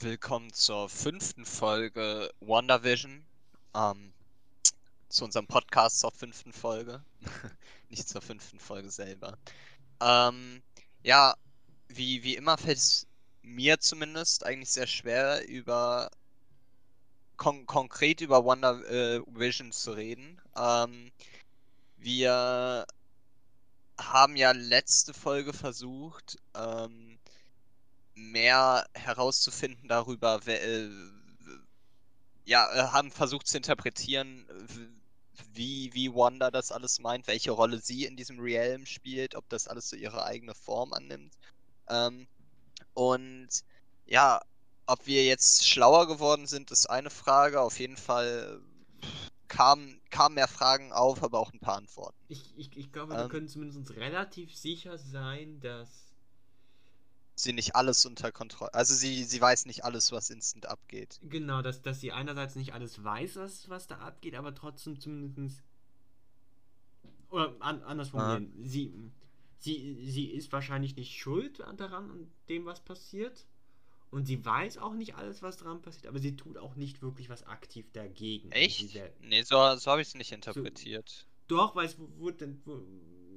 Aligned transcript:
Willkommen 0.00 0.52
zur 0.52 0.90
fünften 0.90 1.46
Folge 1.46 2.30
WandaVision. 2.40 3.24
Ähm, 3.74 4.12
zu 5.08 5.24
unserem 5.24 5.46
Podcast 5.46 6.00
zur 6.00 6.10
fünften 6.12 6.52
Folge. 6.52 7.02
Nicht 7.88 8.06
zur 8.06 8.20
fünften 8.20 8.60
Folge 8.60 8.90
selber. 8.90 9.38
Ähm, 10.02 10.62
ja, 11.02 11.34
wie, 11.88 12.22
wie 12.22 12.36
immer 12.36 12.58
fällt 12.58 12.76
es 12.76 13.06
mir 13.40 13.80
zumindest 13.80 14.44
eigentlich 14.44 14.68
sehr 14.68 14.86
schwer, 14.86 15.48
über 15.48 16.10
kon 17.38 17.64
konkret 17.64 18.20
über 18.20 18.44
WandaVision 18.44 19.72
zu 19.72 19.92
reden. 19.92 20.38
Ähm, 20.58 21.10
wir 21.96 22.86
haben 23.98 24.36
ja 24.36 24.52
letzte 24.52 25.14
Folge 25.14 25.54
versucht, 25.54 26.36
ähm, 26.54 27.15
mehr 28.16 28.86
herauszufinden 28.94 29.88
darüber, 29.88 30.40
wer, 30.44 30.64
äh, 30.64 30.90
ja, 32.44 32.72
äh, 32.72 32.88
haben 32.88 33.10
versucht 33.10 33.46
zu 33.46 33.58
interpretieren, 33.58 34.46
wie, 35.52 35.92
wie 35.92 36.12
Wanda 36.14 36.50
das 36.50 36.72
alles 36.72 36.98
meint, 36.98 37.26
welche 37.26 37.50
Rolle 37.50 37.78
sie 37.78 38.04
in 38.04 38.16
diesem 38.16 38.40
Realm 38.40 38.86
spielt, 38.86 39.34
ob 39.34 39.48
das 39.48 39.68
alles 39.68 39.90
so 39.90 39.96
ihre 39.96 40.24
eigene 40.24 40.54
Form 40.54 40.92
annimmt. 40.92 41.34
Ähm, 41.88 42.26
und 42.94 43.48
ja, 44.06 44.40
ob 44.86 45.06
wir 45.06 45.24
jetzt 45.24 45.66
schlauer 45.66 46.06
geworden 46.06 46.46
sind, 46.46 46.70
ist 46.70 46.86
eine 46.86 47.10
Frage. 47.10 47.60
Auf 47.60 47.78
jeden 47.78 47.96
Fall 47.96 48.60
kamen 49.48 50.00
kam 50.10 50.34
mehr 50.34 50.48
Fragen 50.48 50.92
auf, 50.92 51.22
aber 51.22 51.38
auch 51.38 51.52
ein 51.52 51.60
paar 51.60 51.76
Antworten. 51.76 52.16
Ich, 52.28 52.56
ich, 52.56 52.74
ich 52.76 52.92
glaube, 52.92 53.14
ähm, 53.14 53.20
wir 53.20 53.28
können 53.28 53.48
zumindest 53.48 53.90
relativ 53.96 54.56
sicher 54.56 54.96
sein, 54.96 55.60
dass 55.60 56.05
sie 57.36 57.52
nicht 57.52 57.76
alles 57.76 58.04
unter 58.06 58.32
Kontrolle. 58.32 58.74
Also 58.74 58.94
sie, 58.94 59.22
sie 59.24 59.40
weiß 59.40 59.66
nicht 59.66 59.84
alles, 59.84 60.10
was 60.10 60.30
instant 60.30 60.66
abgeht. 60.66 61.20
Genau, 61.22 61.62
dass, 61.62 61.82
dass 61.82 62.00
sie 62.00 62.12
einerseits 62.12 62.56
nicht 62.56 62.72
alles 62.72 63.04
weiß, 63.04 63.36
was, 63.36 63.68
was 63.68 63.86
da 63.86 63.98
abgeht, 63.98 64.34
aber 64.34 64.54
trotzdem 64.54 64.98
zumindest. 64.98 65.62
Oder 67.30 67.54
an, 67.60 67.82
anders 67.82 68.08
formulieren. 68.08 68.52
Ah. 68.56 68.60
Sie, 68.64 68.92
sie, 69.58 70.10
sie 70.10 70.26
ist 70.26 70.50
wahrscheinlich 70.52 70.96
nicht 70.96 71.16
schuld 71.16 71.62
daran 71.76 72.10
und 72.10 72.30
dem, 72.48 72.64
was 72.64 72.80
passiert. 72.80 73.44
Und 74.10 74.24
sie 74.24 74.44
weiß 74.44 74.78
auch 74.78 74.94
nicht 74.94 75.16
alles, 75.16 75.42
was 75.42 75.58
daran 75.58 75.82
passiert, 75.82 76.06
aber 76.06 76.20
sie 76.20 76.36
tut 76.36 76.56
auch 76.56 76.76
nicht 76.76 77.02
wirklich 77.02 77.28
was 77.28 77.44
aktiv 77.46 77.86
dagegen. 77.92 78.50
Echt? 78.52 78.98
Nee, 79.20 79.42
so, 79.42 79.76
so 79.76 79.90
habe 79.90 80.00
ich 80.00 80.08
es 80.08 80.14
nicht 80.14 80.32
interpretiert. 80.32 81.26
So, 81.48 81.56
doch, 81.56 81.74
weil 81.74 81.86
es 81.86 81.96
wurde, 81.98 82.56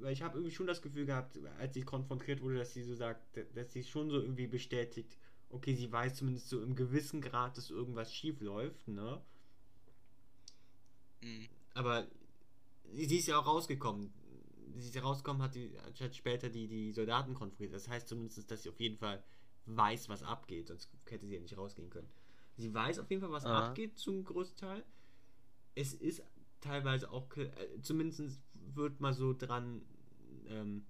weil 0.02 0.14
ich 0.14 0.22
habe 0.22 0.38
irgendwie 0.38 0.56
schon 0.56 0.68
das 0.68 0.82
Gefühl 0.82 1.06
gehabt, 1.06 1.40
als 1.60 1.74
sie 1.74 1.82
konfrontiert 1.82 2.42
wurde, 2.42 2.58
dass 2.58 2.74
sie 2.74 2.84
so 2.84 2.96
sagt, 2.96 3.22
dass 3.56 3.74
sie 3.74 3.84
schon 3.84 4.10
so 4.10 4.20
irgendwie 4.22 4.48
bestätigt, 4.48 5.18
okay, 5.50 5.76
sie 5.76 5.92
weiß 5.92 6.16
zumindest 6.16 6.50
so 6.50 6.62
im 6.62 6.76
gewissen 6.76 7.22
Grad, 7.22 7.58
dass 7.58 7.70
irgendwas 7.70 8.14
schief 8.14 8.42
läuft, 8.42 8.88
ne? 8.88 9.22
Mhm. 11.22 11.48
Aber 11.74 12.08
sie 12.94 13.18
ist 13.18 13.28
ja 13.28 13.40
auch 13.40 13.48
rausgekommen. 13.48 14.14
Sie 14.76 14.88
ist 14.88 14.96
ja 14.96 15.02
rausgekommen, 15.02 15.42
hat, 15.42 15.56
die, 15.56 15.72
hat 16.00 16.16
später 16.16 16.50
die, 16.50 16.68
die 16.68 16.92
Soldaten 16.94 17.34
konfrontiert. 17.34 17.74
Das 17.74 17.88
heißt 17.88 18.08
zumindest, 18.08 18.50
dass 18.50 18.64
sie 18.64 18.70
auf 18.70 18.80
jeden 18.80 18.98
Fall 18.98 19.24
weiß, 19.66 20.10
was 20.10 20.24
abgeht, 20.24 20.68
sonst 20.68 20.90
hätte 21.10 21.26
sie 21.26 21.36
ja 21.36 21.42
nicht 21.42 21.58
rausgehen 21.58 21.90
können. 21.90 22.10
Sie 22.56 22.74
weiß 22.74 23.00
auf 23.00 23.10
jeden 23.10 23.22
Fall, 23.22 23.32
was 23.32 23.46
Aha. 23.46 23.68
abgeht 23.68 23.98
zum 23.98 24.24
Großteil. 24.24 24.84
Es 25.76 25.94
ist 25.94 26.24
teilweise 26.62 27.12
auch, 27.12 27.36
äh, 27.38 27.50
zumindest 27.82 28.40
wird 28.76 29.00
mal 29.00 29.14
so 29.14 29.34
dran 29.34 29.82
ähm, 30.48 30.86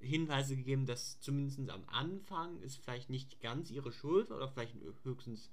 Hinweise 0.00 0.56
gegeben, 0.56 0.86
dass 0.86 1.20
zumindest 1.20 1.70
am 1.70 1.84
Anfang 1.86 2.60
ist 2.60 2.76
vielleicht 2.76 3.10
nicht 3.10 3.40
ganz 3.40 3.70
ihre 3.70 3.92
Schuld 3.92 4.30
oder 4.30 4.48
vielleicht 4.48 4.74
höchstens 5.04 5.50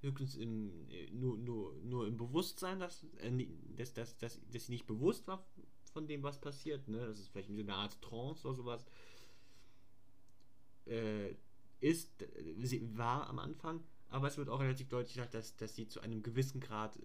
höchstens 0.00 0.36
im, 0.36 0.88
äh, 0.90 1.10
nur, 1.10 1.36
nur, 1.38 1.74
nur 1.82 2.06
im 2.06 2.16
Bewusstsein, 2.16 2.80
dass, 2.80 3.04
äh, 3.18 3.46
dass, 3.76 3.92
dass, 3.94 4.16
dass, 4.18 4.40
dass 4.52 4.66
sie 4.66 4.72
nicht 4.72 4.86
bewusst 4.86 5.26
war 5.26 5.44
von 5.92 6.06
dem, 6.06 6.22
was 6.22 6.40
passiert. 6.40 6.86
Ne? 6.88 6.98
Das 6.98 7.18
ist 7.18 7.28
vielleicht 7.28 7.48
so 7.48 7.54
eine 7.54 7.74
Art 7.74 8.00
Trance 8.00 8.46
oder 8.46 8.56
sowas. 8.56 8.86
Äh, 10.86 11.34
ist, 11.80 12.10
sie 12.62 12.96
war 12.96 13.28
am 13.28 13.38
Anfang, 13.38 13.82
aber 14.10 14.28
es 14.28 14.36
wird 14.36 14.48
auch 14.48 14.60
relativ 14.60 14.88
deutlich 14.88 15.14
gesagt, 15.14 15.34
dass, 15.34 15.56
dass 15.56 15.74
sie 15.74 15.86
zu 15.86 16.00
einem 16.00 16.22
gewissen 16.22 16.60
Grad, 16.60 16.98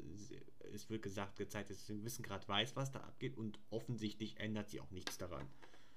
es 0.73 0.89
wird 0.89 1.01
gesagt, 1.01 1.37
gezeigt, 1.37 1.69
dass 1.69 1.79
sie 1.79 1.85
zu 1.85 1.93
einem 1.93 2.01
gewissen 2.01 2.23
Grad 2.23 2.47
weiß, 2.47 2.75
was 2.75 2.91
da 2.91 2.99
abgeht 2.99 3.37
und 3.37 3.59
offensichtlich 3.69 4.39
ändert 4.39 4.69
sie 4.69 4.79
auch 4.79 4.91
nichts 4.91 5.17
daran. 5.17 5.45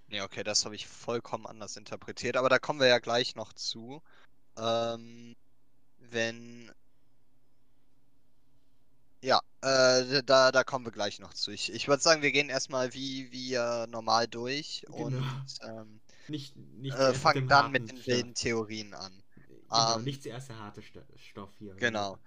Ja, 0.09 0.25
okay, 0.25 0.45
das 0.45 0.65
habe 0.65 0.75
ich 0.75 0.87
vollkommen 0.87 1.47
anders 1.47 1.77
interpretiert, 1.77 2.37
aber 2.37 2.49
da 2.49 2.59
kommen 2.59 2.81
wir 2.81 2.87
ja 2.87 2.99
gleich 2.99 3.34
noch 3.34 3.53
zu. 3.53 4.03
Ähm, 4.56 5.37
wenn. 5.99 6.71
Ja, 9.22 9.41
äh, 9.62 10.22
da, 10.22 10.53
da 10.53 10.62
kommen 10.62 10.84
wir 10.84 10.93
gleich 10.93 11.19
noch 11.19 11.34
zu. 11.34 11.50
Ich, 11.50 11.72
ich 11.72 11.89
würde 11.89 12.03
sagen, 12.03 12.22
wir 12.22 12.31
gehen 12.31 12.49
erstmal 12.49 12.95
wie, 12.95 13.33
wie 13.33 13.55
äh, 13.55 13.87
normal 13.89 14.28
durch 14.28 14.84
genau. 14.87 15.06
und 15.06 15.25
ähm, 15.62 16.00
nicht, 16.28 16.56
nicht 16.56 16.97
äh, 16.97 17.15
fangen 17.15 17.49
dann 17.49 17.72
mit 17.72 17.91
den 17.91 18.06
wilden 18.06 18.34
Theorien 18.34 18.95
an. 18.95 19.22
Genau, 19.69 19.97
ähm, 19.97 20.04
nicht 20.04 20.22
zuerst 20.22 20.49
der 20.49 20.59
harte 20.59 20.82
Stoff 20.82 21.50
hier. 21.59 21.75
Genau. 21.75 22.19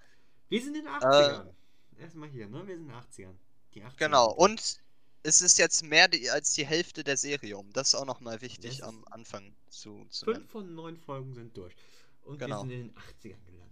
Wir 0.49 0.61
sind 0.61 0.75
in 0.75 0.83
den 0.83 0.91
80ern. 0.91 1.45
Äh, 1.45 2.01
Erstmal 2.01 2.29
hier, 2.29 2.47
ne? 2.47 2.65
Wir 2.65 2.75
sind 2.75 2.87
in 2.87 2.93
den 2.93 2.95
80ern. 2.95 3.35
Die 3.73 3.83
80ern. 3.83 3.97
Genau, 3.97 4.31
und 4.31 4.79
es 5.23 5.41
ist 5.41 5.57
jetzt 5.57 5.83
mehr 5.83 6.07
die, 6.07 6.29
als 6.29 6.53
die 6.53 6.65
Hälfte 6.65 7.03
der 7.03 7.17
Serie 7.17 7.57
um. 7.57 7.71
Das 7.73 7.89
ist 7.89 7.95
auch 7.95 8.05
nochmal 8.05 8.41
wichtig 8.41 8.83
am 8.83 9.03
Anfang 9.11 9.53
zu, 9.69 10.05
zu 10.09 10.25
Fünf 10.25 10.37
nennen. 10.37 10.49
von 10.49 10.75
neun 10.75 10.97
Folgen 10.97 11.33
sind 11.33 11.55
durch. 11.55 11.75
Und 12.23 12.39
genau. 12.39 12.63
wir 12.63 12.69
sind 12.69 12.71
in 12.71 12.87
den 12.87 12.95
80ern 12.95 13.45
gelandet. 13.45 13.69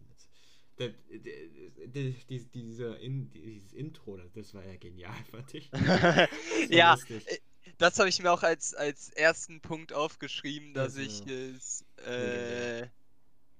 Der, 0.79 0.89
der, 1.87 2.13
die, 2.29 2.45
dieser 2.53 2.99
in, 2.99 3.29
dieses 3.31 3.73
Intro, 3.73 4.17
das 4.35 4.53
war 4.53 4.65
ja 4.65 4.75
genial, 4.75 5.15
fand 5.31 5.53
ich. 5.53 5.71
ja, 6.69 6.93
lustig. 6.93 7.27
Äh, 7.27 7.39
das 7.77 7.99
habe 7.99 8.09
ich 8.09 8.19
mir 8.21 8.31
auch 8.31 8.43
als, 8.43 8.73
als 8.73 9.09
ersten 9.09 9.61
Punkt 9.61 9.93
aufgeschrieben, 9.93 10.73
dass 10.73 10.97
also, 10.97 11.01
ich 11.01 11.27
es, 11.27 11.85
äh, 12.05 12.87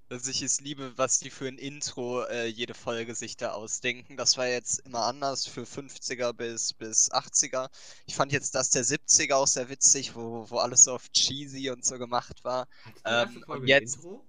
dass 0.08 0.26
ich 0.26 0.42
es 0.42 0.60
liebe, 0.60 0.96
was 0.96 1.18
die 1.18 1.30
für 1.30 1.46
ein 1.46 1.58
Intro 1.58 2.22
äh, 2.24 2.46
jede 2.46 2.74
Folge 2.74 3.14
sich 3.14 3.36
da 3.36 3.52
ausdenken. 3.52 4.16
Das 4.16 4.38
war 4.38 4.46
jetzt 4.46 4.80
immer 4.80 5.02
anders 5.02 5.46
für 5.46 5.64
50er 5.64 6.32
bis, 6.32 6.72
bis 6.72 7.10
80er. 7.12 7.68
Ich 8.06 8.14
fand 8.14 8.32
jetzt 8.32 8.54
das 8.54 8.70
der 8.70 8.84
70er 8.84 9.34
auch 9.34 9.46
sehr 9.46 9.68
witzig, 9.68 10.14
wo, 10.14 10.48
wo 10.48 10.58
alles 10.58 10.84
so 10.84 10.94
auf 10.94 11.10
cheesy 11.10 11.70
und 11.70 11.84
so 11.84 11.98
gemacht 11.98 12.42
war. 12.42 12.66
Ähm, 13.04 13.44
und 13.46 13.66
jetzt. 13.66 13.96
Intro? 13.96 14.24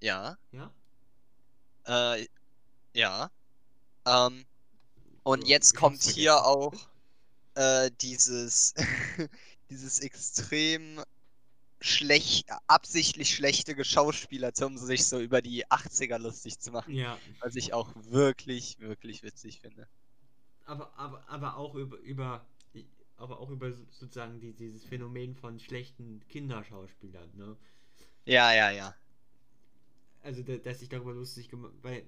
Ja. 0.00 0.36
Ja. 0.52 2.14
Äh, 2.14 2.28
ja. 2.94 3.30
Ähm, 4.06 4.44
und 5.24 5.46
jetzt 5.48 5.74
kommt 5.74 6.02
hier 6.02 6.44
auch 6.44 6.74
äh, 7.54 7.90
dieses, 8.00 8.74
dieses 9.70 9.98
extrem 9.98 11.02
schlecht, 11.82 12.48
absichtlich 12.66 13.34
schlechte 13.34 13.74
Geschauspieler, 13.74 14.52
um 14.62 14.78
sich 14.78 15.06
so 15.06 15.20
über 15.20 15.42
die 15.42 15.66
80er 15.66 16.18
lustig 16.18 16.58
zu 16.58 16.70
machen. 16.72 16.94
Ja. 16.94 17.18
Was 17.40 17.56
ich 17.56 17.74
auch 17.74 17.92
wirklich, 18.10 18.78
wirklich 18.80 19.22
witzig 19.22 19.60
finde. 19.60 19.86
Aber, 20.64 20.96
aber, 20.96 21.28
aber 21.28 21.56
auch 21.56 21.74
über, 21.74 21.98
über 21.98 22.46
aber 23.22 23.38
auch 23.38 23.50
über 23.50 23.72
sozusagen 23.90 24.40
die, 24.40 24.52
dieses 24.52 24.84
Phänomen 24.84 25.36
von 25.36 25.60
schlechten 25.60 26.20
Kinderschauspielern, 26.28 27.30
ne? 27.36 27.56
Ja, 28.24 28.52
ja, 28.52 28.70
ja. 28.72 28.96
Also, 30.22 30.42
dass 30.42 30.82
ich 30.82 30.88
darüber 30.88 31.12
lustig 31.12 31.48
gemacht, 31.48 31.72
weil 31.82 32.04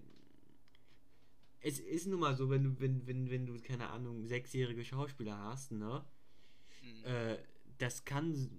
es 1.60 1.78
ist 1.78 2.08
nun 2.08 2.18
mal 2.18 2.36
so, 2.36 2.50
wenn 2.50 2.64
du, 2.64 2.80
wenn, 2.80 3.06
wenn, 3.06 3.30
wenn 3.30 3.46
du, 3.46 3.60
keine 3.60 3.90
Ahnung, 3.90 4.26
sechsjährige 4.26 4.84
Schauspieler 4.84 5.38
hast, 5.38 5.70
ne? 5.70 6.04
Mhm. 6.82 7.04
Äh, 7.04 7.38
das 7.78 8.04
kann. 8.04 8.50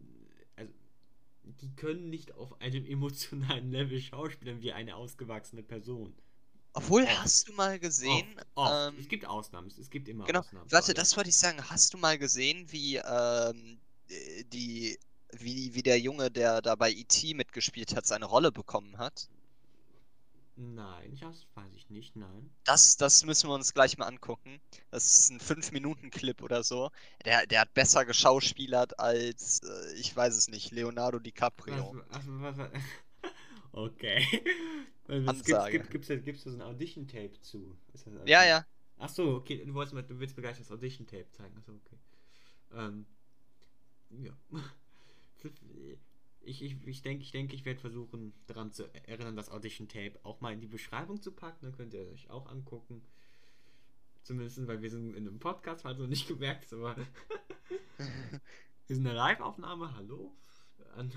Die 1.62 1.76
können 1.76 2.10
nicht 2.10 2.34
auf 2.34 2.60
einem 2.62 2.86
emotionalen 2.90 3.72
Level 3.72 4.00
schauspielern 4.00 4.62
wie 4.62 4.74
eine 4.74 4.96
ausgewachsene 4.96 5.64
Person. 5.64 6.14
Obwohl, 6.74 7.08
hast 7.08 7.48
du 7.48 7.54
mal 7.54 7.80
gesehen. 7.80 8.28
Oft, 8.36 8.48
oft. 8.56 8.94
Ähm, 8.94 9.00
es 9.00 9.08
gibt 9.08 9.26
Ausnahmen, 9.26 9.68
es 9.68 9.90
gibt 9.90 10.10
immer 10.10 10.26
genau, 10.26 10.40
Ausnahmen. 10.42 10.70
Warte, 10.70 10.94
das 10.94 11.16
wollte 11.16 11.30
ich 11.30 11.38
sagen. 11.38 11.58
Hast 11.70 11.94
du 11.94 11.98
mal 11.98 12.18
gesehen, 12.18 12.72
wie 12.72 12.98
ähm, 12.98 13.80
die. 14.52 14.98
Wie, 15.38 15.74
wie 15.74 15.84
der 15.84 16.00
Junge, 16.00 16.32
der 16.32 16.62
da 16.62 16.76
bei 16.76 16.92
E.T. 16.92 17.34
mitgespielt 17.34 17.94
hat, 17.94 18.06
seine 18.06 18.24
Rolle 18.24 18.54
bekommen 18.54 18.98
hat? 18.98 19.28
Nein, 20.58 21.18
das 21.20 21.46
weiß 21.54 21.74
ich 21.76 21.90
nicht, 21.90 22.16
nein. 22.16 22.50
Das, 22.64 22.96
das 22.96 23.26
müssen 23.26 23.50
wir 23.50 23.54
uns 23.56 23.74
gleich 23.74 23.98
mal 23.98 24.08
angucken. 24.08 24.62
Das 24.90 25.06
ist 25.06 25.30
ein 25.30 25.40
5-Minuten-Clip 25.40 26.42
oder 26.42 26.64
so. 26.64 26.92
Der, 27.26 27.46
der 27.46 27.62
hat 27.62 27.74
besser 27.74 28.06
geschauspielert 28.06 28.98
als, 28.98 29.60
äh, 29.64 29.94
ich 30.00 30.16
weiß 30.16 30.36
es 30.36 30.48
nicht, 30.48 30.72
Leonardo 30.72 31.20
DiCaprio. 31.20 31.96
Was, 32.10 32.24
was, 32.26 32.58
was, 32.58 32.70
okay. 33.74 34.26
Ansage. 35.08 35.72
Gibt, 35.72 35.92
gibt, 35.92 36.08
gibt's, 36.08 36.26
gibt's 36.26 36.44
da 36.46 36.52
so 36.52 36.58
ein 36.58 36.62
Audition-Tape 36.62 37.42
zu? 37.42 37.78
ja, 38.26 38.46
ja. 38.46 38.66
Ach 38.98 39.10
so, 39.10 39.36
okay, 39.36 39.64
du, 39.66 39.74
wolltest, 39.74 40.10
du 40.10 40.20
willst 40.20 40.38
mir 40.38 40.44
gleich 40.44 40.58
das 40.58 40.72
Audition-Tape 40.72 41.30
zeigen. 41.32 41.58
Achso, 41.58 41.74
okay. 41.74 41.98
Ähm, 42.74 43.06
ja. 44.10 44.32
Ich, 46.46 46.64
ich, 46.64 46.86
ich 46.88 47.02
denke, 47.02 47.24
ich, 47.24 47.32
denke, 47.32 47.56
ich 47.56 47.66
werde 47.66 47.80
versuchen, 47.80 48.34
daran 48.48 48.72
zu 48.72 48.84
erinnern, 48.94 49.36
das 49.36 49.50
Audition-Tape 49.50 50.20
auch 50.24 50.42
mal 50.42 50.54
in 50.54 50.62
die 50.62 50.68
Beschreibung 50.68 51.22
zu 51.22 51.32
packen. 51.32 51.66
Dann 51.66 51.76
könnt 51.76 51.94
ihr 51.94 52.08
euch 52.08 52.30
auch 52.30 52.48
angucken. 52.48 53.02
Zumindest, 54.24 54.66
weil 54.68 54.82
wir 54.82 54.90
sind 54.90 55.16
in 55.16 55.28
einem 55.28 55.40
Podcast, 55.40 55.84
falls 55.84 55.98
du 55.98 56.08
nicht 56.08 56.28
gemerkt 56.28 56.72
aber 56.74 56.96
wir 58.88 58.96
sind 58.96 59.06
eine 59.06 59.16
Live-Aufnahme, 59.16 59.94
hallo. 59.96 60.36
Aber 60.96 61.10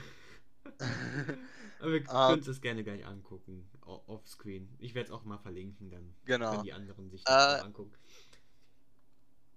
wir 1.93 2.03
Ah. 2.09 2.09
können 2.29 2.39
uns 2.39 2.47
das 2.47 2.61
gerne 2.61 2.83
gleich 2.85 3.07
angucken, 3.07 3.69
offscreen. 3.83 4.69
Ich 4.79 4.95
werde 4.95 5.07
es 5.09 5.13
auch 5.13 5.25
mal 5.25 5.39
verlinken, 5.39 5.91
dann 5.91 6.15
Genau. 6.25 6.51
können 6.51 6.65
die 6.65 6.73
anderen 6.73 7.11
sich 7.11 7.25
das 7.25 7.61
auch 7.61 7.65
angucken. 7.65 7.93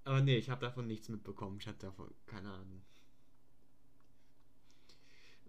Aber 0.03 0.21
nee, 0.21 0.37
ich 0.37 0.49
habe 0.49 0.61
davon 0.61 0.87
nichts 0.87 1.09
mitbekommen. 1.09 1.57
Ich 1.59 1.67
hatte 1.67 1.87
davon 1.87 2.13
keine 2.25 2.51
Ahnung. 2.51 2.81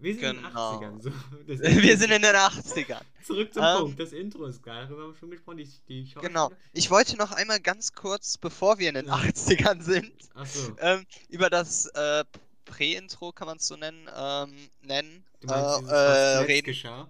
Wir 0.03 0.13
sind 0.15 0.23
in 0.23 0.35
den 0.35 0.43
Genau. 0.43 0.79
80ern. 0.79 1.01
So. 1.01 1.11
Wir 1.47 1.97
sind 1.97 2.11
in 2.11 2.21
den 2.21 2.35
80ern. 2.35 3.01
Zurück 3.25 3.53
zum 3.53 3.63
Ähm, 3.63 3.77
Punkt. 3.79 3.99
Das 3.99 4.11
Intro 4.11 4.45
ist 4.45 4.61
geil. 4.61 4.85
Darüber 4.87 5.03
haben 5.03 5.13
wir 5.13 5.17
schon 5.17 5.31
gesprochen. 5.31 5.57
Die, 5.57 5.69
die 5.87 6.05
Schauspieler- 6.05 6.21
Genau. 6.27 6.51
Ich 6.73 6.91
wollte 6.91 7.15
noch 7.17 7.31
einmal 7.31 7.59
ganz 7.61 7.93
kurz, 7.93 8.37
bevor 8.37 8.79
wir 8.79 8.89
in 8.89 8.95
den 8.95 9.05
Ja. 9.07 9.13
80ern 9.15 9.81
sind, 9.81 10.11
Achso. 10.35 10.75
ähm, 10.79 11.05
über 11.29 11.49
das 11.49 11.85
äh, 11.87 12.25
Prä-Intro, 12.65 13.31
kann 13.31 13.47
man 13.47 13.57
es 13.57 13.67
so 13.67 13.75
nennen, 13.77 14.09
ähm, 14.15 14.69
nennen, 14.81 15.23
Du 15.41 15.47
meinst, 15.47 15.89
äh, 15.89 15.93
äh, 15.95 16.37
reden. 16.39 16.65
geschah? 16.65 17.07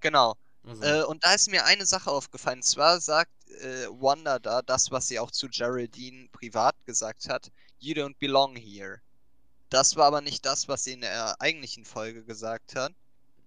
Genau. 0.00 0.34
Also, 0.66 0.82
Äh, 0.82 1.02
und 1.04 1.22
da 1.24 1.34
ist 1.34 1.50
mir 1.50 1.64
eine 1.66 1.84
Sache 1.86 2.10
aufgefallen. 2.10 2.62
Zwar 2.62 3.00
sagt 3.00 3.30
äh, 3.60 3.86
Wanda 3.88 4.38
da 4.38 4.62
das, 4.62 4.90
was 4.90 5.06
sie 5.08 5.18
auch 5.18 5.30
zu 5.30 5.48
Geraldine 5.48 6.28
privat 6.32 6.74
gesagt 6.86 7.28
hat: 7.28 7.50
You 7.78 7.94
don't 7.94 8.16
belong 8.18 8.56
here. 8.56 9.00
Das 9.74 9.96
war 9.96 10.06
aber 10.06 10.20
nicht 10.20 10.46
das, 10.46 10.68
was 10.68 10.84
sie 10.84 10.92
in 10.92 11.00
der 11.00 11.40
eigentlichen 11.40 11.84
Folge 11.84 12.24
gesagt 12.24 12.76
hat, 12.76 12.92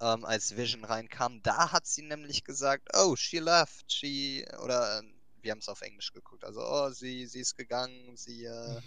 ähm, 0.01 0.25
als 0.25 0.57
Vision 0.57 0.83
reinkam. 0.83 1.41
Da 1.41 1.71
hat 1.71 1.88
sie 1.88 2.01
nämlich 2.01 2.44
gesagt: 2.44 2.89
Oh, 2.94 3.15
she 3.15 3.39
left. 3.39 3.89
She. 3.89 4.45
Oder 4.62 5.00
äh, 5.00 5.03
wir 5.41 5.51
haben 5.51 5.59
es 5.59 5.69
auf 5.69 5.81
Englisch 5.81 6.12
geguckt. 6.12 6.44
Also, 6.44 6.59
oh, 6.62 6.89
sie, 6.91 7.25
sie 7.27 7.39
ist 7.39 7.56
gegangen. 7.56 8.18
Sie. 8.18 8.44
Äh, 8.44 8.81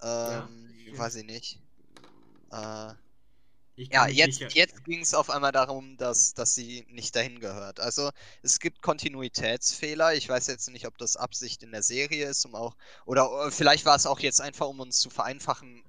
Ja, 0.00 0.44
ähm, 0.44 0.72
stimmt. 0.82 0.98
weiß 0.98 1.14
ich 1.16 1.24
nicht. 1.24 1.60
Äh, 2.52 2.92
ja, 3.76 4.06
jetzt, 4.06 4.38
jetzt 4.54 4.84
ging 4.84 5.00
es 5.00 5.14
auf 5.14 5.30
einmal 5.30 5.50
darum, 5.50 5.96
dass, 5.96 6.34
dass 6.34 6.54
sie 6.54 6.86
nicht 6.88 7.16
dahin 7.16 7.40
gehört. 7.40 7.80
Also 7.80 8.10
es 8.42 8.60
gibt 8.60 8.80
Kontinuitätsfehler. 8.82 10.14
Ich 10.14 10.28
weiß 10.28 10.46
jetzt 10.46 10.70
nicht, 10.70 10.86
ob 10.86 10.96
das 10.98 11.16
Absicht 11.16 11.64
in 11.64 11.72
der 11.72 11.82
Serie 11.82 12.28
ist, 12.28 12.44
um 12.44 12.54
auch. 12.54 12.76
Oder 13.06 13.46
äh, 13.46 13.50
vielleicht 13.50 13.84
war 13.86 13.96
es 13.96 14.06
auch 14.06 14.20
jetzt 14.20 14.40
einfach, 14.40 14.68
um 14.68 14.78
uns 14.78 15.00
zu 15.00 15.10
vereinfachen, 15.10 15.82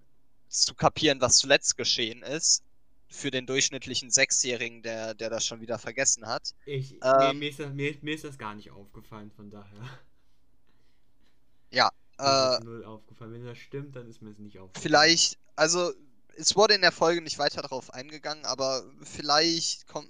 zu 0.50 0.76
kapieren, 0.76 1.22
was 1.22 1.38
zuletzt 1.38 1.78
geschehen 1.78 2.24
ist. 2.24 2.64
Für 3.10 3.32
den 3.32 3.46
durchschnittlichen 3.46 4.12
Sechsjährigen, 4.12 4.82
der, 4.84 5.14
der 5.16 5.30
das 5.30 5.46
schon 5.46 5.62
wieder 5.62 5.80
vergessen 5.80 6.28
hat. 6.28 6.54
Ich, 6.66 7.02
mir, 7.08 7.34
Ähm, 7.34 7.40
mir, 7.40 7.50
ist 7.50 7.60
das, 7.60 7.74
mir, 7.74 7.98
mir 8.02 8.14
ist 8.16 8.24
das 8.24 8.38
gar 8.38 8.54
nicht 8.56 8.70
aufgefallen, 8.72 9.32
von 9.32 9.50
daher. 9.50 10.00
Ja, 11.72 11.92
Äh, 12.20 12.60
null 12.60 12.84
aufgefallen. 12.86 13.34
Wenn 13.34 13.46
das 13.46 13.58
stimmt, 13.58 13.96
dann 13.96 14.08
ist 14.10 14.22
mir 14.22 14.32
es 14.32 14.40
nicht 14.40 14.60
aufgefallen. 14.60 15.10
vielleicht, 15.10 15.38
also 15.56 15.94
es 16.38 16.56
wurde 16.56 16.76
in 16.76 16.82
der 16.82 16.92
Folge 16.92 17.22
nicht 17.22 17.40
weiter 17.40 17.62
darauf 17.62 17.94
eingegangen, 17.94 18.46
aber 18.46 18.84
vielleicht 19.04 19.88
kommt. 19.88 20.10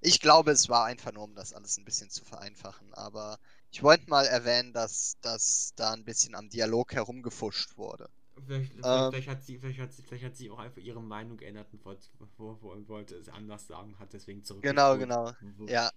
Ich 0.00 0.20
glaube, 0.20 0.52
es 0.52 0.68
war 0.68 0.84
einfach 0.86 1.12
nur, 1.12 1.24
um 1.24 1.34
das 1.34 1.52
alles 1.54 1.78
ein 1.78 1.84
bisschen 1.84 2.10
zu 2.10 2.24
vereinfachen. 2.24 2.94
Aber 2.94 3.38
ich 3.72 3.82
wollte 3.82 4.08
mal 4.10 4.26
erwähnen, 4.26 4.72
dass, 4.72 5.16
dass 5.22 5.72
da 5.76 5.92
ein 5.92 6.04
bisschen 6.04 6.34
am 6.36 6.48
Dialog 6.50 6.92
herumgefuscht 6.94 7.76
wurde. 7.78 8.08
Vielleicht, 8.46 8.72
Ähm, 8.82 9.10
vielleicht, 9.10 9.28
hat 9.28 9.42
sie, 9.44 9.58
vielleicht, 9.58 9.78
hat 9.80 9.92
sie, 9.92 10.02
vielleicht 10.02 10.24
hat 10.24 10.36
sie 10.36 10.50
auch 10.50 10.58
einfach 10.58 10.80
ihre 10.82 11.02
Meinung 11.02 11.36
geändert 11.36 11.68
und 11.72 11.84
wollte, 11.84 12.08
wo, 12.36 12.58
wo, 12.60 12.88
wollte 12.88 13.14
es 13.16 13.28
anders 13.28 13.66
sagen, 13.66 13.98
hat 13.98 14.12
deswegen 14.12 14.42
zurück. 14.44 14.62
Genau, 14.62 14.98
genau. 14.98 15.32
Ja. 15.66 15.90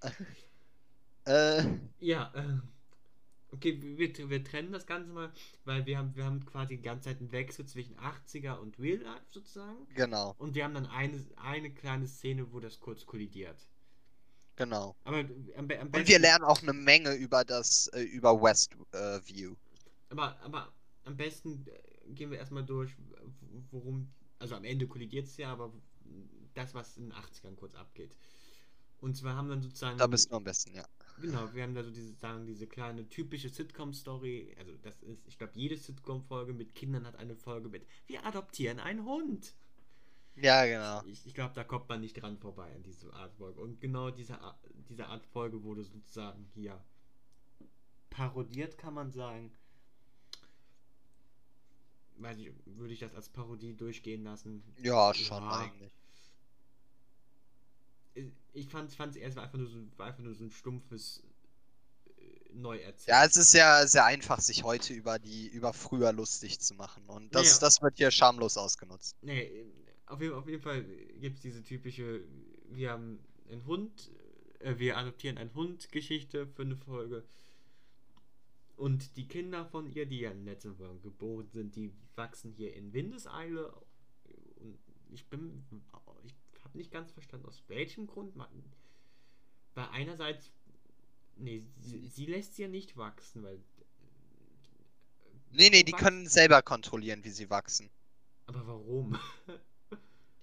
äh, 1.26 1.64
Ja, 2.00 2.32
äh, 2.36 2.60
okay, 3.52 3.80
wir, 3.82 4.30
wir 4.30 4.44
trennen 4.44 4.72
das 4.72 4.86
Ganze 4.86 5.12
mal, 5.12 5.32
weil 5.66 5.86
wir 5.86 5.98
haben, 5.98 6.16
wir 6.16 6.26
haben 6.26 6.46
quasi 6.46 6.78
die 6.78 6.84
ganze 6.84 7.10
Zeit 7.10 7.20
einen 7.20 7.32
Wechsel 7.32 7.66
zwischen 7.66 7.98
80er 8.00 8.60
und 8.60 8.80
Real 8.80 9.00
Life 9.02 9.26
sozusagen. 9.30 9.88
genau, 9.96 10.36
Und 10.38 10.56
wir 10.56 10.64
haben 10.64 10.74
dann 10.76 10.86
eine, 10.88 11.26
eine 11.38 11.72
kleine 11.74 12.08
Szene, 12.08 12.52
wo 12.54 12.60
das 12.60 12.80
kurz 12.80 13.06
kollidiert. 13.06 13.68
genau. 14.56 14.96
Aber 15.04 15.20
am, 15.56 15.70
am 15.72 15.90
Und 15.94 16.08
wir 16.08 16.20
lernen 16.20 16.44
auch 16.44 16.62
eine 16.62 16.74
Menge 16.74 17.14
über 17.14 17.44
das, 17.46 17.88
äh, 17.90 18.02
über 18.02 18.42
Westview. 18.42 19.56
Aber, 20.10 20.40
aber 20.42 20.74
am 21.06 21.16
besten 21.18 21.66
äh, 21.68 21.80
gehen 22.16 22.32
wir 22.32 22.38
erstmal 22.38 22.66
durch, 22.66 22.96
worum. 23.72 24.10
Also 24.40 24.56
am 24.56 24.64
Ende 24.64 24.88
kollidiert 24.88 25.26
es 25.26 25.38
ja, 25.38 25.52
aber 25.52 25.74
das, 26.54 26.74
was 26.74 26.98
in 26.98 27.10
den 27.10 27.14
80ern 27.14 27.56
kurz 27.56 27.76
abgeht. 27.76 28.16
Und 29.00 29.16
zwar 29.16 29.36
haben 29.36 29.50
dann 29.50 29.62
sozusagen. 29.62 29.98
Da 29.98 30.08
bist 30.08 30.32
du 30.32 30.36
am 30.36 30.44
besten, 30.44 30.74
ja. 30.74 30.86
Genau, 31.22 31.52
wir 31.54 31.64
haben 31.64 31.74
da 31.74 31.84
so 31.84 31.90
diese, 31.90 32.14
sagen, 32.14 32.46
diese 32.46 32.68
kleine 32.68 33.08
typische 33.10 33.50
Sitcom-Story. 33.50 34.56
Also, 34.60 34.74
das 34.84 35.02
ist, 35.04 35.28
ich 35.28 35.38
glaube, 35.38 35.54
jede 35.56 35.78
Sitcom-Folge 35.78 36.54
mit 36.54 36.76
Kindern 36.76 37.06
hat 37.08 37.16
eine 37.16 37.36
Folge 37.36 37.70
mit 37.70 37.86
Wir 38.06 38.26
adoptieren 38.26 38.80
einen 38.80 39.04
Hund. 39.06 39.54
Ja, 40.36 40.66
genau. 40.66 41.04
Ich, 41.12 41.26
ich 41.26 41.34
glaube, 41.34 41.56
da 41.56 41.64
kommt 41.64 41.90
man 41.90 42.02
nicht 42.02 42.22
dran 42.22 42.38
vorbei 42.38 42.72
an 42.76 42.84
diese 42.84 43.12
Art 43.14 43.34
Folge. 43.34 43.60
Und 43.60 43.82
genau 43.82 44.12
diese, 44.12 44.38
diese 44.88 45.08
Art 45.08 45.26
Folge 45.26 45.64
wurde 45.64 45.84
sozusagen 45.84 46.46
hier 46.54 46.80
parodiert, 48.12 48.78
kann 48.78 48.94
man 48.94 49.12
sagen. 49.12 49.52
Weiß 52.20 52.38
ich, 52.40 52.52
würde 52.66 52.94
ich 52.94 53.00
das 53.00 53.14
als 53.14 53.30
Parodie 53.30 53.74
durchgehen 53.74 54.24
lassen? 54.24 54.64
Ja, 54.82 55.14
schon 55.14 55.44
Ja. 55.44 55.60
eigentlich. 55.60 55.92
Ich 58.54 58.68
fand 58.68 58.92
es 58.92 59.16
erst 59.16 59.38
war 59.38 59.44
einfach 59.44 59.60
nur 59.60 59.68
so, 59.68 59.78
war 59.98 60.08
einfach 60.08 60.24
nur 60.24 60.34
so 60.34 60.44
ein 60.44 60.50
stumpfes 60.50 61.22
äh, 62.18 62.54
Neuerzählen. 62.54 63.16
Ja, 63.18 63.26
es 63.26 63.38
ist 63.38 63.54
ja 63.54 63.86
sehr 63.86 64.06
einfach, 64.06 64.40
sich 64.40 64.64
heute 64.64 64.94
über 64.94 65.20
die, 65.20 65.48
über 65.48 65.74
früher 65.74 66.12
lustig 66.12 66.60
zu 66.60 66.74
machen. 66.74 67.04
Und 67.08 67.36
das, 67.36 67.48
Naja. 67.48 67.60
das 67.62 67.82
wird 67.82 67.98
hier 67.98 68.10
schamlos 68.10 68.58
ausgenutzt. 68.58 69.16
Nee, 69.22 69.66
auf 70.08 70.20
jeden, 70.22 70.34
auf 70.34 70.48
jeden 70.48 70.62
Fall 70.62 70.84
gibt 71.22 71.36
es 71.36 71.42
diese 71.44 71.64
typische, 71.64 72.22
wir 72.72 72.92
haben 72.92 73.20
einen 73.52 73.66
Hund, 73.66 74.10
äh, 74.60 74.78
wir 74.80 74.98
adoptieren 74.98 75.38
einen 75.38 75.54
Hund-Geschichte 75.54 76.48
für 76.48 76.64
eine 76.64 76.76
Folge. 76.76 77.24
Und 78.78 79.18
die 79.18 79.28
Kinder 79.28 79.66
von 79.66 79.92
ihr, 79.92 80.06
die 80.06 80.20
ja 80.20 80.32
in 80.32 80.38
den 80.40 80.46
letzten 80.46 80.76
Folgen 80.76 81.02
geboren 81.02 81.50
sind, 81.52 81.76
die 81.76 81.92
wachsen 82.16 82.52
hier 82.52 82.74
in 82.76 82.94
Windeseile. 82.94 83.74
Und 84.58 84.78
ich 85.10 85.26
bin, 85.26 85.66
ich 86.54 86.64
habe 86.64 86.78
nicht 86.78 86.92
ganz 86.92 87.12
verstanden, 87.12 87.48
aus 87.48 87.64
welchem 87.68 88.06
Grund 88.06 88.36
man. 88.36 88.48
Weil 89.74 89.88
einerseits, 89.92 90.52
nee, 91.38 91.64
sie, 91.80 92.08
sie 92.08 92.28
lässt 92.28 92.56
sie 92.56 92.62
ja 92.64 92.68
nicht 92.68 92.96
wachsen, 92.98 93.44
weil. 93.44 93.60
Nee, 95.52 95.70
nee, 95.72 95.84
die 95.84 95.92
können 95.94 96.28
selber 96.28 96.62
kontrollieren, 96.62 97.24
wie 97.24 97.32
sie 97.32 97.50
wachsen. 97.50 97.90
Aber 98.46 98.66
warum? 98.68 99.18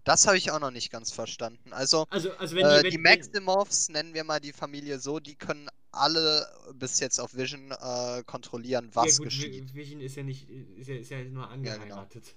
Das 0.02 0.26
habe 0.26 0.36
ich 0.36 0.50
auch 0.50 0.60
noch 0.60 0.70
nicht 0.70 0.90
ganz 0.90 1.12
verstanden. 1.12 1.72
Also, 1.72 2.06
Also, 2.10 2.32
also 2.32 2.56
wenn 2.56 2.66
äh, 2.66 2.82
wenn- 2.82 2.90
die 2.90 2.98
Maximoffs, 2.98 3.88
nennen 3.90 4.12
wir 4.12 4.24
mal 4.24 4.40
die 4.40 4.52
Familie 4.52 4.98
so, 4.98 5.20
die 5.20 5.34
können 5.36 5.68
alle 5.96 6.46
bis 6.74 7.00
jetzt 7.00 7.18
auf 7.20 7.34
Vision 7.34 7.70
äh, 7.72 8.22
kontrollieren, 8.26 8.90
was 8.94 9.06
ja, 9.06 9.12
gut, 9.18 9.24
geschieht. 9.26 9.64
Vi- 9.70 9.74
Vision 9.74 10.00
ist 10.00 10.16
ja 10.16 10.22
nicht, 10.22 10.48
ist 10.50 10.88
ja, 10.88 10.96
ist 10.96 11.10
ja 11.10 11.22
nur 11.24 11.48
genau. 11.48 11.48
angeheiratet. 11.48 12.34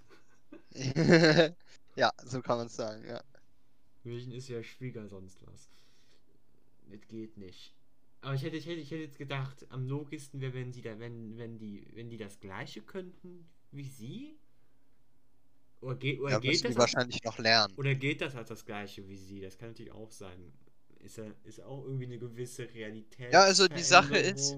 ja, 1.95 2.11
so 2.25 2.41
kann 2.41 2.57
man 2.57 2.67
es 2.67 2.75
sagen, 2.75 3.03
ja. 3.05 3.21
Vision 4.03 4.31
ist 4.31 4.47
ja 4.47 4.63
Schwieger 4.63 5.07
sonst 5.07 5.45
was. 5.45 5.69
Das 6.89 7.07
geht 7.07 7.37
nicht. 7.37 7.75
Aber 8.21 8.33
ich 8.33 8.41
hätte, 8.41 8.57
ich 8.57 8.65
hätte, 8.65 8.79
ich 8.81 8.89
hätte 8.91 9.03
jetzt 9.03 9.17
gedacht, 9.19 9.65
am 9.69 9.87
logischsten 9.87 10.41
wäre, 10.41 10.53
wenn 10.53 10.73
sie 10.73 10.81
da, 10.81 10.97
wenn, 10.99 11.37
wenn 11.37 11.59
die, 11.59 11.85
wenn 11.93 12.09
die 12.09 12.17
das 12.17 12.39
gleiche 12.39 12.81
könnten 12.81 13.47
wie 13.71 13.83
sie. 13.87 14.39
Oder, 15.81 15.95
geht 15.95 16.19
oder 16.19 16.31
Da 16.31 16.39
geht 16.39 16.63
das 16.63 16.75
als, 16.75 16.77
wahrscheinlich 16.77 17.23
noch 17.23 17.37
lernen. 17.39 17.77
oder 17.77 17.95
geht 17.95 18.21
das 18.21 18.35
als 18.35 18.49
das 18.49 18.65
gleiche 18.65 19.07
wie 19.07 19.17
sie? 19.17 19.41
Das 19.41 19.57
kann 19.57 19.69
natürlich 19.69 19.91
auch 19.93 20.11
sein. 20.11 20.53
Ist 20.99 21.17
ja, 21.17 21.25
ist 21.43 21.61
auch 21.61 21.83
irgendwie 21.83 22.05
eine 22.05 22.19
gewisse 22.19 22.67
Realität. 22.73 23.31
Ja, 23.31 23.43
also 23.43 23.67
die 23.67 23.83
Sache 23.83 24.17
ist, 24.17 24.57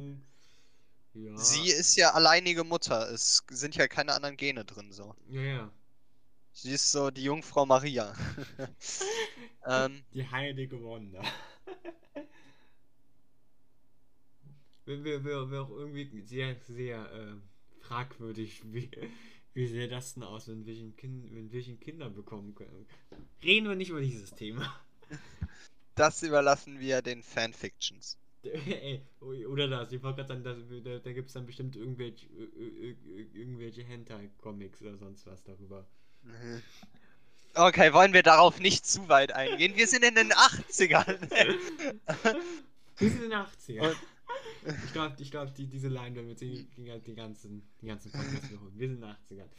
Ja, 1.13 1.37
Sie 1.37 1.69
ist 1.69 1.95
ja 1.95 2.11
alleinige 2.13 2.63
Mutter. 2.63 3.11
Es 3.11 3.43
sind 3.49 3.75
ja 3.75 3.87
keine 3.87 4.13
anderen 4.13 4.37
Gene 4.37 4.63
drin, 4.65 4.91
so. 4.91 5.15
ja, 5.29 5.41
ja. 5.41 5.71
Sie 6.51 6.71
ist 6.71 6.91
so 6.91 7.09
die 7.09 7.23
Jungfrau 7.23 7.65
Maria. 7.65 8.13
ähm, 9.65 10.03
Die 10.13 10.27
heilige 10.27 10.83
Wanda. 10.83 11.21
Wäre 14.85 15.23
wär, 15.23 15.51
wär 15.51 15.61
auch 15.61 15.69
irgendwie 15.69 16.21
sehr, 16.23 16.57
sehr 16.67 17.11
äh, 17.13 17.35
fragwürdig, 17.81 18.61
wie, 18.73 18.89
wie 19.53 19.67
sähe 19.67 19.87
das 19.87 20.15
denn 20.15 20.23
aus, 20.23 20.47
wenn 20.47 20.65
Vision, 20.65 20.95
kind, 20.95 21.33
wenn 21.33 21.51
Vision 21.51 21.79
Kinder 21.79 22.09
bekommen 22.09 22.55
können. 22.55 22.87
Reden 23.43 23.67
wir 23.67 23.75
nicht 23.75 23.89
über 23.89 24.01
dieses 24.01 24.31
Thema. 24.31 24.75
das 25.99 26.23
überlassen 26.23 26.79
wir 26.79 27.01
den 27.01 27.21
Fanfictions. 27.23 28.17
Ey, 28.43 29.01
oder 29.21 29.67
das, 29.67 29.91
ich 29.91 30.01
wollte 30.01 30.23
gerade 30.23 30.43
sagen, 30.43 30.83
da, 30.83 30.99
da 30.99 31.11
gibt 31.11 31.27
es 31.27 31.33
dann 31.33 31.45
bestimmt 31.45 31.75
irgendwelche, 31.75 32.25
ir- 32.27 32.53
ir- 32.55 32.95
ir- 33.05 33.35
irgendwelche 33.35 33.83
Hentai-Comics 33.83 34.81
oder 34.81 34.97
sonst 34.97 35.25
was 35.27 35.43
darüber. 35.43 35.85
Okay, 37.55 37.91
wollen 37.93 38.13
wir 38.13 38.23
darauf 38.23 38.59
nicht 38.59 38.85
zu 38.85 39.09
weit 39.09 39.33
eingehen? 39.33 39.75
Wir 39.75 39.87
sind 39.87 40.05
in 40.05 40.15
den 40.15 40.31
80ern. 40.31 41.17
Wir 42.97 43.09
sind 43.09 43.23
in 43.23 43.29
den 43.29 43.39
80ern. 43.39 43.95
Ich 44.85 44.93
glaube, 44.93 45.15
ich 45.19 45.31
glaub, 45.31 45.53
die, 45.55 45.67
diese 45.67 45.87
Line 45.87 46.15
werden 46.15 46.27
wir 46.27 46.35
die, 46.35 46.65
die, 46.77 46.99
die 46.99 47.15
ganzen, 47.15 47.63
die 47.81 47.87
ganzen 47.87 48.11
Podcasts 48.11 48.49
wiederholen. 48.49 48.73
Wir 48.75 48.87
sind 48.89 49.01
in 49.01 49.01
den 49.01 49.39
80ern. 49.39 49.49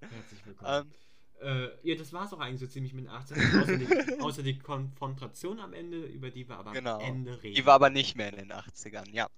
Herzlich 0.00 0.46
willkommen. 0.46 0.86
Ähm, 0.86 0.92
Äh, 1.40 1.68
ja, 1.82 1.94
das 1.96 2.12
war 2.12 2.24
es 2.24 2.32
auch 2.32 2.40
eigentlich 2.40 2.60
so 2.60 2.66
ziemlich 2.66 2.94
mit 2.94 3.04
den 3.04 3.10
80ern. 3.10 3.62
Außer 3.62 3.76
die, 3.76 3.86
außer 4.20 4.42
die 4.42 4.58
Konfrontation 4.58 5.60
am 5.60 5.72
Ende, 5.72 5.98
über 6.06 6.30
die 6.30 6.48
wir 6.48 6.56
aber 6.58 6.72
Genau. 6.72 6.94
am 6.94 7.00
Ende 7.00 7.42
reden. 7.42 7.54
die 7.56 7.66
war 7.66 7.74
aber 7.74 7.90
nicht 7.90 8.16
mehr 8.16 8.30
in 8.32 8.36
den 8.36 8.52
80ern, 8.52 9.10
ja. 9.12 9.28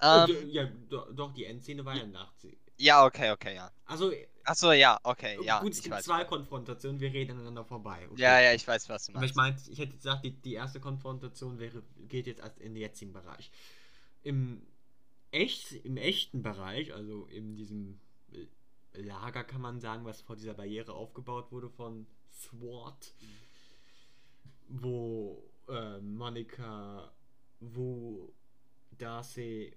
Äh, 0.00 0.24
Ähm, 0.24 0.26
d- 0.26 0.44
ja, 0.52 0.64
do, 0.88 1.12
doch, 1.12 1.32
die 1.32 1.44
Endszene 1.44 1.84
war 1.84 1.96
ja 1.96 2.02
in 2.02 2.12
den 2.12 2.16
80ern. 2.16 2.56
ja, 2.78 3.04
okay, 3.04 3.30
okay, 3.30 3.54
ja. 3.54 3.70
Also, 3.86 4.12
Achso, 4.44 4.72
ja, 4.72 4.98
okay, 5.04 5.38
ja. 5.44 5.60
gut, 5.60 5.72
es 5.72 5.82
gibt 5.82 6.02
zwei 6.02 6.24
Konfrontationen, 6.24 6.98
wir 7.00 7.12
reden 7.12 7.32
aneinander 7.32 7.64
vorbei. 7.64 8.08
Okay. 8.10 8.20
Ja, 8.22 8.40
ja, 8.40 8.52
ich 8.54 8.66
weiß, 8.66 8.88
was 8.88 9.06
du 9.06 9.12
Aber 9.12 9.24
ich 9.24 9.34
meinst. 9.34 9.36
meinte, 9.36 9.70
ich 9.70 9.78
hätte 9.78 9.96
gesagt, 9.96 10.24
die, 10.24 10.30
die 10.32 10.54
erste 10.54 10.80
Konfrontation 10.80 11.58
wäre, 11.58 11.82
geht 12.08 12.26
jetzt 12.26 12.42
in 12.58 12.74
den 12.74 12.80
jetzigen 12.80 13.12
Bereich. 13.12 13.50
Im, 14.22 14.62
echt, 15.30 15.72
Im 15.72 15.96
echten 15.96 16.42
Bereich, 16.42 16.94
also 16.94 17.26
in 17.26 17.56
diesem 17.56 18.00
Lager 18.94 19.44
kann 19.44 19.60
man 19.60 19.80
sagen, 19.80 20.04
was 20.04 20.20
vor 20.20 20.36
dieser 20.36 20.54
Barriere 20.54 20.92
aufgebaut 20.94 21.52
wurde 21.52 21.70
von 21.70 22.06
SWAT, 22.30 23.14
wo 24.68 25.50
äh, 25.68 26.00
Monika, 26.00 27.12
wo 27.60 28.32
Darcy 28.98 29.76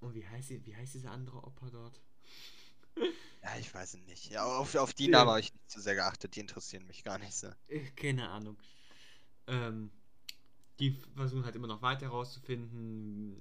und 0.00 0.14
wie 0.14 0.26
heißt, 0.26 0.48
sie, 0.48 0.64
wie 0.66 0.74
heißt 0.76 0.94
diese 0.94 1.10
andere 1.10 1.38
Oper 1.38 1.70
dort? 1.70 2.00
Ja, 3.42 3.56
ich 3.58 3.72
weiß 3.74 3.94
es 3.94 4.00
nicht. 4.06 4.30
Ja, 4.30 4.44
auf, 4.44 4.74
auf 4.76 4.92
die 4.94 5.08
Ja. 5.08 5.10
Namen 5.10 5.30
habe 5.30 5.40
ich 5.40 5.52
nicht 5.52 5.70
so 5.70 5.80
sehr 5.80 5.94
geachtet, 5.94 6.36
die 6.36 6.40
interessieren 6.40 6.86
mich 6.86 7.04
gar 7.04 7.18
nicht 7.18 7.34
so. 7.34 7.50
Äh, 7.68 7.80
Keine 7.96 8.28
Ahnung. 8.28 8.56
Ähm, 9.46 9.90
die 10.80 10.92
versuchen 11.16 11.44
halt 11.44 11.56
immer 11.56 11.68
noch 11.68 11.82
weiter 11.82 12.06
herauszufinden, 12.06 13.36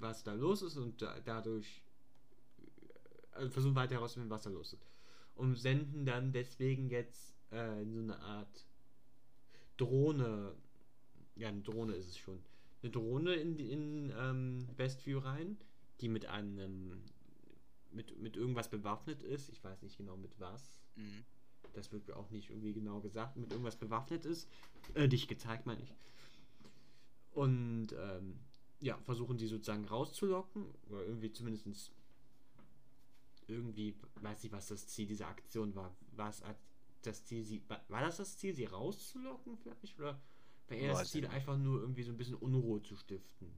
was 0.00 0.24
da 0.24 0.34
los 0.34 0.62
ist 0.62 0.76
und 0.76 1.02
da, 1.02 1.20
dadurch 1.20 1.82
äh, 3.36 3.48
versuchen 3.48 3.74
weiter 3.74 3.94
herauszufinden, 3.96 4.30
was 4.30 4.42
da 4.42 4.50
los 4.50 4.72
ist. 4.72 4.90
Und 5.34 5.56
senden 5.56 6.04
dann 6.04 6.32
deswegen 6.32 6.90
jetzt 6.90 7.34
äh, 7.50 7.84
so 7.84 7.98
eine 8.00 8.18
Art 8.20 8.66
Drohne, 9.76 10.54
ja, 11.36 11.48
eine 11.48 11.62
Drohne 11.62 11.94
ist 11.94 12.08
es 12.08 12.18
schon, 12.18 12.38
eine 12.82 12.90
Drohne 12.92 13.34
in, 13.34 13.56
die- 13.56 13.72
in 13.72 14.12
ähm, 14.18 14.66
Westview 14.76 15.18
rein, 15.18 15.56
die 16.00 16.08
mit 16.08 16.26
einem, 16.26 17.02
mit, 17.90 18.18
mit 18.18 18.36
irgendwas 18.36 18.68
bewaffnet 18.70 19.22
ist. 19.22 19.48
Ich 19.50 19.62
weiß 19.64 19.82
nicht 19.82 19.96
genau 19.96 20.16
mit 20.16 20.38
was 20.40 20.78
Mhm. 20.96 21.24
das 21.72 21.92
wird 21.92 22.06
mir 22.08 22.16
auch 22.16 22.30
nicht 22.30 22.50
irgendwie 22.50 22.72
genau 22.72 23.00
gesagt, 23.00 23.36
mit 23.36 23.50
irgendwas 23.52 23.76
bewaffnet 23.76 24.26
ist. 24.26 24.48
Äh, 24.94 25.08
dich 25.08 25.28
gezeigt, 25.28 25.66
meine 25.66 25.80
ich. 25.82 25.94
Und 27.32 27.88
ähm, 27.92 28.38
ja, 28.80 28.98
versuchen 28.98 29.36
die 29.38 29.46
sozusagen 29.46 29.84
rauszulocken. 29.84 30.64
Oder 30.88 31.04
irgendwie 31.04 31.32
zumindest 31.32 31.92
irgendwie, 33.54 33.94
weiß 34.16 34.44
ich, 34.44 34.52
was 34.52 34.68
das 34.68 34.86
Ziel 34.86 35.06
dieser 35.06 35.28
Aktion 35.28 35.74
war. 35.74 35.94
War 36.12 36.30
es 36.30 36.42
das 37.02 37.24
Ziel, 37.24 37.44
sie. 37.44 37.62
War, 37.68 37.82
war 37.88 38.02
das 38.02 38.18
das 38.18 38.36
Ziel, 38.36 38.54
sie 38.54 38.64
rauszulocken 38.64 39.56
vielleicht? 39.58 39.98
Oder 39.98 40.20
war 40.68 40.76
eher 40.76 40.94
das 40.94 41.10
Ziel, 41.10 41.26
einfach 41.26 41.56
nur 41.56 41.80
irgendwie 41.80 42.02
so 42.02 42.12
ein 42.12 42.16
bisschen 42.16 42.36
Unruhe 42.36 42.82
zu 42.82 42.96
stiften? 42.96 43.52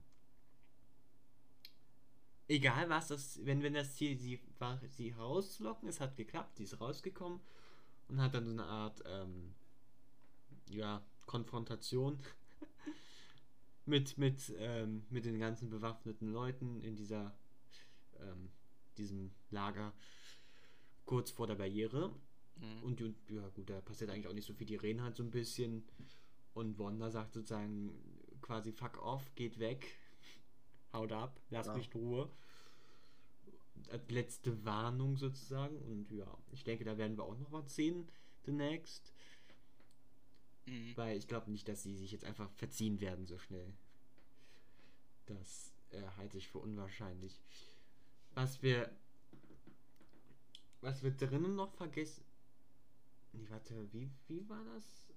Egal 2.47 2.89
was 2.89 3.07
das, 3.07 3.39
wenn, 3.45 3.63
wenn 3.63 3.73
das 3.73 3.95
Ziel 3.95 4.17
sie 4.17 4.39
war, 4.59 4.79
sie 4.89 5.11
rauszulocken, 5.11 5.87
es 5.87 5.99
hat 5.99 6.15
geklappt, 6.17 6.57
sie 6.57 6.63
ist 6.63 6.79
rausgekommen 6.79 7.39
und 8.09 8.21
hat 8.21 8.33
dann 8.33 8.45
so 8.45 8.51
eine 8.51 8.65
Art, 8.65 9.01
ähm, 9.05 9.53
ja, 10.69 11.01
Konfrontation 11.25 12.19
mit, 13.85 14.17
mit, 14.17 14.53
ähm, 14.57 15.05
mit 15.09 15.25
den 15.25 15.39
ganzen 15.39 15.69
bewaffneten 15.69 16.33
Leuten 16.33 16.81
in 16.81 16.95
dieser, 16.95 17.33
ähm, 18.19 18.49
diesem 18.97 19.31
Lager 19.49 19.93
kurz 21.05 21.31
vor 21.31 21.47
der 21.47 21.55
Barriere. 21.55 22.13
Mhm. 22.55 22.83
Und, 22.83 22.99
ja 23.29 23.47
gut, 23.49 23.69
da 23.69 23.81
passiert 23.81 24.09
eigentlich 24.09 24.27
auch 24.27 24.33
nicht 24.33 24.47
so 24.47 24.53
viel, 24.53 24.67
die 24.67 24.75
reden 24.75 25.01
halt 25.01 25.15
so 25.15 25.23
ein 25.23 25.31
bisschen 25.31 25.83
und 26.53 26.77
Wanda 26.77 27.09
sagt 27.09 27.33
sozusagen 27.33 27.91
quasi 28.41 28.71
fuck 28.71 29.01
off, 29.01 29.33
geht 29.35 29.57
weg, 29.59 29.97
haut 30.93 31.11
ab, 31.11 31.39
lasst 31.49 31.69
Ja. 31.69 31.75
mich 31.77 31.93
in 31.93 31.99
Ruhe. 32.01 32.29
Als 33.89 34.09
letzte 34.11 34.63
Warnung 34.65 35.17
sozusagen 35.17 35.77
und 35.81 36.11
ja, 36.11 36.37
ich 36.51 36.63
denke, 36.63 36.83
da 36.85 36.97
werden 36.97 37.17
wir 37.17 37.23
auch 37.23 37.37
noch 37.37 37.51
was 37.51 37.75
sehen 37.75 38.07
demnächst. 38.45 39.13
Mhm. 40.65 40.95
Weil 40.95 41.17
ich 41.17 41.27
glaube 41.27 41.51
nicht, 41.51 41.67
dass 41.67 41.83
sie 41.83 41.95
sich 41.95 42.11
jetzt 42.11 42.23
einfach 42.23 42.49
verziehen 42.51 43.01
werden 43.01 43.25
so 43.25 43.37
schnell. 43.37 43.73
Das 45.25 45.73
äh, 45.89 46.01
halte 46.17 46.37
ich 46.37 46.47
für 46.49 46.59
unwahrscheinlich. 46.59 47.41
Was 48.35 48.61
wir. 48.61 48.91
Was 50.81 51.01
wir 51.03 51.11
drinnen 51.11 51.55
noch 51.55 51.73
vergessen. 51.73 52.23
Nee, 53.31 53.45
warte, 53.49 53.91
wie, 53.93 54.11
wie 54.27 54.47
war 54.49 54.63
das? 54.75 55.07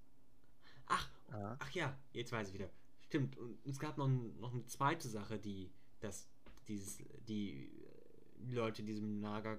Ach, 0.86 1.10
Ja. 1.32 1.56
ach 1.58 1.70
ja, 1.72 1.98
jetzt 2.12 2.30
weiß 2.32 2.48
ich 2.48 2.54
wieder. 2.54 2.70
Stimmt, 3.02 3.36
und 3.36 3.58
es 3.66 3.78
gab 3.78 3.98
noch, 3.98 4.08
noch 4.08 4.52
eine 4.52 4.64
zweite 4.66 5.08
Sache, 5.08 5.38
die 5.38 5.70
das, 6.00 6.28
dieses, 6.68 6.98
die 7.28 7.70
äh, 8.48 8.54
Leute 8.54 8.82
in 8.82 8.86
diesem 8.86 9.20
Lager 9.20 9.58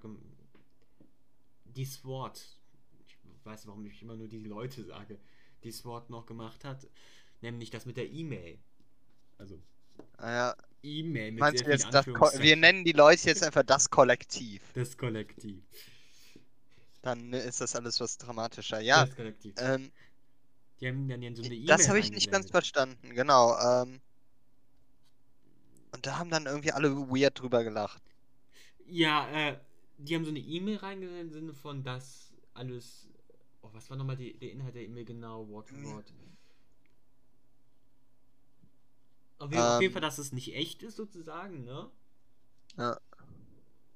die 1.65 1.85
SWAT, 1.85 2.57
ich 3.05 3.17
weiß 3.45 3.67
warum 3.67 3.85
ich 3.85 4.01
immer 4.01 4.15
nur 4.15 4.27
die 4.27 4.39
Leute 4.39 4.83
sage, 4.83 5.19
die 5.63 5.71
SWAT 5.71 6.09
noch 6.09 6.25
gemacht 6.25 6.63
hat, 6.63 6.87
nämlich 7.41 7.69
das 7.69 7.85
mit 7.85 7.97
der 7.97 8.09
E-Mail. 8.09 8.57
Also 9.37 9.61
Ah, 10.17 10.31
ja. 10.31 10.55
E-Mail 10.83 11.31
mit 11.31 11.39
Meinst 11.41 11.59
sehr 11.59 11.65
du 11.67 11.71
jetzt 11.71 11.93
das 11.93 12.05
Wir 12.39 12.55
nennen 12.55 12.83
die 12.85 12.91
Leute 12.91 13.27
jetzt 13.27 13.43
einfach 13.43 13.63
das 13.63 13.89
Kollektiv. 13.89 14.61
das 14.73 14.97
Kollektiv. 14.97 15.63
Dann 17.01 17.33
ist 17.33 17.61
das 17.61 17.75
alles 17.75 17.99
was 17.99 18.17
dramatischer. 18.17 18.79
Ja, 18.79 19.05
Das 19.05 19.15
Kollektiv. 19.15 19.53
ähm, 19.57 19.91
die 20.79 20.87
haben 20.87 21.07
dann 21.07 21.21
ja 21.21 21.33
so 21.33 21.43
eine 21.43 21.55
E-Mail. 21.55 21.67
das 21.67 21.87
habe 21.87 21.99
ich 21.99 22.11
nicht 22.11 22.31
ganz 22.31 22.49
verstanden, 22.51 23.15
genau. 23.15 23.57
Ähm, 23.59 23.99
und 25.91 26.05
da 26.05 26.17
haben 26.17 26.29
dann 26.29 26.45
irgendwie 26.45 26.71
alle 26.71 26.95
weird 27.09 27.39
drüber 27.39 27.63
gelacht. 27.63 28.01
Ja, 28.85 29.27
äh, 29.29 29.57
die 29.97 30.15
haben 30.15 30.23
so 30.25 30.31
eine 30.31 30.39
E-Mail 30.39 30.77
reingesendet 30.77 31.21
im 31.25 31.31
Sinne 31.31 31.53
von, 31.53 31.83
dass 31.83 32.33
alles. 32.53 33.07
Oh, 33.61 33.69
was 33.73 33.89
war 33.89 33.97
nochmal 33.97 34.17
die, 34.17 34.33
der 34.37 34.51
Inhalt 34.51 34.75
der 34.75 34.83
E-Mail 34.83 35.05
genau? 35.05 35.47
Wort 35.49 35.69
für 35.69 35.83
Wort. 35.83 36.13
Auf 39.39 39.51
jeden, 39.51 39.67
auf 39.67 39.79
jeden 39.79 39.91
Ähm. 39.91 39.93
Fall, 39.93 40.01
dass 40.01 40.17
es 40.19 40.31
nicht 40.31 40.53
echt 40.55 40.83
ist, 40.83 40.95
sozusagen, 40.97 41.63
ne? 41.63 41.89
Ja. 42.77 42.97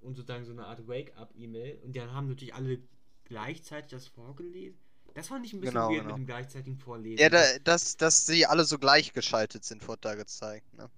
Und 0.02 0.16
sozusagen 0.16 0.44
so 0.46 0.52
eine 0.52 0.66
Art 0.66 0.86
Wake-up-E-Mail. 0.88 1.80
Und 1.84 1.96
dann 1.96 2.12
haben 2.14 2.28
natürlich 2.28 2.54
alle 2.56 2.80
gleichzeitig 3.26 3.92
das 3.92 4.08
vorgelesen. 4.08 4.78
Das 5.14 5.28
fand 5.28 5.46
ich 5.46 5.54
ein 5.54 5.62
bisschen 5.62 5.82
Genau, 5.82 5.88
weird 5.88 6.04
genau. 6.04 6.08
mit 6.08 6.18
dem 6.18 6.26
gleichzeitigen 6.26 6.78
Vorlesen. 6.78 7.18
Ja, 7.18 7.30
da, 7.30 7.42
dass, 7.60 7.96
dass 7.98 8.26
sie 8.26 8.46
alle 8.46 8.66
so 8.66 8.78
gleichgeschaltet 8.80 9.64
sind, 9.66 9.88
wurde 9.88 10.02
da 10.02 10.16
gezeigt. 10.16 10.74
Ne? 10.74 10.90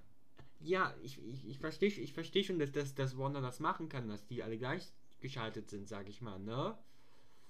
Ja, 0.62 0.96
ich, 1.04 1.20
ich, 1.28 1.46
ich 1.48 1.60
verstehe 1.60 1.90
ich 1.90 2.14
versteh 2.14 2.44
schon, 2.44 2.58
dass, 2.60 2.72
dass, 2.72 2.96
dass 2.96 3.18
Wanda 3.18 3.40
das 3.42 3.60
machen 3.60 3.88
kann, 3.90 4.08
dass 4.10 4.26
die 4.26 4.42
alle 4.44 4.58
gleichgeschaltet 4.58 5.70
sind, 5.70 5.88
sag 5.88 6.08
ich 6.10 6.22
mal, 6.22 6.40
ne? 6.40 6.76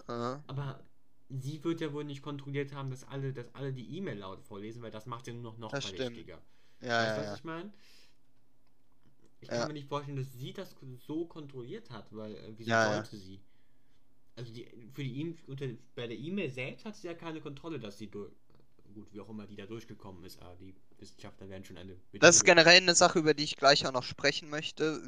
Äh, 0.08 0.38
Aber 0.48 0.80
sie 1.30 1.64
wird 1.66 1.82
ja 1.82 1.92
wohl 1.94 2.04
nicht 2.06 2.22
kontrolliert 2.22 2.74
haben, 2.74 2.90
dass 2.90 3.04
alle, 3.04 3.34
dass 3.34 3.54
alle 3.56 3.74
die 3.74 3.98
E-Mail 3.98 4.20
laut 4.20 4.42
vorlesen, 4.44 4.82
weil 4.82 4.92
das 4.92 5.06
macht 5.06 5.28
ja 5.28 5.34
nur 5.34 5.44
noch, 5.44 5.58
noch 5.58 5.72
Das 5.72 5.86
stimmt. 5.88 6.18
Ja, 6.82 6.90
weißt 6.98 7.18
du, 7.18 7.22
ja, 7.22 7.22
was 7.22 7.34
ja. 7.34 7.38
ich 7.38 7.44
meine? 7.44 7.72
Ich 9.42 9.52
kann 9.52 9.68
mir 9.68 9.74
nicht 9.74 9.88
vorstellen, 9.88 10.18
dass 10.18 10.32
sie 10.34 10.54
das 10.54 10.76
so 11.06 11.26
kontrolliert 11.26 11.90
hat, 11.92 12.08
weil 12.16 12.36
äh, 12.36 12.54
wieso 12.58 12.76
sollte 12.76 13.18
sie? 13.18 13.42
Also 14.36 14.54
die, 14.54 14.66
für 14.94 15.04
die 15.04 15.22
E- 15.22 15.36
unter, 15.48 15.68
bei 15.96 16.08
der 16.08 16.18
E-Mail 16.18 16.50
selbst 16.52 16.86
hat 16.86 16.96
sie 16.96 17.08
ja 17.08 17.14
keine 17.16 17.42
Kontrolle, 17.42 17.80
dass 17.80 17.98
sie 18.00 18.08
durch, 18.10 18.32
gut, 18.94 19.12
wie 19.14 19.22
auch 19.22 19.30
immer 19.30 19.48
die 19.48 19.56
da 19.58 19.66
durchgekommen 19.68 20.24
ist, 20.26 20.42
aber 20.42 20.56
die 20.58 20.76
Wissenschaftler 21.00 21.50
werden 21.50 21.66
schon 21.66 21.78
eine 21.78 21.98
Das 22.18 22.38
ist 22.38 22.44
generell 22.44 22.78
eine 22.78 22.96
Sache, 22.96 23.20
über 23.20 23.36
die 23.36 23.44
ich 23.44 23.56
gleich 23.56 23.86
auch 23.86 23.92
noch 23.92 24.02
sprechen 24.02 24.50
möchte, 24.50 25.00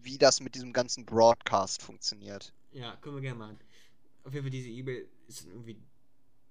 wie 0.00 0.16
das 0.16 0.40
mit 0.40 0.54
diesem 0.54 0.72
ganzen 0.72 1.04
Broadcast 1.04 1.82
funktioniert. 1.82 2.54
Ja, 2.72 2.96
können 2.96 3.16
wir 3.16 3.22
gerne 3.22 3.38
machen. 3.38 3.58
Auf 4.24 4.32
jeden 4.34 4.44
Fall, 4.44 4.50
diese 4.50 4.68
E-Mail 4.70 5.08
ist 5.28 5.46
irgendwie 5.46 5.76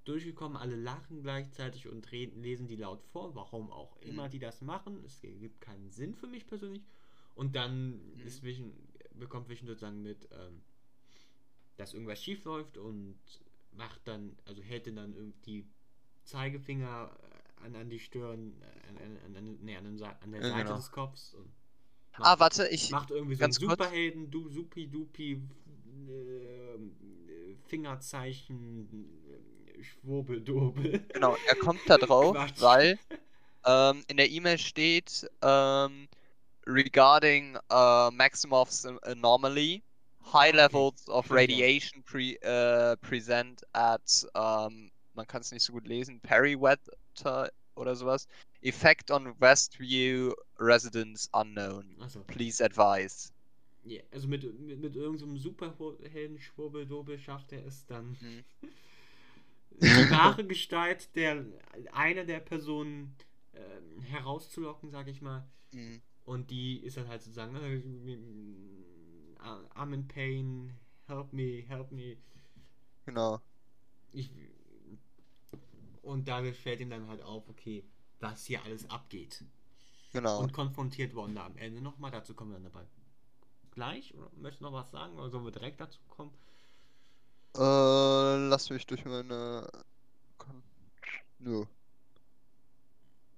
durchgekommen, 0.09 0.57
alle 0.57 0.75
lachen 0.75 1.21
gleichzeitig 1.21 1.87
und 1.87 2.11
reden, 2.11 2.41
lesen 2.41 2.67
die 2.67 2.75
laut 2.75 3.01
vor, 3.03 3.35
warum 3.35 3.71
auch 3.71 3.97
immer 4.01 4.27
Mhm. 4.27 4.31
die 4.31 4.39
das 4.39 4.61
machen. 4.61 5.03
Es 5.05 5.21
gibt 5.21 5.61
keinen 5.61 5.89
Sinn 5.91 6.15
für 6.15 6.27
mich 6.27 6.47
persönlich. 6.47 6.83
Und 7.35 7.55
dann 7.55 7.91
Mhm. 8.15 8.21
ist 8.25 8.43
Vision, 8.43 8.73
bekommt 9.13 9.47
Vision 9.49 9.67
sozusagen 9.67 10.01
mit, 10.01 10.27
ähm, 10.31 10.61
dass 11.77 11.93
irgendwas 11.93 12.21
schief 12.21 12.43
läuft 12.43 12.77
und 12.77 13.17
macht 13.71 14.01
dann, 14.07 14.35
also 14.45 14.61
hält 14.61 14.87
dann 14.87 15.13
irgendwie 15.15 15.65
Zeigefinger 16.23 17.15
an, 17.57 17.75
an 17.75 17.89
die 17.89 17.99
Stirn, 17.99 18.53
an, 18.89 18.97
an, 18.97 19.35
an, 19.35 19.57
nee, 19.61 19.75
an, 19.77 19.85
an 19.85 20.31
der 20.31 20.41
Ja, 20.41 20.49
Seite 20.49 20.63
genau. 20.63 20.75
des 20.77 20.91
Kopfs 20.91 21.33
und 21.33 21.49
Ah, 22.21 22.31
macht- 22.31 22.39
warte, 22.39 22.67
ich. 22.67 22.89
macht 22.89 23.11
irgendwie 23.11 23.35
so 23.35 23.39
ganz 23.41 23.57
einen. 23.59 23.69
Superhelden, 23.71 24.31
du, 24.31 24.49
supi 24.49 24.87
dupi, 24.87 25.41
äh, 26.07 26.79
Fingerzeichen 27.67 28.89
äh, 29.79 29.83
Schwurbeldobel. 29.83 31.03
Genau, 31.13 31.35
er 31.47 31.55
kommt 31.55 31.81
da 31.87 31.97
drauf, 31.97 32.35
Quatsch. 32.35 32.61
weil 32.61 32.99
ähm, 33.65 34.03
in 34.07 34.17
der 34.17 34.29
E-Mail 34.29 34.57
steht 34.57 35.29
ähm, 35.41 36.07
regarding 36.65 37.57
uh, 37.71 38.11
Maximov's 38.11 38.85
anomaly, 39.03 39.81
high 40.21 40.53
levels 40.53 41.07
of 41.09 41.29
radiation 41.31 42.03
pre 42.03 42.35
äh, 42.41 42.95
present 42.97 43.63
at, 43.73 44.27
ähm, 44.35 44.91
man 45.15 45.27
kann 45.27 45.41
es 45.41 45.51
nicht 45.51 45.63
so 45.63 45.73
gut 45.73 45.87
lesen, 45.87 46.19
Periweather 46.21 47.51
oder 47.75 47.95
sowas. 47.95 48.27
Effect 48.61 49.09
on 49.09 49.33
Westview 49.39 50.33
residents 50.59 51.29
unknown. 51.33 51.85
Achso. 52.01 52.19
Please 52.27 52.63
advise. 52.63 53.31
Ja, 53.85 54.01
also 54.11 54.27
mit, 54.27 54.43
mit, 54.59 54.79
mit 54.79 54.95
irgendeinem 54.95 55.37
superhelden 55.37 56.37
Schwurbeldobel 56.39 57.17
schafft 57.17 57.53
er 57.53 57.65
es 57.65 57.85
dann. 57.85 58.17
Mhm. 58.19 58.43
Die 59.71 60.11
wahre 60.11 60.45
Gestalt 60.45 61.15
der 61.15 61.45
einer 61.93 62.25
der 62.25 62.39
Personen 62.39 63.15
ähm, 63.53 64.01
herauszulocken, 64.01 64.89
sag 64.91 65.07
ich 65.07 65.21
mal. 65.21 65.47
Mhm. 65.71 66.01
Und 66.25 66.51
die 66.51 66.79
ist 66.79 66.97
dann 66.97 67.07
halt 67.07 67.21
sozusagen, 67.23 67.55
äh, 67.55 68.17
I'm 69.75 69.93
in 69.93 70.07
pain, 70.07 70.73
help 71.07 71.33
me, 71.33 71.63
help 71.67 71.91
me. 71.91 72.17
Genau. 73.05 73.41
Ich, 74.11 74.31
und 76.01 76.27
da 76.27 76.43
fällt 76.53 76.81
ihm 76.81 76.89
dann 76.89 77.07
halt 77.07 77.21
auf, 77.21 77.47
okay, 77.49 77.83
was 78.19 78.45
hier 78.45 78.63
alles 78.63 78.89
abgeht. 78.89 79.43
Genau. 80.13 80.41
Und 80.41 80.53
konfrontiert 80.53 81.15
Wanda 81.15 81.45
am 81.45 81.57
Ende 81.57 81.81
nochmal. 81.81 82.11
Dazu 82.11 82.33
kommen 82.33 82.51
wir 82.51 82.55
dann 82.55 82.71
dabei 82.71 82.85
gleich. 83.71 84.13
Oder 84.15 84.29
möchtest 84.35 84.61
du 84.61 84.65
noch 84.65 84.73
was 84.73 84.91
sagen? 84.91 85.17
Oder 85.17 85.29
sollen 85.29 85.45
wir 85.45 85.51
direkt 85.51 85.79
dazu 85.79 85.99
kommen? 86.09 86.31
Äh, 87.59 88.47
lass 88.47 88.69
mich 88.69 88.87
durch 88.87 89.03
meine. 89.03 89.69
Nö. 91.39 91.65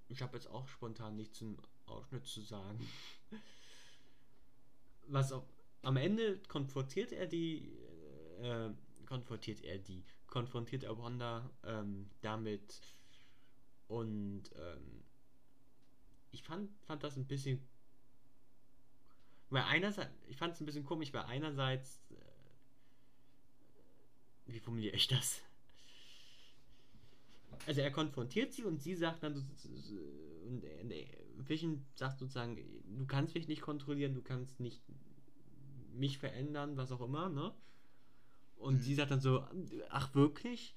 Ich 0.08 0.22
habe 0.22 0.36
jetzt 0.36 0.48
auch 0.48 0.68
spontan 0.68 1.16
nichts 1.16 1.40
im 1.40 1.58
Ausschnitt 1.86 2.24
zu 2.24 2.40
sagen. 2.40 2.88
Was 5.08 5.32
auf, 5.32 5.42
am 5.82 5.96
Ende 5.96 6.38
konfrontiert 6.46 7.10
er 7.10 7.26
die, 7.26 7.72
äh, 8.40 8.70
konfrontiert 9.06 9.62
er 9.64 9.78
die, 9.78 10.04
konfrontiert 10.28 10.84
er 10.84 10.96
Wanda 10.98 11.50
ähm, 11.64 12.08
damit 12.20 12.80
und 13.88 14.44
ähm, 14.54 15.02
ich 16.30 16.42
fand, 16.44 16.70
fand 16.86 17.02
das 17.02 17.16
ein 17.16 17.26
bisschen, 17.26 17.60
weil 19.50 19.64
einerseits, 19.64 20.12
ich 20.28 20.36
fand 20.36 20.54
es 20.54 20.60
ein 20.60 20.66
bisschen 20.66 20.84
komisch, 20.84 21.12
weil 21.12 21.24
einerseits, 21.24 22.00
wie 24.52 24.60
formuliere 24.60 24.96
ich 24.96 25.08
das? 25.08 25.42
also 27.66 27.80
er 27.80 27.90
konfrontiert 27.90 28.52
sie 28.52 28.64
und 28.64 28.82
sie 28.82 28.94
sagt 28.94 29.22
dann, 29.22 29.34
und 29.36 30.64
Vision 31.48 31.84
sagt 31.94 32.18
sozusagen, 32.18 32.58
du 32.98 33.06
kannst 33.06 33.34
mich 33.34 33.48
nicht 33.48 33.62
kontrollieren, 33.62 34.14
du 34.14 34.22
kannst 34.22 34.60
nicht 34.60 34.82
mich 35.92 36.18
verändern, 36.18 36.76
was 36.76 36.92
auch 36.92 37.00
immer, 37.00 37.28
ne? 37.28 37.52
Und 38.56 38.74
Mhm. 38.74 38.80
sie 38.80 38.94
sagt 38.94 39.10
dann 39.10 39.20
so, 39.20 39.44
ach 39.90 40.14
wirklich? 40.14 40.74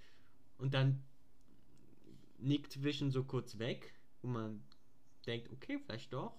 Und 0.57 0.73
dann 0.73 1.03
nickt 2.37 2.83
Vision 2.83 3.11
so 3.11 3.23
kurz 3.23 3.57
weg, 3.59 3.93
wo 4.21 4.27
man 4.27 4.63
denkt, 5.25 5.51
okay, 5.51 5.79
vielleicht 5.79 6.13
doch. 6.13 6.33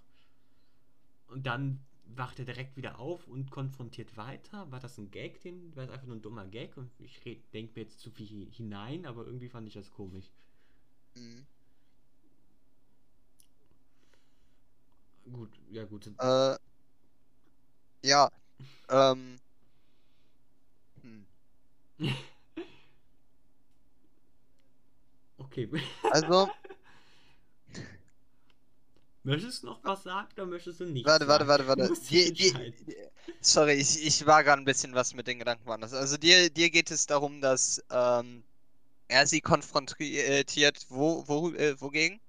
Und 1.28 1.46
dann 1.46 1.80
wacht 2.14 2.38
er 2.38 2.44
direkt 2.44 2.76
wieder 2.76 2.98
auf 2.98 3.26
und 3.28 3.50
konfrontiert 3.50 4.16
weiter. 4.16 4.70
War 4.70 4.80
das 4.80 4.98
ein 4.98 5.10
Gag, 5.10 5.40
den? 5.40 5.74
War 5.74 5.86
das 5.86 5.92
einfach 5.94 6.06
nur 6.06 6.16
ein 6.16 6.22
dummer 6.22 6.46
Gag? 6.46 6.76
Und 6.76 6.90
ich 7.00 7.20
denke 7.52 7.72
mir 7.74 7.82
jetzt 7.82 8.00
zu 8.00 8.10
viel 8.10 8.50
hinein, 8.52 9.06
aber 9.06 9.26
irgendwie 9.26 9.48
fand 9.48 9.66
ich 9.68 9.74
das 9.74 9.90
komisch. 9.90 10.30
Mhm. 11.14 11.46
Gut, 15.32 15.50
ja 15.70 15.84
gut. 15.84 16.06
Äh, 16.18 16.56
ja, 18.02 18.30
ähm, 18.88 19.36
hm. 21.02 21.26
Okay. 25.38 25.68
also, 26.12 26.48
möchtest 29.26 29.62
du 29.62 29.66
noch 29.68 29.84
was 29.84 30.02
sagen 30.04 30.28
oder 30.34 30.46
möchtest 30.46 30.80
du 30.80 30.86
nicht? 30.86 31.18
warte, 31.18 31.26
warte, 31.28 31.46
warte, 31.48 31.66
warte. 31.66 31.92
Die, 32.10 32.32
die, 32.32 32.52
sorry, 33.40 33.74
ich, 33.74 34.04
ich 34.06 34.26
war 34.26 34.44
gerade 34.44 34.62
ein 34.62 34.64
bisschen 34.64 34.94
was 34.94 35.14
mit 35.14 35.26
den 35.26 35.38
Gedanken 35.38 35.66
woanders. 35.66 35.92
Also 35.94 36.16
dir, 36.16 36.50
dir 36.50 36.70
geht 36.70 36.90
es 36.90 37.06
darum, 37.06 37.40
dass 37.40 37.82
ähm, 37.90 38.44
er 39.08 39.26
sie 39.28 39.40
konfrontiert, 39.42 40.86
wo, 40.90 41.24
wo, 41.28 41.50
äh, 41.52 41.80
wogegen? 41.80 42.20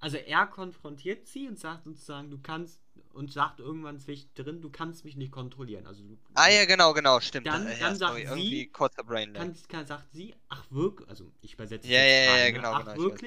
Also 0.00 0.16
er 0.18 0.46
konfrontiert 0.46 1.26
sie 1.28 1.48
und 1.48 1.58
sagt 1.58 1.84
sozusagen, 1.84 2.30
du 2.30 2.38
kannst 2.38 2.80
und 3.12 3.32
sagt 3.32 3.60
irgendwann 3.60 3.98
zwischendrin, 4.00 4.60
du 4.60 4.68
kannst 4.70 5.04
mich 5.04 5.16
nicht 5.16 5.32
kontrollieren. 5.32 5.86
Also 5.86 6.02
du 6.02 6.18
Ah 6.34 6.48
ja, 6.50 6.64
genau, 6.66 6.92
genau, 6.92 7.20
stimmt. 7.20 7.52
Dann- 7.52 7.64
Äh, 7.64 7.78
dann 7.78 7.94
ja, 7.94 7.96
sagt 7.96 8.20
sorry, 8.20 8.24
sie- 8.28 8.66
irgendwie 8.66 8.66
kurzer 8.66 9.02
Brain 9.04 9.32
kannst, 9.34 9.68
kann, 9.68 9.86
sagt 9.86 10.12
sie, 10.12 10.34
ach 10.48 10.70
wirklich, 10.70 11.08
also 11.08 11.32
ich 11.42 11.54
übersetze 11.54 11.88
Ja, 11.88 12.00
ja, 12.02 12.36
ja, 12.46 12.50
ne? 12.50 12.52
genau, 12.52 12.74
ach 12.74 12.76
genau, 12.76 12.94
ich 12.94 13.06
weiß. 13.08 13.22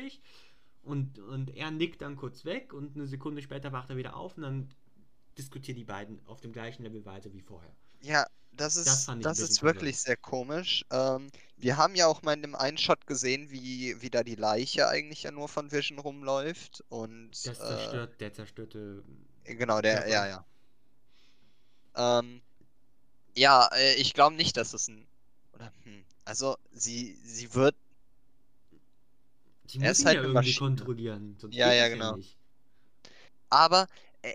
Und, 0.86 1.20
und 1.20 1.50
er 1.56 1.72
nickt 1.72 2.02
dann 2.02 2.16
kurz 2.16 2.46
weg 2.46 2.74
und 2.74 2.96
eine 2.96 3.08
Sekunde 3.08 3.42
später 3.42 3.72
wacht 3.72 3.90
er 3.90 3.98
wieder 3.98 4.16
auf 4.16 4.38
und 4.38 4.44
dann 4.44 4.70
diskutieren 5.38 5.78
die 5.78 5.84
beiden 5.84 6.26
auf 6.28 6.42
dem 6.42 6.54
gleichen 6.54 6.84
Level 6.84 7.06
weiter 7.06 7.34
wie 7.34 7.42
vorher. 7.42 7.76
Ja, 8.02 8.26
das 8.52 8.78
ist, 8.78 9.08
Das 9.08 9.20
das 9.22 9.40
ist 9.40 9.64
wirklich 9.64 10.00
sehr 10.00 10.16
komisch. 10.18 10.86
Ähm, 10.92 11.30
wir 11.58 11.78
haben 11.78 11.96
ja 11.96 12.08
auch 12.08 12.22
mal 12.22 12.34
in 12.34 12.42
dem 12.42 12.56
einen 12.56 12.78
Shot 12.78 13.08
gesehen, 13.08 13.50
wie, 13.52 14.02
wie 14.02 14.10
da 14.10 14.24
die 14.24 14.36
Leiche 14.36 14.88
eigentlich 14.88 15.24
ja 15.24 15.32
nur 15.32 15.50
von 15.50 15.72
Vision 15.72 16.00
rumläuft. 16.00 16.84
Und 16.90 17.32
Das 17.46 17.60
äh, 17.60 17.68
zerstört, 17.68 18.22
der 18.22 18.34
zerstörte. 18.34 19.04
genau, 19.44 19.82
der, 19.82 20.04
Körper. 20.04 20.10
ja, 20.10 20.28
ja. 20.28 20.46
Ähm, 21.96 22.42
ja, 23.36 23.68
äh, 23.74 23.96
ich 23.96 24.14
glaube 24.14 24.36
nicht, 24.36 24.58
dass 24.58 24.74
es 24.74 24.88
ein. 24.88 25.08
Oder, 25.54 25.72
hm, 25.84 26.06
also, 26.26 26.58
sie, 26.72 27.18
sie 27.24 27.54
wird. 27.54 27.76
Sie 29.80 29.86
Er 29.86 29.92
ist 29.92 30.06
halt 30.06 30.16
ja 30.16 30.22
eine 30.22 30.28
irgendwie 30.28 30.54
Maschine. 30.54 30.68
kontrollieren. 30.68 31.36
Sonst 31.40 31.56
Ja, 31.56 31.74
ja, 31.74 31.88
genau. 31.88 32.16
nicht. 32.16 32.38
Aber 33.50 33.88
äh, 34.22 34.34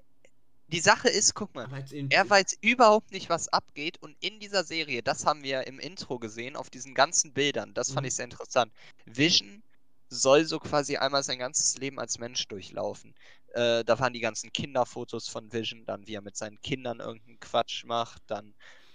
die 0.68 0.81
Sache 0.81 1.09
ist, 1.09 1.35
guck 1.35 1.55
mal. 1.55 1.68
Er 2.11 2.29
weiß 2.29 2.59
überhaupt 2.62 3.12
nicht, 3.12 3.29
was 3.31 3.48
abgeht. 3.48 3.98
Und 4.03 4.16
in 4.20 4.40
dieser 4.40 4.64
Serie, 4.64 5.03
das 5.03 5.26
haben 5.26 5.42
wir 5.44 5.66
im 5.66 5.79
Intro 5.79 6.18
gesehen, 6.18 6.57
auf 6.57 6.70
diesen 6.70 6.94
ganzen 6.94 7.33
Bildern, 7.33 7.74
das 7.74 7.92
fand 7.92 8.05
Mhm. 8.05 8.09
ich 8.09 8.14
sehr 8.14 8.24
interessant. 8.24 8.72
Vision 9.07 9.62
soll 10.09 10.44
so 10.44 10.59
quasi 10.59 10.96
einmal 10.96 11.22
sein 11.22 11.38
ganzes 11.38 11.79
Leben 11.79 12.00
als 12.00 12.18
Mensch 12.18 12.46
durchlaufen. 12.48 13.14
Äh, 13.55 13.85
da 13.85 13.98
waren 14.00 14.12
die 14.12 14.20
ganzen 14.20 14.53
Kinderfotos 14.53 15.29
von 15.29 15.53
Vision, 15.53 15.85
dann 15.87 16.07
wie 16.07 16.14
er 16.14 16.22
mit 16.22 16.37
seinen 16.37 16.61
Kindern 16.62 17.00
irgendeinen 17.00 17.40
Quatsch 17.40 17.85
macht, 17.85 18.22
dann 18.26 18.55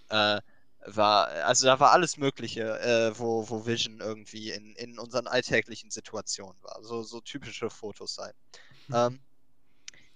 äh, 0.10 0.42
war, 0.86 1.28
also 1.46 1.66
da 1.66 1.80
war 1.80 1.92
alles 1.92 2.18
Mögliche, 2.18 2.80
äh, 2.80 3.18
wo, 3.18 3.50
wo 3.50 3.66
Vision 3.66 4.00
irgendwie 4.00 4.52
in, 4.52 4.76
in 4.76 5.00
unseren 5.00 5.28
alltäglichen 5.28 5.92
Situationen 5.92 6.62
war. 6.62 6.84
So, 6.84 7.04
so 7.04 7.22
typische 7.22 7.70
Fotos 7.70 8.16
sein. 8.16 8.34
Ähm, 8.94 9.20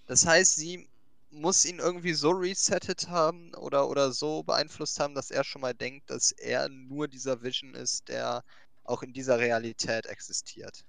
das 0.06 0.26
heißt, 0.26 0.56
sie 0.56 0.88
muss 1.30 1.64
ihn 1.64 1.78
irgendwie 1.78 2.14
so 2.14 2.30
resettet 2.30 3.08
haben 3.08 3.54
oder, 3.54 3.88
oder 3.88 4.12
so 4.12 4.42
beeinflusst 4.42 4.98
haben, 4.98 5.14
dass 5.14 5.30
er 5.30 5.44
schon 5.44 5.62
mal 5.62 5.74
denkt, 5.74 6.10
dass 6.10 6.32
er 6.32 6.68
nur 6.68 7.08
dieser 7.08 7.42
Vision 7.42 7.74
ist, 7.74 8.08
der 8.08 8.42
auch 8.84 9.02
in 9.02 9.12
dieser 9.12 9.38
Realität 9.38 10.06
existiert. 10.06 10.84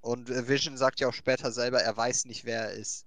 Und 0.00 0.30
äh, 0.30 0.48
Vision 0.48 0.76
sagt 0.76 1.00
ja 1.00 1.08
auch 1.08 1.14
später 1.14 1.52
selber, 1.52 1.80
er 1.80 1.96
weiß 1.96 2.24
nicht, 2.24 2.44
wer 2.44 2.62
er 2.62 2.72
ist. 2.72 3.06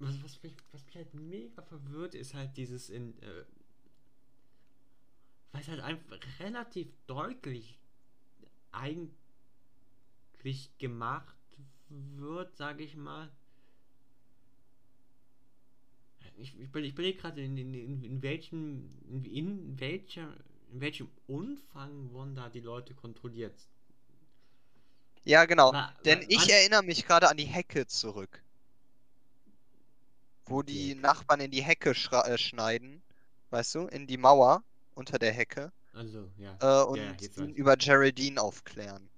Was, 0.00 0.22
was, 0.22 0.42
mich, 0.42 0.54
was 0.72 0.84
mich 0.86 0.96
halt 0.96 1.14
mega 1.14 1.62
verwirrt, 1.62 2.14
ist 2.14 2.34
halt 2.34 2.56
dieses 2.56 2.90
in. 2.90 3.20
Äh, 3.22 3.44
weil 5.52 5.60
es 5.62 5.68
halt 5.68 5.80
einfach 5.80 6.18
relativ 6.40 6.88
deutlich 7.06 7.78
eigentlich 8.72 9.10
gemacht 10.78 11.36
wird, 11.90 12.56
sage 12.56 12.84
ich 12.84 12.96
mal. 12.96 13.30
Ich, 16.36 16.54
ich, 16.58 16.74
ich 16.74 16.92
überlege 16.92 17.18
gerade, 17.18 17.42
in, 17.42 17.56
in, 17.58 17.74
in, 17.74 18.02
in 18.04 18.22
welchem. 18.22 18.90
In, 19.10 19.78
welcher. 19.80 20.34
In 20.70 20.80
welchem 20.82 21.08
Umfang 21.26 22.12
Wanda 22.12 22.50
die 22.50 22.60
Leute 22.60 22.94
kontrolliert. 22.94 23.54
Ja, 25.24 25.44
genau. 25.44 25.72
Wa- 25.72 25.92
Denn 26.04 26.24
ich 26.28 26.48
erinnere 26.50 26.82
mich 26.82 27.06
gerade 27.06 27.28
an 27.28 27.36
die 27.36 27.44
Hecke 27.46 27.86
zurück. 27.86 28.42
Wo 30.48 30.62
Die. 30.62 30.94
Nachbarn 30.94 31.40
in 31.40 31.50
die 31.50 31.62
Hecke 31.62 31.90
äh, 31.90 32.38
schneiden. 32.38 33.02
Weißt 33.50 33.74
du? 33.74 33.86
In 33.86 34.06
die 34.06 34.16
Mauer 34.18 34.62
unter 34.94 35.18
der 35.18 35.32
Hecke. 35.32 35.72
Also, 35.92 36.30
ja. 36.36 36.56
Äh, 36.60 36.84
und 36.84 36.98
ja, 36.98 37.44
ihn 37.44 37.54
über 37.54 37.76
Geraldine 37.76 38.40
aufklären. 38.40 39.08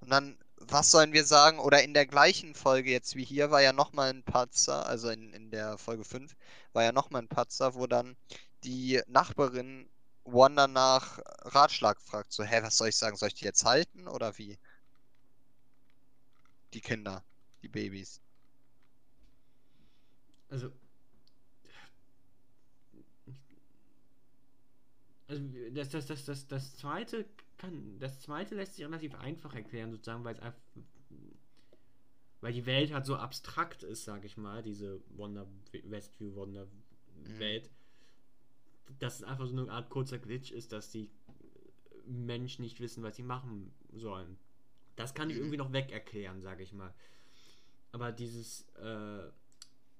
Und 0.00 0.10
dann 0.10 0.36
was 0.70 0.90
sollen 0.90 1.12
wir 1.12 1.24
sagen? 1.24 1.58
Oder 1.58 1.82
in 1.82 1.94
der 1.94 2.06
gleichen 2.06 2.54
Folge 2.54 2.90
jetzt 2.90 3.16
wie 3.16 3.24
hier 3.24 3.50
war 3.50 3.62
ja 3.62 3.72
nochmal 3.72 4.10
ein 4.10 4.22
Patzer, 4.22 4.86
also 4.86 5.10
in, 5.10 5.32
in 5.32 5.50
der 5.50 5.78
Folge 5.78 6.04
5 6.04 6.34
war 6.72 6.82
ja 6.82 6.92
nochmal 6.92 7.22
ein 7.22 7.28
Patzer, 7.28 7.74
wo 7.74 7.86
dann 7.86 8.16
die 8.64 9.00
Nachbarin 9.06 9.88
Wanda 10.24 10.66
nach 10.66 11.18
Ratschlag 11.42 12.00
fragt. 12.00 12.32
So, 12.32 12.44
hä, 12.44 12.62
was 12.62 12.76
soll 12.76 12.88
ich 12.88 12.96
sagen? 12.96 13.16
Soll 13.16 13.28
ich 13.28 13.34
die 13.34 13.44
jetzt 13.44 13.64
halten 13.64 14.08
oder 14.08 14.38
wie? 14.38 14.58
Die 16.72 16.80
Kinder, 16.80 17.22
die 17.62 17.68
Babys. 17.68 18.20
Also. 20.54 20.70
Also 25.26 25.42
das, 25.72 25.88
das, 25.88 26.06
das, 26.06 26.24
das, 26.24 26.46
das 26.46 26.76
zweite 26.76 27.24
kann. 27.58 27.98
Das 27.98 28.20
zweite 28.20 28.54
lässt 28.54 28.76
sich 28.76 28.84
relativ 28.84 29.16
einfach 29.16 29.52
erklären, 29.54 29.90
sozusagen, 29.90 30.22
weil 30.22 30.34
es 30.34 30.40
einfach. 30.40 30.60
Weil 32.40 32.52
die 32.52 32.66
Welt 32.66 32.92
halt 32.92 33.04
so 33.06 33.16
abstrakt 33.16 33.82
ist, 33.82 34.04
sag 34.04 34.24
ich 34.24 34.36
mal, 34.36 34.62
diese 34.62 35.00
Wonder 35.16 35.48
Westview 35.72 36.36
Wonder 36.36 36.68
Welt. 37.38 37.68
Mhm. 38.88 38.98
Dass 39.00 39.16
es 39.16 39.24
einfach 39.24 39.46
so 39.46 39.56
eine 39.56 39.72
Art 39.72 39.90
kurzer 39.90 40.18
Glitch 40.18 40.52
ist, 40.52 40.70
dass 40.70 40.90
die 40.90 41.10
Menschen 42.06 42.62
nicht 42.62 42.78
wissen, 42.78 43.02
was 43.02 43.16
sie 43.16 43.22
machen 43.24 43.72
sollen. 43.92 44.36
Das 44.94 45.14
kann 45.14 45.30
ich 45.30 45.36
irgendwie 45.36 45.56
noch 45.56 45.72
weg 45.72 45.90
erklären, 45.90 46.42
sag 46.42 46.60
ich 46.60 46.72
mal. 46.72 46.94
Aber 47.90 48.12
dieses. 48.12 48.68
Äh, 48.76 49.32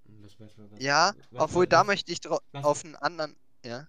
was, 0.07 0.39
was, 0.41 0.59
was, 0.59 0.81
ja, 0.81 1.15
obwohl 1.35 1.67
da 1.67 1.85
möchte 1.85 2.13
ich 2.13 2.21
auf 2.29 2.85
einen 2.85 2.97
anderen. 2.97 3.37
Ja. 3.65 3.89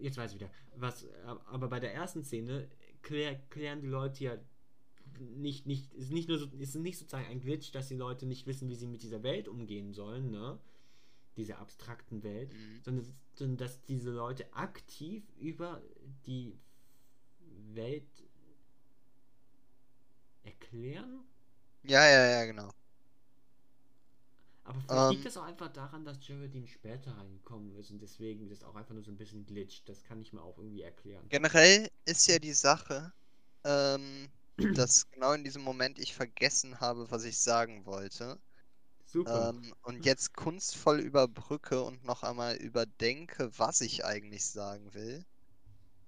Jetzt 0.00 0.16
weiß 0.16 0.32
ich 0.32 0.40
wieder. 0.40 0.50
Was, 0.76 1.06
aber 1.46 1.68
bei 1.68 1.80
der 1.80 1.94
ersten 1.94 2.24
Szene 2.24 2.68
klär, 3.02 3.36
klären 3.50 3.80
die 3.80 3.88
Leute 3.88 4.24
ja 4.24 4.38
nicht, 5.18 5.66
nicht, 5.66 5.92
ist 5.94 6.10
nicht 6.10 6.28
nur 6.28 6.38
so, 6.38 6.46
ist 6.58 6.74
nicht 6.74 6.98
sozusagen 6.98 7.26
ein 7.26 7.40
Glitch, 7.40 7.70
dass 7.72 7.88
die 7.88 7.96
Leute 7.96 8.26
nicht 8.26 8.46
wissen, 8.46 8.68
wie 8.68 8.74
sie 8.74 8.86
mit 8.86 9.02
dieser 9.02 9.22
Welt 9.22 9.48
umgehen 9.48 9.92
sollen, 9.92 10.30
ne? 10.30 10.58
Dieser 11.36 11.58
abstrakten 11.58 12.22
Welt, 12.22 12.52
mhm. 12.52 12.80
sondern, 12.82 13.14
sondern 13.34 13.56
dass 13.56 13.82
diese 13.84 14.10
Leute 14.10 14.52
aktiv 14.52 15.24
über 15.38 15.80
die 16.26 16.58
Welt 17.74 18.04
erklären? 20.42 21.24
Ja, 21.84 22.04
ja, 22.06 22.26
ja, 22.26 22.44
genau. 22.44 22.70
Aber 24.64 24.80
vielleicht 24.80 25.02
um, 25.02 25.10
liegt 25.10 25.26
das 25.26 25.36
auch 25.36 25.44
einfach 25.44 25.68
daran, 25.68 26.04
dass 26.04 26.20
Geraldine 26.20 26.68
später 26.68 27.16
reingekommen 27.16 27.74
ist 27.76 27.90
und 27.90 28.00
deswegen 28.00 28.48
das 28.48 28.62
auch 28.62 28.74
einfach 28.76 28.94
nur 28.94 29.02
so 29.02 29.10
ein 29.10 29.16
bisschen 29.16 29.44
glitscht. 29.44 29.88
Das 29.88 30.04
kann 30.04 30.20
ich 30.20 30.32
mir 30.32 30.42
auch 30.42 30.56
irgendwie 30.58 30.82
erklären. 30.82 31.24
Generell 31.28 31.90
ist 32.04 32.28
ja 32.28 32.38
die 32.38 32.52
Sache, 32.52 33.12
ähm, 33.64 34.28
dass 34.74 35.10
genau 35.10 35.32
in 35.32 35.44
diesem 35.44 35.62
Moment 35.62 35.98
ich 35.98 36.14
vergessen 36.14 36.80
habe, 36.80 37.10
was 37.10 37.24
ich 37.24 37.38
sagen 37.38 37.86
wollte. 37.86 38.38
Super. 39.04 39.50
Ähm, 39.50 39.74
und 39.82 40.06
jetzt 40.06 40.34
kunstvoll 40.34 41.00
überbrücke 41.00 41.82
und 41.82 42.04
noch 42.04 42.22
einmal 42.22 42.56
überdenke, 42.56 43.50
was 43.58 43.80
ich 43.80 44.04
eigentlich 44.04 44.46
sagen 44.46 44.94
will. 44.94 45.24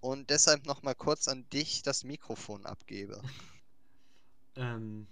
Und 0.00 0.30
deshalb 0.30 0.64
nochmal 0.66 0.94
kurz 0.94 1.28
an 1.28 1.48
dich 1.50 1.82
das 1.82 2.04
Mikrofon 2.04 2.66
abgebe. 2.66 3.20
ähm, 4.56 5.06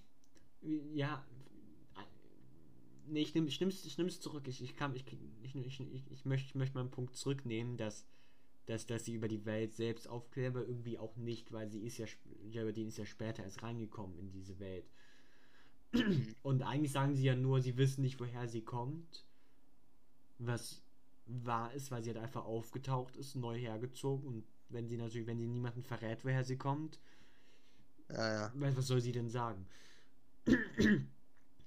ja, 0.95 1.25
nee, 3.13 3.21
ich 3.21 3.35
nehme 3.35 3.49
ich 3.49 3.61
nimm's, 3.61 3.85
ich 3.85 3.99
nimm's 3.99 4.21
zurück. 4.21 4.49
Ich, 4.49 4.63
ich, 4.63 4.75
kann, 4.75 4.95
ich, 4.97 5.05
ich, 5.43 5.55
ich, 5.55 5.81
ich, 5.81 6.11
ich, 6.11 6.25
möchte, 6.25 6.49
ich 6.49 6.55
möchte 6.55 6.77
meinen 6.77 6.91
Punkt 6.91 7.15
zurücknehmen, 7.15 7.77
dass, 7.77 8.07
dass, 8.67 8.87
dass 8.87 9.05
sie 9.05 9.15
über 9.15 9.29
die 9.29 9.45
Welt 9.45 9.75
selbst 9.75 10.09
aufklärt, 10.09 10.57
aber 10.57 10.67
irgendwie 10.67 10.99
auch 10.99 11.17
nicht, 11.17 11.53
weil 11.53 11.69
sie 11.69 11.85
ist 11.85 11.99
ja, 11.99 12.07
Geraldine 12.51 12.89
ist 12.89 12.99
ja 12.99 13.07
später 13.07 13.45
erst 13.45 13.63
reingekommen 13.63 14.19
in 14.19 14.31
diese 14.31 14.59
Welt. 14.59 14.87
Und 16.43 16.63
eigentlich 16.63 16.93
sagen 16.93 17.15
sie 17.15 17.25
ja 17.25 17.37
nur, 17.37 17.61
sie 17.61 17.77
wissen 17.77 18.03
nicht, 18.03 18.19
woher 18.19 18.49
sie 18.49 18.63
kommt. 18.63 19.25
Was 20.39 20.83
wahr 21.27 21.73
ist, 21.75 21.91
weil 21.91 22.03
sie 22.03 22.11
halt 22.11 22.23
einfach 22.23 22.45
aufgetaucht 22.45 23.17
ist, 23.17 23.37
neu 23.37 23.59
hergezogen. 23.59 24.27
Und 24.27 24.45
wenn 24.71 24.89
sie 24.89 24.97
natürlich, 24.97 25.27
wenn 25.27 25.39
sie 25.39 25.47
niemanden 25.47 25.83
verrät, 25.83 26.25
woher 26.25 26.45
sie 26.45 26.57
kommt, 26.57 26.99
ja, 28.09 28.51
ja. 28.51 28.77
was 28.77 28.87
soll 28.87 29.01
sie 29.01 29.13
denn 29.13 29.29
sagen? 29.29 29.67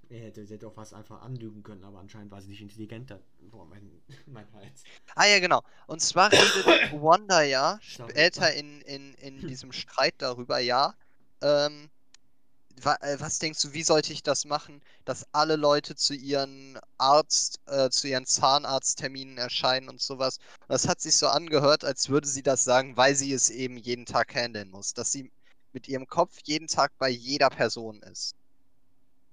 Er 0.10 0.20
hätte, 0.20 0.46
sie 0.46 0.54
hätte 0.54 0.68
auch 0.68 0.78
was 0.78 0.94
einfach 0.94 1.22
anlügen 1.22 1.64
können, 1.64 1.84
aber 1.84 2.00
anscheinend 2.00 2.32
war 2.32 2.42
sie 2.42 2.50
nicht 2.50 2.62
intelligenter. 2.62 3.20
Boah, 3.40 3.66
mein, 3.66 3.90
mein 4.28 4.52
Hals. 4.54 4.84
Ah 5.16 5.26
ja, 5.26 5.40
genau. 5.40 5.62
Und 5.88 6.02
zwar 6.02 6.32
redet 6.32 6.92
Wanda 7.02 7.42
ja 7.42 7.80
später 7.82 8.54
in, 8.54 8.82
in, 8.82 9.14
in 9.16 9.48
diesem 9.48 9.72
Streit 9.72 10.16
darüber, 10.20 10.60
ja. 10.60 10.96
Ähm, 11.42 11.90
wa 12.82 12.96
äh, 13.02 13.20
was 13.20 13.40
denkst 13.40 13.62
du, 13.62 13.74
wie 13.74 13.84
sollte 13.84 14.14
ich 14.14 14.24
das 14.24 14.46
machen, 14.46 14.82
dass 15.06 15.26
alle 15.32 15.56
Leute 15.56 15.96
zu 15.96 16.14
ihren 16.14 16.80
Arzt, 16.98 17.60
äh, 17.68 17.90
zu 17.90 18.08
ihren 18.08 18.26
Zahnarztterminen 18.26 19.38
erscheinen 19.38 19.90
und 19.90 20.02
sowas? 20.02 20.38
Und 20.62 20.70
das 20.70 20.88
hat 20.88 21.02
sich 21.02 21.16
so 21.16 21.28
angehört, 21.28 21.84
als 21.84 22.10
würde 22.10 22.28
sie 22.28 22.44
das 22.44 22.64
sagen, 22.64 22.98
weil 22.98 23.16
sie 23.16 23.34
es 23.34 23.50
eben 23.50 23.78
jeden 23.78 24.06
Tag 24.06 24.36
handeln 24.36 24.70
muss. 24.70 24.94
Dass 24.94 25.12
sie 25.12 25.32
mit 25.74 25.88
ihrem 25.88 26.08
Kopf 26.08 26.38
jeden 26.44 26.68
Tag 26.68 26.92
bei 26.98 27.10
jeder 27.10 27.50
Person 27.50 28.02
ist. 28.04 28.36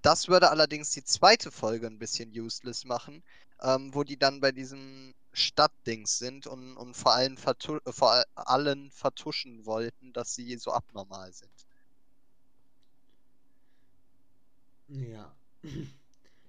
Das 0.03 0.29
würde 0.29 0.51
allerdings 0.51 0.91
die 0.91 1.05
zweite 1.05 1.51
Folge 1.51 1.87
ein 1.87 1.99
bisschen 1.99 2.31
useless 2.31 2.85
machen, 2.85 3.23
ähm, 3.61 3.95
wo 3.95 4.03
die 4.05 4.17
dann 4.17 4.41
bei 4.41 4.53
diesem 4.53 5.15
Stadtdings 5.33 6.19
sind 6.19 6.47
und, 6.47 6.77
und 6.77 6.95
vor, 6.95 7.15
allem 7.15 7.37
vertu 7.37 7.79
vor 7.87 8.23
allen 8.35 8.91
vertuschen 8.91 9.65
wollten, 9.65 10.13
dass 10.13 10.35
sie 10.35 10.57
so 10.57 10.73
abnormal 10.73 11.33
sind. 11.33 11.51
Ja. 14.89 15.33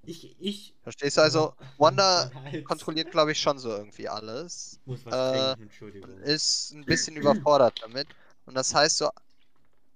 Ich, 0.06 0.36
ich. 0.40 0.74
Verstehst 0.84 1.18
du 1.18 1.22
also? 1.22 1.54
Wanda 1.78 2.30
kontrolliert, 2.66 3.12
glaube 3.12 3.32
ich, 3.32 3.40
schon 3.40 3.58
so 3.58 3.70
irgendwie 3.70 4.10
alles. 4.10 4.80
Muss 4.86 5.06
was 5.06 5.14
äh, 5.14 5.38
trinken, 5.38 5.64
Entschuldigung. 5.64 6.18
Ist 6.20 6.72
ein 6.72 6.84
bisschen 6.84 7.16
überfordert 7.16 7.82
damit. 7.82 8.08
Und 8.46 8.56
das 8.56 8.76
heißt 8.76 8.98
so, 8.98 9.10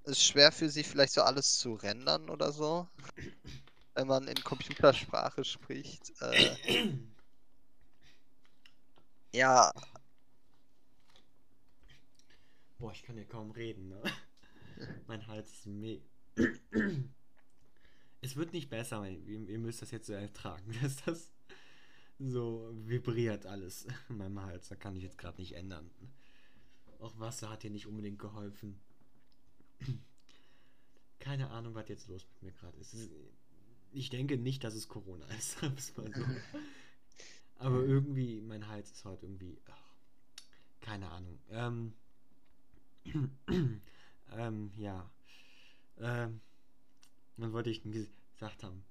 ist 0.07 0.23
schwer 0.23 0.51
für 0.51 0.69
sie 0.69 0.83
vielleicht 0.83 1.13
so 1.13 1.21
alles 1.21 1.59
zu 1.59 1.73
rendern 1.73 2.29
oder 2.29 2.51
so. 2.51 2.87
Wenn 3.93 4.07
man 4.07 4.27
in 4.27 4.43
Computersprache 4.43 5.43
spricht. 5.43 6.13
Äh, 6.21 6.89
ja. 9.33 9.71
Boah, 12.79 12.91
ich 12.91 13.03
kann 13.03 13.17
ja 13.17 13.23
kaum 13.23 13.51
reden, 13.51 13.89
ne? 13.89 14.01
mein 15.07 15.25
Hals 15.27 15.51
ist 15.51 15.65
meh. 15.65 15.99
es 18.21 18.35
wird 18.35 18.53
nicht 18.53 18.69
besser, 18.69 19.07
ihr, 19.07 19.49
ihr 19.49 19.59
müsst 19.59 19.81
das 19.81 19.91
jetzt 19.91 20.07
so 20.07 20.13
ertragen, 20.13 20.75
dass 20.81 20.97
das 21.03 21.31
so 22.19 22.71
vibriert 22.73 23.45
alles 23.45 23.87
in 24.09 24.17
meinem 24.17 24.41
Hals. 24.41 24.69
Da 24.69 24.75
kann 24.75 24.95
ich 24.95 25.03
jetzt 25.03 25.17
gerade 25.17 25.39
nicht 25.39 25.53
ändern. 25.53 25.89
Auch 26.99 27.19
Wasser 27.19 27.49
hat 27.49 27.61
hier 27.61 27.71
nicht 27.71 27.87
unbedingt 27.87 28.19
geholfen. 28.19 28.79
Keine 31.19 31.49
Ahnung, 31.49 31.75
was 31.75 31.89
jetzt 31.89 32.07
los 32.07 32.25
mit 32.41 32.43
mir 32.43 32.59
gerade 32.59 32.77
ist. 32.77 32.95
Ich 33.91 34.09
denke 34.09 34.37
nicht, 34.37 34.63
dass 34.63 34.75
es 34.75 34.87
Corona 34.87 35.25
ist. 35.37 35.57
so. 35.59 36.03
Aber 37.59 37.83
irgendwie, 37.83 38.41
mein 38.41 38.67
Hals 38.67 38.91
ist 38.91 39.05
heute 39.05 39.25
irgendwie. 39.25 39.57
Ach, 39.69 39.95
keine 40.81 41.09
Ahnung. 41.09 41.39
Ähm, 41.49 41.93
ähm, 44.35 44.71
ja. 44.77 45.09
Ähm, 45.99 46.41
was 47.37 47.51
wollte 47.51 47.69
ich 47.69 47.83
gesagt 47.83 48.63
haben? 48.63 48.83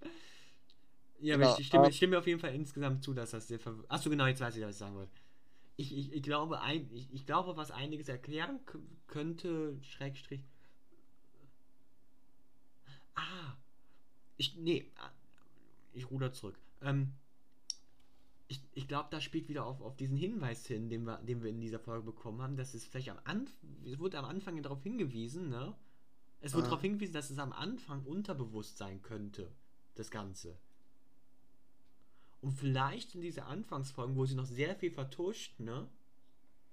ja, 1.20 1.36
genau, 1.36 1.50
aber 1.50 1.60
ich 1.60 1.66
stimme, 1.66 1.88
ich 1.88 1.96
stimme 1.96 2.18
auf 2.18 2.26
jeden 2.26 2.40
Fall 2.40 2.54
insgesamt 2.54 3.04
zu, 3.04 3.14
dass 3.14 3.30
das 3.30 3.48
sehr 3.48 3.58
verwirrend. 3.58 3.90
Achso, 3.90 4.10
genau, 4.10 4.26
jetzt 4.26 4.40
weiß 4.40 4.56
ich, 4.56 4.62
was 4.62 4.70
ich 4.72 4.76
sagen 4.76 4.94
wollte. 4.94 5.12
Ich, 5.80 5.96
ich, 5.96 6.12
ich, 6.12 6.22
glaube, 6.22 6.60
ein, 6.60 6.90
ich, 6.92 7.10
ich 7.10 7.24
glaube, 7.24 7.56
was 7.56 7.70
einiges 7.70 8.06
erklären 8.10 8.60
könnte, 9.06 9.78
Schrägstrich, 9.80 10.42
Ah. 13.14 13.56
Ich. 14.36 14.56
Nee. 14.56 14.90
Ah, 14.96 15.10
ich 15.94 16.10
ruder 16.10 16.34
zurück. 16.34 16.58
Ähm. 16.82 17.14
Ich, 18.48 18.60
ich 18.74 18.88
glaube, 18.88 19.08
das 19.10 19.24
spielt 19.24 19.48
wieder 19.48 19.64
auf, 19.64 19.80
auf 19.80 19.96
diesen 19.96 20.18
Hinweis 20.18 20.66
hin, 20.66 20.90
den 20.90 21.04
wir, 21.04 21.16
den 21.18 21.42
wir 21.42 21.48
in 21.48 21.62
dieser 21.62 21.78
Folge 21.78 22.04
bekommen 22.04 22.42
haben, 22.42 22.56
dass 22.56 22.74
es 22.74 22.84
vielleicht 22.84 23.08
am 23.08 23.20
Anfang. 23.24 23.70
Es 23.86 23.98
wurde 23.98 24.18
am 24.18 24.26
Anfang 24.26 24.62
darauf 24.62 24.82
hingewiesen, 24.82 25.48
ne? 25.48 25.74
Es 26.42 26.52
wurde 26.52 26.64
ah. 26.64 26.68
darauf 26.68 26.82
hingewiesen, 26.82 27.14
dass 27.14 27.30
es 27.30 27.38
am 27.38 27.54
Anfang 27.54 28.04
unterbewusst 28.04 28.76
sein 28.76 29.00
könnte. 29.00 29.50
Das 29.94 30.10
Ganze. 30.10 30.58
Und 32.42 32.52
vielleicht 32.52 33.14
in 33.14 33.20
dieser 33.20 33.46
Anfangsfolgen, 33.46 34.16
wo 34.16 34.24
sie 34.24 34.34
noch 34.34 34.46
sehr 34.46 34.74
viel 34.74 34.90
vertuscht, 34.90 35.58
ne? 35.60 35.86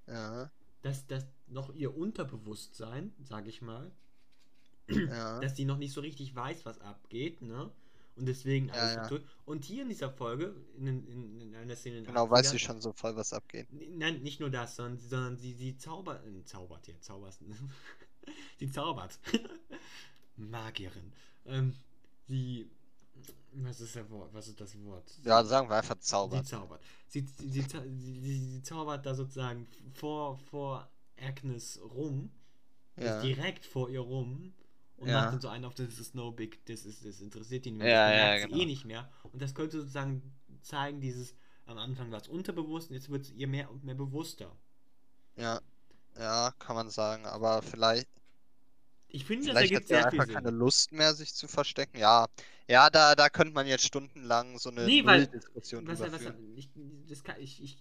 Ja. 0.07 0.49
Dass 0.81 1.07
das 1.07 1.25
noch 1.47 1.73
ihr 1.75 1.95
Unterbewusstsein, 1.95 3.13
sag 3.23 3.47
ich 3.47 3.61
mal, 3.61 3.91
ja. 4.87 5.39
dass 5.41 5.53
die 5.53 5.65
noch 5.65 5.77
nicht 5.77 5.93
so 5.93 6.01
richtig 6.01 6.35
weiß, 6.35 6.65
was 6.65 6.79
abgeht, 6.79 7.41
ne? 7.41 7.69
Und 8.17 8.25
deswegen 8.25 8.71
alles 8.71 8.95
ja, 8.95 9.15
ja. 9.15 9.23
Und 9.45 9.63
hier 9.63 9.83
in 9.83 9.89
dieser 9.89 10.09
Folge, 10.09 10.55
in, 10.77 10.87
in, 10.87 11.41
in 11.41 11.55
einer 11.55 11.75
Szene. 11.75 12.01
Genau, 12.01 12.29
weiß 12.29 12.49
sie 12.49 12.57
schon 12.57 12.81
so 12.81 12.91
voll, 12.91 13.15
was 13.15 13.31
abgeht. 13.31 13.67
Nein, 13.71 14.23
nicht 14.23 14.39
nur 14.39 14.49
das, 14.49 14.75
sondern, 14.75 14.97
sondern 14.97 15.37
sie, 15.37 15.53
sie 15.53 15.77
zaubert. 15.77 16.25
Äh, 16.25 16.43
zaubert, 16.43 16.87
ja, 16.87 16.95
zaubert. 16.99 17.37
sie 18.59 18.71
zaubert. 18.71 19.19
Magierin. 20.35 21.11
Ähm, 21.45 21.75
sie. 22.27 22.67
Was 23.63 23.81
ist, 23.81 23.95
der 23.95 24.09
Wort? 24.09 24.33
was 24.33 24.47
ist 24.47 24.59
das 24.61 24.77
Wort? 24.83 25.11
Ja, 25.23 25.43
sagen 25.43 25.69
wir 25.69 25.75
einfach 25.75 25.97
zaubert. 25.99 26.45
Sie, 27.07 27.25
sie, 27.39 27.49
sie, 27.49 27.61
sie, 27.61 28.21
sie, 28.21 28.39
sie 28.51 28.61
zaubert 28.61 29.05
da 29.05 29.15
sozusagen 29.15 29.67
vor, 29.93 30.37
vor 30.37 30.89
Agnes 31.19 31.79
rum. 31.81 32.31
Ja. 32.97 33.21
Direkt 33.21 33.65
vor 33.65 33.89
ihr 33.89 34.01
rum. 34.01 34.53
Und 34.97 35.09
Ja. 35.09 35.21
macht 35.21 35.33
dann 35.33 35.41
so 35.41 35.47
einen 35.47 35.65
auf, 35.65 35.75
das 35.75 35.99
ist 35.99 36.15
no 36.15 36.31
big, 36.31 36.65
das, 36.65 36.83
ist, 36.85 37.05
das 37.05 37.21
interessiert 37.21 37.67
ihn, 37.67 37.79
Ja, 37.79 37.85
das 37.85 38.17
ja, 38.17 38.39
sie 38.47 38.47
genau. 38.51 38.61
eh 38.63 38.65
nicht 38.65 38.85
mehr. 38.85 39.09
Und 39.31 39.41
das 39.41 39.53
könnte 39.53 39.79
sozusagen 39.79 40.23
zeigen, 40.61 41.01
dieses, 41.01 41.35
am 41.67 41.77
Anfang 41.77 42.11
war 42.11 42.19
es 42.19 42.27
unterbewusst 42.27 42.89
und 42.89 42.95
jetzt 42.95 43.09
wird 43.09 43.21
es 43.23 43.31
ihr 43.31 43.47
mehr 43.47 43.69
und 43.69 43.83
mehr 43.83 43.93
bewusster. 43.95 44.51
Ja. 45.35 45.61
Ja, 46.17 46.51
kann 46.57 46.75
man 46.75 46.89
sagen. 46.89 47.25
Aber 47.27 47.61
vielleicht, 47.61 48.07
Ich 49.09 49.25
finde, 49.25 49.45
vielleicht 49.47 49.73
hat 49.75 49.85
viel 49.85 49.95
einfach 49.97 50.25
Sinn. 50.25 50.33
keine 50.35 50.49
Lust 50.51 50.91
mehr, 50.91 51.13
sich 51.13 51.33
zu 51.33 51.47
verstecken. 51.47 51.97
Ja. 51.97 52.27
Ja, 52.69 52.89
da, 52.89 53.15
da 53.15 53.29
könnte 53.29 53.53
man 53.53 53.65
jetzt 53.65 53.85
stundenlang 53.85 54.57
so 54.59 54.69
eine 54.69 54.85
Nee, 54.85 55.05
weil- 55.05 55.21
Nulldiskussion 55.21 55.87
Was, 55.87 56.01
was, 56.01 56.21
ich, 56.57 56.69
das 57.07 57.23
kann, 57.23 57.37
ich, 57.39 57.63
ich, 57.63 57.77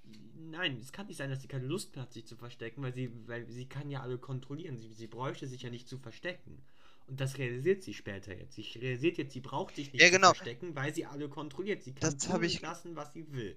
nein, 0.49 0.79
es 0.81 0.93
kann 0.93 1.09
nicht 1.09 1.17
sein, 1.17 1.29
dass 1.29 1.43
sie 1.43 1.49
keine 1.49 1.67
Lust 1.67 1.95
mehr 1.97 2.03
hat, 2.05 2.13
sich 2.13 2.25
zu 2.25 2.37
verstecken, 2.37 2.83
weil 2.83 2.95
sie, 2.95 3.11
weil 3.27 3.51
sie 3.51 3.67
kann 3.67 3.91
ja 3.91 4.03
alle 4.03 4.19
kontrollieren. 4.19 4.79
Sie, 4.79 4.93
sie 4.95 5.09
bräuchte 5.09 5.49
sich 5.49 5.63
ja 5.63 5.71
nicht 5.71 5.89
zu 5.89 5.99
verstecken. 5.99 6.63
Und 7.09 7.21
das 7.21 7.39
realisiert 7.39 7.83
sie 7.83 7.95
später 7.95 8.37
jetzt. 8.37 8.55
Sie 8.55 8.63
realisiert 8.79 9.19
jetzt, 9.19 9.33
sie 9.33 9.41
braucht 9.41 9.75
sich 9.77 9.93
nicht 9.93 10.03
Ja, 10.03 10.11
genau. 10.11 10.29
zu 10.31 10.37
verstecken, 10.37 10.75
weil 10.77 10.95
sie 10.95 11.07
alle 11.07 11.29
kontrolliert. 11.29 11.83
Sie 11.83 11.93
kann 11.93 12.01
Das 12.15 12.19
tun 12.19 12.43
ich- 12.45 12.61
lassen, 12.61 12.95
was 12.95 13.13
sie 13.13 13.31
will. 13.33 13.57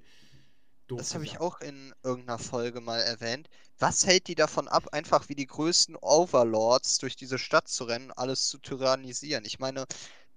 Das 0.98 1.14
habe 1.16 1.24
ich 1.24 1.40
auch 1.40 1.62
in 1.62 1.94
irgendeiner 2.04 2.38
Folge 2.40 2.80
mal 2.82 3.00
erwähnt. 3.00 3.50
Was 3.80 4.06
hält 4.06 4.28
die 4.28 4.36
davon 4.36 4.68
ab, 4.68 4.90
einfach 4.94 5.28
wie 5.30 5.36
die 5.36 5.48
größten 5.48 5.96
Overlords 5.96 6.98
durch 7.00 7.16
diese 7.16 7.40
Stadt 7.40 7.68
zu 7.68 7.86
rennen, 7.86 8.12
alles 8.12 8.48
zu 8.50 8.58
tyrannisieren? 8.60 9.46
Ich 9.46 9.60
meine, 9.60 9.86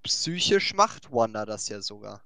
psychisch 0.04 0.74
macht 0.74 1.12
Wanda 1.12 1.44
das 1.46 1.68
ja 1.68 1.82
sogar, 1.82 2.22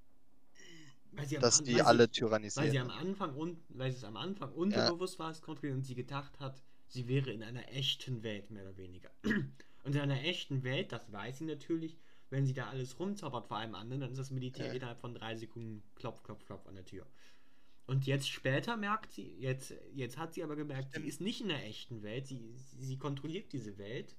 Weil 1.12 1.26
sie 1.26 1.36
am 1.38 1.42
dass 1.42 1.62
die 1.62 1.72
weil 1.72 1.78
sie- 1.78 1.82
alle 1.82 2.04
Weil 2.04 2.08
sie 2.08 2.12
tyrannisieren. 2.12 2.76
am 2.78 2.90
Anfang 2.90 3.34
und 3.34 3.58
weil 3.70 3.90
sie 3.90 3.98
es 3.98 4.04
am 4.04 4.16
Anfang 4.16 4.52
unterbewusst 4.52 5.18
war, 5.18 5.30
es 5.30 5.42
kontrolliert 5.42 5.76
und 5.76 5.82
sie 5.84 5.94
gedacht 5.94 6.38
hat, 6.40 6.62
sie 6.88 7.08
wäre 7.08 7.30
in 7.32 7.42
einer 7.42 7.68
echten 7.72 8.22
Welt 8.22 8.50
mehr 8.50 8.62
oder 8.64 8.76
weniger. 8.76 9.10
Und 9.84 9.94
in 9.94 10.00
einer 10.00 10.20
echten 10.24 10.64
Welt, 10.64 10.90
das 10.90 11.12
weiß 11.12 11.38
sie 11.38 11.44
natürlich, 11.44 11.96
wenn 12.30 12.44
sie 12.44 12.54
da 12.54 12.68
alles 12.68 12.98
rumzaubert 12.98 13.46
vor 13.46 13.56
einem 13.58 13.76
anderen, 13.76 14.00
dann 14.00 14.10
ist 14.10 14.18
das 14.18 14.30
Militär 14.32 14.66
Ja. 14.66 14.72
innerhalb 14.72 15.00
von 15.00 15.14
drei 15.14 15.36
Sekunden 15.36 15.82
klopf, 15.94 16.24
klopf, 16.24 16.44
klopf 16.44 16.66
an 16.66 16.74
der 16.74 16.84
Tür. 16.84 17.06
Und 17.86 18.06
jetzt 18.06 18.28
später 18.28 18.76
merkt 18.76 19.12
sie, 19.12 19.36
jetzt, 19.38 19.72
jetzt 19.94 20.18
hat 20.18 20.34
sie 20.34 20.42
aber 20.42 20.56
gemerkt, 20.56 20.90
sie 20.90 20.98
Stimmt. 20.98 21.06
ist 21.06 21.20
nicht 21.20 21.40
in 21.40 21.48
der 21.48 21.64
echten 21.64 22.02
Welt, 22.02 22.26
sie, 22.26 22.52
sie 22.78 22.98
kontrolliert 22.98 23.52
diese 23.52 23.78
Welt. 23.78 24.16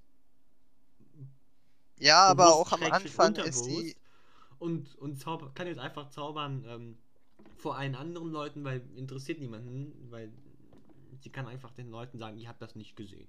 Ja, 1.99 2.27
aber 2.27 2.55
auch 2.55 2.71
am 2.71 2.83
Anfang 2.83 3.35
ist 3.35 3.65
sie. 3.65 3.95
Und, 4.59 4.95
und 4.95 5.19
zauber, 5.19 5.51
kann 5.53 5.67
jetzt 5.67 5.79
einfach 5.79 6.09
zaubern 6.09 6.63
ähm, 6.67 6.97
vor 7.57 7.77
allen 7.77 7.95
anderen 7.95 8.31
Leuten, 8.31 8.63
weil 8.63 8.81
interessiert 8.95 9.39
niemanden, 9.39 9.93
weil 10.09 10.31
sie 11.19 11.29
kann 11.29 11.47
einfach 11.47 11.71
den 11.71 11.89
Leuten 11.89 12.17
sagen, 12.17 12.37
ihr 12.37 12.47
habt 12.47 12.61
das 12.61 12.75
nicht 12.75 12.95
gesehen. 12.95 13.27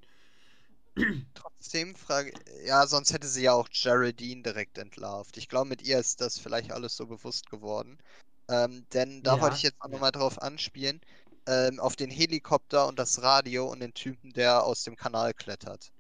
Trotzdem 1.35 1.95
frage. 1.95 2.33
Ja, 2.65 2.87
sonst 2.87 3.13
hätte 3.13 3.27
sie 3.27 3.43
ja 3.43 3.53
auch 3.53 3.69
Geraldine 3.71 4.43
direkt 4.43 4.79
entlarvt. 4.79 5.37
Ich 5.37 5.49
glaube, 5.49 5.69
mit 5.69 5.83
ihr 5.83 5.99
ist 5.99 6.21
das 6.21 6.39
vielleicht 6.39 6.73
alles 6.73 6.97
so 6.97 7.07
bewusst 7.07 7.51
geworden. 7.51 7.99
Ähm, 8.49 8.87
denn 8.93 9.23
da 9.23 9.41
wollte 9.41 9.55
Ja, 9.55 9.57
ich 9.57 9.63
jetzt 9.63 9.81
auch 9.81 9.89
nochmal 9.89 10.13
drauf 10.13 10.41
anspielen. 10.43 11.01
Ähm, 11.47 11.81
auf 11.81 11.97
den 11.97 12.11
Helikopter 12.11 12.87
und 12.87 12.99
das 12.99 13.23
Radio 13.23 13.67
und 13.71 13.81
den 13.81 13.95
Typen, 13.95 14.33
der 14.35 14.65
aus 14.65 14.85
dem 14.85 14.97
Kanal 14.97 15.33
klettert. 15.35 15.93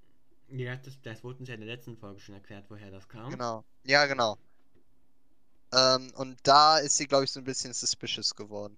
Ja, 0.50 0.76
das, 0.76 1.00
das 1.02 1.22
wurde 1.24 1.38
uns 1.40 1.48
ja 1.48 1.54
in 1.54 1.61
der 1.61 1.68
letzten 1.68 1.96
Folge 1.96 2.20
schon 2.20 2.34
erklärt, 2.34 2.64
woher 2.68 2.90
das 2.90 3.08
kam. 3.08 3.30
Genau. 3.30 3.64
Ja, 3.84 4.06
genau. 4.06 4.38
Ähm, 5.72 6.12
und 6.16 6.38
da 6.42 6.78
ist 6.78 6.96
sie, 6.96 7.06
glaube 7.06 7.24
ich, 7.24 7.32
so 7.32 7.40
ein 7.40 7.44
bisschen 7.44 7.72
suspicious 7.74 8.34
geworden. 8.34 8.76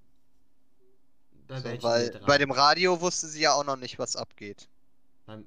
Bei 1.49 1.59
So, 1.61 1.83
weil 1.83 2.11
bei 2.27 2.39
dem 2.39 2.51
Radio 2.53 3.01
wusste 3.01 3.27
sie 3.29 3.41
ja 3.41 3.55
auch 3.55 3.65
noch 3.65 3.77
nicht, 3.77 3.99
was 3.99 4.15
abgeht. 4.17 4.69
Beim, 5.27 5.45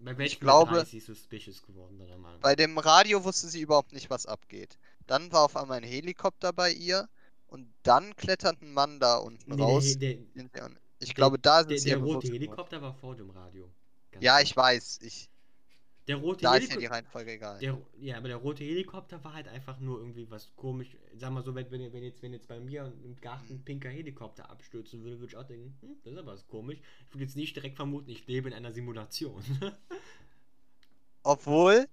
bei 0.00 0.16
welchem 0.16 0.40
glaube- 0.40 0.72
Bild 0.72 0.84
ist 0.84 0.90
sie 0.90 1.00
suspicious 1.00 1.62
geworden? 1.62 1.98
Bei 2.40 2.54
dem 2.54 2.78
Radio 2.78 3.24
wusste 3.24 3.48
sie 3.48 3.60
überhaupt 3.60 3.92
nicht, 3.92 4.10
was 4.10 4.26
abgeht. 4.26 4.78
Dann 5.06 5.32
war 5.32 5.42
auf 5.42 5.56
einmal 5.56 5.78
ein 5.78 5.84
Helikopter 5.84 6.52
bei 6.52 6.70
ihr 6.72 7.08
und 7.54 7.72
dann 7.84 8.14
klettert 8.16 8.60
ein 8.62 8.72
Mann 8.72 8.98
da 9.00 9.16
unten 9.18 9.54
Nee, 9.54 9.62
raus. 9.62 9.96
Der, 9.98 10.14
der- 10.14 10.70
Ich 10.98 11.08
der- 11.08 11.14
glaube, 11.14 11.38
da 11.38 11.60
sind 11.60 11.70
der, 11.70 11.78
sie 11.78 11.88
der 11.90 11.98
rote. 11.98 12.26
Helikopter 12.28 12.82
war 12.82 12.94
vor 12.94 13.14
dem 13.14 13.30
Radio. 13.30 13.70
Ganz 14.10 14.24
Ja, 14.24 14.40
ich 14.40 14.56
weiß. 14.56 14.98
Ich, 15.02 15.28
Der 16.08 16.16
rote 16.16 16.42
da 16.42 16.56
ist 16.56 16.62
ja 16.62 16.66
die 16.68 16.72
Helikopter. 16.74 16.94
Reihenfolge 16.96 17.32
egal. 17.32 17.58
Der, 17.60 17.80
ja, 18.00 18.16
aber 18.16 18.28
der 18.28 18.36
rote 18.38 18.64
Helikopter 18.64 19.22
war 19.22 19.34
halt 19.34 19.46
einfach 19.48 19.78
nur 19.80 19.98
irgendwie 20.00 20.28
was 20.30 20.50
komisch. 20.56 20.96
Sag 21.16 21.30
mal 21.32 21.42
so, 21.42 21.54
wenn, 21.54 21.70
wenn, 21.70 21.92
wenn, 21.92 22.02
jetzt, 22.02 22.22
wenn 22.22 22.32
jetzt 22.32 22.48
bei 22.48 22.58
mir 22.60 22.92
im 23.04 23.14
Garten 23.20 23.54
ein 23.54 23.64
pinker 23.64 23.88
Helikopter 23.88 24.50
abstürzen 24.50 25.02
würde, 25.04 25.20
würde 25.20 25.30
ich 25.32 25.36
auch 25.36 25.46
denken, 25.46 25.76
hm, 25.80 25.96
das 26.02 26.12
ist 26.12 26.18
aber 26.18 26.32
was 26.32 26.46
komisch. 26.48 26.78
Ich 27.08 27.14
würde 27.14 27.24
jetzt 27.24 27.36
nicht 27.36 27.54
direkt 27.56 27.76
vermuten, 27.76 28.10
ich 28.10 28.26
lebe 28.26 28.48
in 28.48 28.54
einer 28.54 28.72
Simulation. 28.72 29.42
Obwohl, 31.22 31.88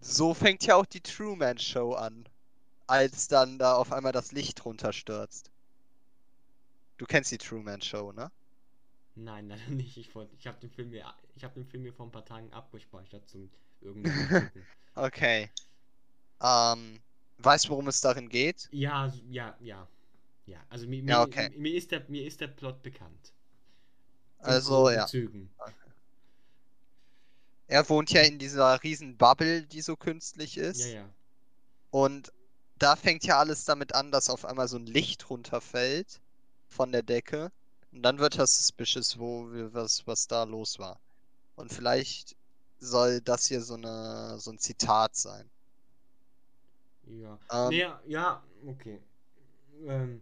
so 0.00 0.34
fängt 0.34 0.64
ja 0.66 0.76
auch 0.76 0.86
die 0.86 1.00
Truman 1.00 1.58
Show 1.58 1.92
an. 1.94 2.26
Als 2.90 3.26
dann 3.26 3.58
da 3.58 3.74
auf 3.76 3.90
einmal 3.90 4.12
das 4.12 4.32
Licht 4.32 4.66
runterstürzt. 4.66 5.50
Du 6.98 7.04
kennst 7.04 7.32
die 7.32 7.38
Truman 7.38 7.82
Show, 7.82 8.12
ne? 8.12 8.30
Nein, 9.14 9.48
leider 9.48 9.68
nicht. 9.70 9.96
Ich, 9.96 10.12
wollt- 10.16 10.32
ich 10.38 10.46
habe 10.48 10.58
den 10.60 10.70
Film 10.70 10.90
mir, 10.90 11.04
ich 11.36 11.44
habe 11.44 11.54
den 11.54 11.66
Film 11.66 11.82
mir 11.84 11.92
vor 11.92 12.06
ein 12.06 12.12
paar 12.12 12.24
Tagen 12.24 12.52
abgespeichert 12.52 13.28
zum 13.28 13.50
irgendwann 13.80 14.32
gucken. 14.32 14.66
Okay. 14.96 15.50
Ähm, 16.42 17.02
weißt 17.38 17.66
du, 17.66 17.70
worum 17.70 17.88
es 17.88 18.00
darin 18.00 18.28
geht? 18.28 18.70
Ja, 18.72 19.12
ja, 19.28 19.56
ja. 19.60 19.88
Ja, 20.46 20.64
also 20.70 20.86
mir, 20.88 21.02
mir, 21.04 21.16
Ja, 21.16 21.22
okay. 21.22 21.50
mir, 21.56 21.74
ist 21.74 21.90
der, 21.92 22.04
mir 22.08 22.24
ist 22.26 22.40
der 22.40 22.48
Plot 22.48 22.82
bekannt. 22.82 23.32
In 24.44 24.60
Also, 24.60 24.90
ja. 24.90 25.06
Zügen. 25.06 25.48
Er 27.68 27.88
wohnt 27.88 28.10
ja 28.10 28.20
in 28.20 28.38
dieser 28.38 28.82
riesen 28.82 29.16
Bubble, 29.16 29.66
die 29.66 29.80
so 29.80 29.96
künstlich 29.96 30.58
ist. 30.58 30.82
Ja, 30.82 30.86
ja. 30.86 31.10
Und 31.90 32.32
da 32.80 32.96
fängt 32.96 33.24
ja 33.24 33.38
alles 33.38 33.64
damit 33.64 33.94
an, 33.94 34.10
dass 34.10 34.28
auf 34.30 34.44
einmal 34.44 34.68
so 34.68 34.76
ein 34.78 34.86
Licht 34.86 35.30
runterfällt 35.30 36.20
von 36.68 36.92
der 36.92 37.02
Decke. 37.02 37.52
Und 37.92 38.02
dann 38.02 38.18
wird 38.18 38.38
das 38.38 38.56
suspicious, 38.58 39.18
wo 39.18 39.52
wir, 39.52 39.72
was, 39.74 40.06
was 40.06 40.26
da 40.28 40.44
los 40.44 40.78
war. 40.78 40.98
Und 41.56 41.72
vielleicht 41.72 42.36
soll 42.80 43.20
das 43.20 43.46
hier 43.46 43.62
so 43.62 43.74
eine 43.74 44.38
so 44.40 44.50
ein 44.50 44.58
Zitat 44.58 45.16
sein. 45.16 45.48
Ja. 47.06 47.38
Ähm, 47.50 47.68
Nee, 47.68 47.86
ja, 48.06 48.42
okay. 48.66 49.00
Ähm, 49.86 50.20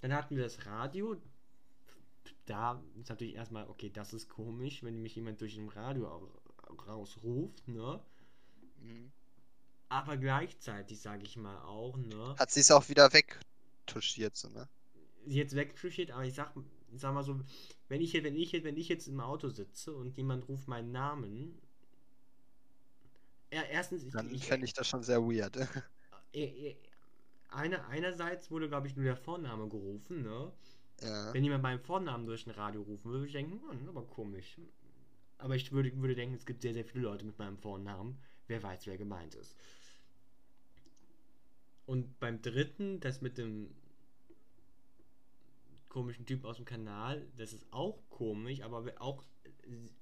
dann 0.00 0.14
hatten 0.14 0.36
wir 0.36 0.44
das 0.44 0.66
Radio. 0.66 1.16
Da 2.46 2.82
ist 3.00 3.08
natürlich 3.08 3.34
erstmal, 3.34 3.68
okay, 3.68 3.90
das 3.90 4.12
ist 4.12 4.28
komisch, 4.28 4.82
wenn 4.82 5.02
mich 5.02 5.14
jemand 5.16 5.40
durch 5.40 5.56
ein 5.56 5.68
Radio 5.68 6.08
au- 6.08 6.28
rausruft, 6.86 7.66
ne? 7.68 8.00
mhm. 8.82 9.12
Aber 9.90 10.16
gleichzeitig 10.16 11.00
sage 11.00 11.24
ich 11.24 11.36
mal 11.36 11.58
auch, 11.62 11.96
ne? 11.96 12.36
Hat 12.38 12.50
sie 12.52 12.60
es 12.60 12.70
auch 12.70 12.88
wieder 12.88 13.12
wegtuschiert, 13.12 14.36
so, 14.36 14.48
ne? 14.48 14.68
Jetzt 15.26 15.54
weggeschüchtert, 15.54 16.12
aber 16.12 16.24
ich 16.24 16.34
sag, 16.34 16.52
ich 16.92 17.00
sag 17.00 17.12
mal 17.12 17.24
so, 17.24 17.40
wenn 17.88 18.00
ich, 18.00 18.14
wenn 18.14 18.36
ich, 18.36 18.52
wenn 18.52 18.76
ich 18.76 18.88
jetzt 18.88 19.08
im 19.08 19.20
Auto 19.20 19.48
sitze 19.48 19.92
und 19.92 20.16
jemand 20.16 20.48
ruft 20.48 20.68
meinen 20.68 20.92
Namen, 20.92 21.58
er, 23.50 23.68
erstens, 23.68 24.04
ich, 24.04 24.12
Dann 24.12 24.32
ich, 24.32 24.46
fände 24.46 24.64
ich 24.64 24.72
das 24.74 24.86
schon 24.86 25.02
sehr 25.02 25.20
weird. 25.22 25.56
äh, 26.32 26.44
äh, 26.44 26.76
einer, 27.48 27.84
einerseits 27.88 28.48
wurde, 28.52 28.68
glaube 28.68 28.86
ich, 28.86 28.94
nur 28.94 29.04
der 29.04 29.16
Vorname 29.16 29.68
gerufen, 29.68 30.22
ne? 30.22 30.52
ja. 31.02 31.34
Wenn 31.34 31.42
jemand 31.42 31.64
meinen 31.64 31.80
Vornamen 31.80 32.26
durch 32.26 32.46
ein 32.46 32.52
Radio 32.52 32.82
rufen 32.82 33.04
würde, 33.06 33.18
würde 33.18 33.26
ich 33.26 33.32
denken, 33.32 33.60
hm, 33.68 33.88
aber 33.88 34.06
komisch. 34.06 34.56
Aber 35.38 35.56
ich 35.56 35.72
würde, 35.72 35.90
würde 36.00 36.14
denken, 36.14 36.36
es 36.36 36.46
gibt 36.46 36.62
sehr, 36.62 36.74
sehr 36.74 36.84
viele 36.84 37.04
Leute 37.04 37.24
mit 37.24 37.36
meinem 37.40 37.58
Vornamen. 37.58 38.18
Wer 38.46 38.62
weiß, 38.62 38.86
wer 38.86 38.98
gemeint 38.98 39.34
ist. 39.34 39.56
Und 41.90 42.20
beim 42.20 42.40
dritten, 42.40 43.00
das 43.00 43.20
mit 43.20 43.36
dem 43.36 43.68
komischen 45.88 46.24
Typen 46.24 46.46
aus 46.46 46.54
dem 46.54 46.64
Kanal, 46.64 47.26
das 47.36 47.52
ist 47.52 47.66
auch 47.72 47.98
komisch, 48.10 48.60
aber 48.62 48.84
auch 49.00 49.24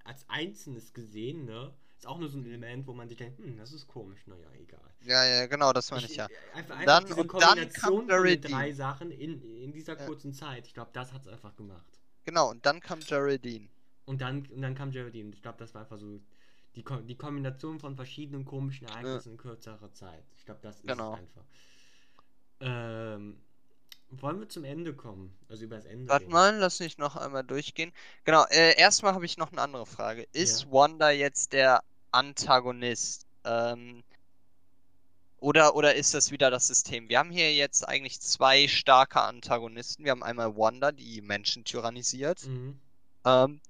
als 0.05 0.29
Einzelnes 0.29 0.93
gesehen, 0.93 1.47
ne? 1.47 1.73
Ist 1.97 2.07
auch 2.07 2.19
nur 2.19 2.29
so 2.29 2.37
ein 2.37 2.45
Element, 2.45 2.87
wo 2.87 2.93
man 2.93 3.09
sich 3.09 3.17
denkt, 3.17 3.39
hm, 3.39 3.57
das 3.57 3.73
ist 3.73 3.87
komisch, 3.89 4.21
naja, 4.27 4.47
egal. 4.61 4.81
Ja, 5.01 5.25
ja, 5.25 5.47
genau, 5.47 5.73
das 5.73 5.91
meine 5.91 6.05
ich 6.05 6.17
ja. 6.17 6.27
äh, 6.27 6.59
Einfach, 6.59 6.75
einfach 6.77 6.85
Dann- 6.85 7.07
diese 7.07 7.21
und 7.23 7.33
dann 7.33 7.41
Kombination 7.41 8.07
von 8.07 8.41
drei. 8.53 8.73
Sachen 8.73 9.11
in, 9.11 9.41
in 9.43 9.73
dieser 9.73 9.99
Ja. 9.99 10.05
kurzen 10.05 10.35
Zeit. 10.35 10.67
Ich 10.67 10.75
glaube, 10.75 10.91
das 10.93 11.15
hat 11.15 11.23
es 11.23 11.29
einfach 11.29 11.57
gemacht. 11.57 11.99
Genau, 12.27 12.51
und 12.51 12.67
dann 12.67 12.81
kam 12.81 13.01
Geraldine. 13.01 13.67
Und 14.05 14.21
dann, 14.21 14.45
und 14.47 14.61
dann 14.61 14.75
kam 14.75 14.91
Geraldine. 14.91 15.31
Ich 15.35 15.41
glaube, 15.41 15.57
das 15.59 15.73
war 15.73 15.81
einfach 15.81 15.97
so 15.99 16.21
die, 16.77 16.83
Ko 16.83 16.97
die 16.99 17.17
Kombination 17.17 17.81
von 17.81 17.97
verschiedenen 17.97 18.45
komischen 18.45 18.87
Ereignissen 18.89 19.33
in 19.33 19.37
kürzerer 19.39 19.91
Zeit. 19.95 20.23
Ich 20.37 20.45
glaube, 20.45 20.61
das 20.63 20.77
ist 20.77 20.87
Genau. 20.87 21.15
einfach. 21.15 21.45
Ähm, 22.61 23.41
wollen 24.11 24.41
wir 24.41 24.49
zum 24.49 24.65
Ende 24.65 24.95
kommen? 24.95 25.33
Also 25.49 25.65
über 25.65 25.77
das 25.77 25.85
Ende 25.85 26.09
Warte 26.09 26.29
mal, 26.29 26.57
lass 26.57 26.81
mich 26.81 26.99
noch 26.99 27.17
einmal 27.17 27.45
durchgehen. 27.45 27.93
Genau, 28.25 28.45
äh, 28.51 28.79
erstmal 28.79 29.15
habe 29.15 29.27
ich 29.27 29.37
noch 29.37 29.53
eine 29.53 29.61
andere 29.61 29.87
Frage. 29.87 30.27
Ist 30.33 30.63
Ja. 30.65 30.73
Wanda 30.73 31.11
jetzt 31.11 31.53
der 31.53 31.83
Antagonist? 32.11 33.27
Ähm, 33.45 34.03
Oder, 35.41 35.77
oder 35.77 35.95
ist 35.95 36.15
das 36.15 36.33
wieder 36.33 36.51
das 36.51 36.67
System? 36.67 37.09
Wir 37.09 37.21
haben 37.21 37.31
hier 37.31 37.55
jetzt 37.55 37.87
eigentlich 37.89 38.21
zwei 38.21 38.67
starke 38.67 39.21
Antagonisten. 39.21 40.05
Wir 40.05 40.11
haben 40.11 40.25
einmal 40.25 40.57
Wanda, 40.57 40.91
die 40.91 41.21
Menschen 41.21 41.65
tyrannisiert. 41.65 42.45
Mhm. 42.47 42.81
Ähm, 43.25 43.61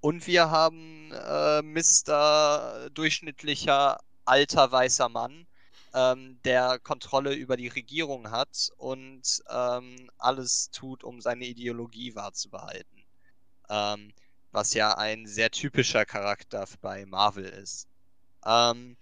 und 0.00 0.26
wir 0.28 0.50
haben 0.50 1.10
äh, 1.12 1.62
Mr. 1.62 2.90
durchschnittlicher 2.94 3.98
alter 4.24 4.70
weißer 4.70 5.08
Mann, 5.08 5.46
ähm, 5.96 6.38
der 6.44 6.78
Kontrolle 6.78 7.34
über 7.34 7.56
die 7.56 7.68
Regierung 7.68 8.30
hat 8.30 8.70
und 8.76 9.42
ähm, 9.50 10.10
alles 10.18 10.70
tut, 10.70 11.02
um 11.04 11.22
seine 11.22 11.46
Ideologie 11.46 12.14
wahrzubehalten. 12.14 13.02
Ähm, 13.70 14.12
was 14.52 14.74
ja 14.74 14.96
ein 14.96 15.26
sehr 15.26 15.50
typischer 15.50 16.04
Charakter 16.06 16.66
bei 16.82 17.06
Marvel 17.06 17.46
ist. 17.46 17.88
Ähm, 18.46 18.96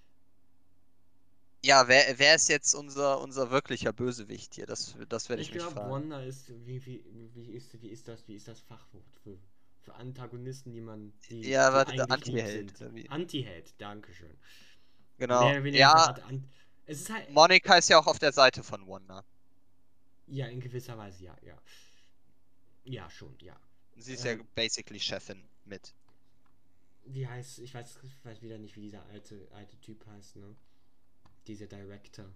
ja, 1.65 1.89
wer, 1.89 2.19
wer 2.19 2.35
ist 2.35 2.49
jetzt 2.49 2.75
unser, 2.75 3.21
unser 3.21 3.51
wirklicher 3.51 3.93
Bösewicht 3.93 4.55
hier? 4.55 4.67
Das, 4.67 4.97
das 5.09 5.29
werde 5.29 5.43
ich, 5.43 5.49
Ich 5.49 5.55
mich 5.55 5.63
glaube, 5.63 5.77
fragen. 5.77 5.91
Wanda 5.91 6.23
ist, 6.23 6.51
wie, 6.67 6.85
wie, 6.87 7.05
wie, 7.35 7.53
ist, 7.53 7.81
wie, 7.83 7.89
ist 7.89 8.07
das, 8.07 8.29
wie 8.29 8.35
ist 8.35 8.49
das 8.49 8.61
Fachwort 8.61 9.05
für, 9.23 9.39
für 9.83 9.95
Antagonisten, 9.95 10.73
die 10.73 10.81
man. 10.81 11.13
Die, 11.29 11.43
Ja, 11.43 11.73
warte, 11.73 12.09
Anti-Held? 12.11 12.73
Anti-Held, 13.09 13.81
Dankeschön. 13.81 14.37
Genau. 15.19 15.41
Mehr 15.45 15.53
oder 15.53 15.65
weniger 15.65 15.81
Ja, 15.81 16.05
An 16.29 16.45
es 16.87 17.01
ist 17.03 17.11
halt. 17.11 17.29
Monika 17.29 17.77
ist 17.77 17.89
ja 17.89 17.99
auch 17.99 18.07
auf 18.07 18.19
der 18.19 18.33
Seite 18.33 18.63
von 18.63 18.87
Wanda. 18.89 19.25
Ja, 20.27 20.47
in 20.49 20.61
gewisser 20.61 20.97
Weise, 20.99 21.25
ja, 21.25 21.37
ja. 21.43 21.57
Ja, 22.85 23.11
schon, 23.11 23.37
ja. 23.41 23.57
Sie 23.97 24.13
ist 24.15 24.25
ja 24.25 24.33
Ähm. 24.33 24.49
basically 24.55 25.01
Chefin 25.01 25.49
mit. 25.65 25.95
Wie 27.05 27.27
heißt, 27.27 27.61
ich 27.61 27.73
weiß, 27.75 27.99
ich 28.03 28.25
weiß 28.25 28.43
wieder 28.43 28.59
nicht, 28.59 28.77
wie 28.77 28.81
dieser 28.83 29.05
alte, 29.07 29.49
alte 29.53 29.79
Typ 29.81 30.05
heißt, 30.07 30.37
ne? 30.37 30.57
Dieser 31.47 31.67
Director. 31.67 32.27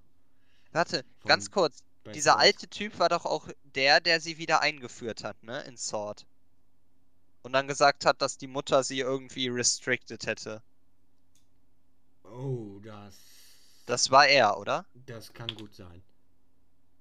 Warte, 0.73 1.05
Von 1.21 1.29
ganz 1.29 1.51
kurz. 1.51 1.83
bei 2.05 2.15
Dieser 2.15 2.33
Sword. 2.33 2.39
alte 2.39 2.69
Typ 2.69 2.99
war 2.99 3.11
doch 3.11 3.27
auch 3.27 3.49
der, 3.75 4.01
der 4.01 4.19
sie 4.21 4.39
wieder 4.39 4.63
eingeführt 4.63 5.23
hat, 5.25 5.43
ne? 5.43 5.61
In 5.65 5.77
Sword. 5.77 6.27
Und 7.43 7.53
dann 7.53 7.67
gesagt 7.67 8.05
hat, 8.07 8.23
dass 8.23 8.39
die 8.39 8.47
Mutter 8.47 8.85
sie 8.85 9.01
irgendwie 9.01 9.49
restricted 9.49 10.25
hätte. 10.27 10.63
Oh, 12.25 12.79
das. 12.81 13.17
Das 13.89 14.11
war 14.11 14.27
er, 14.29 14.59
oder? 14.59 14.85
Das 15.07 15.33
kann 15.33 15.49
gut 15.55 15.75
sein. 15.75 16.03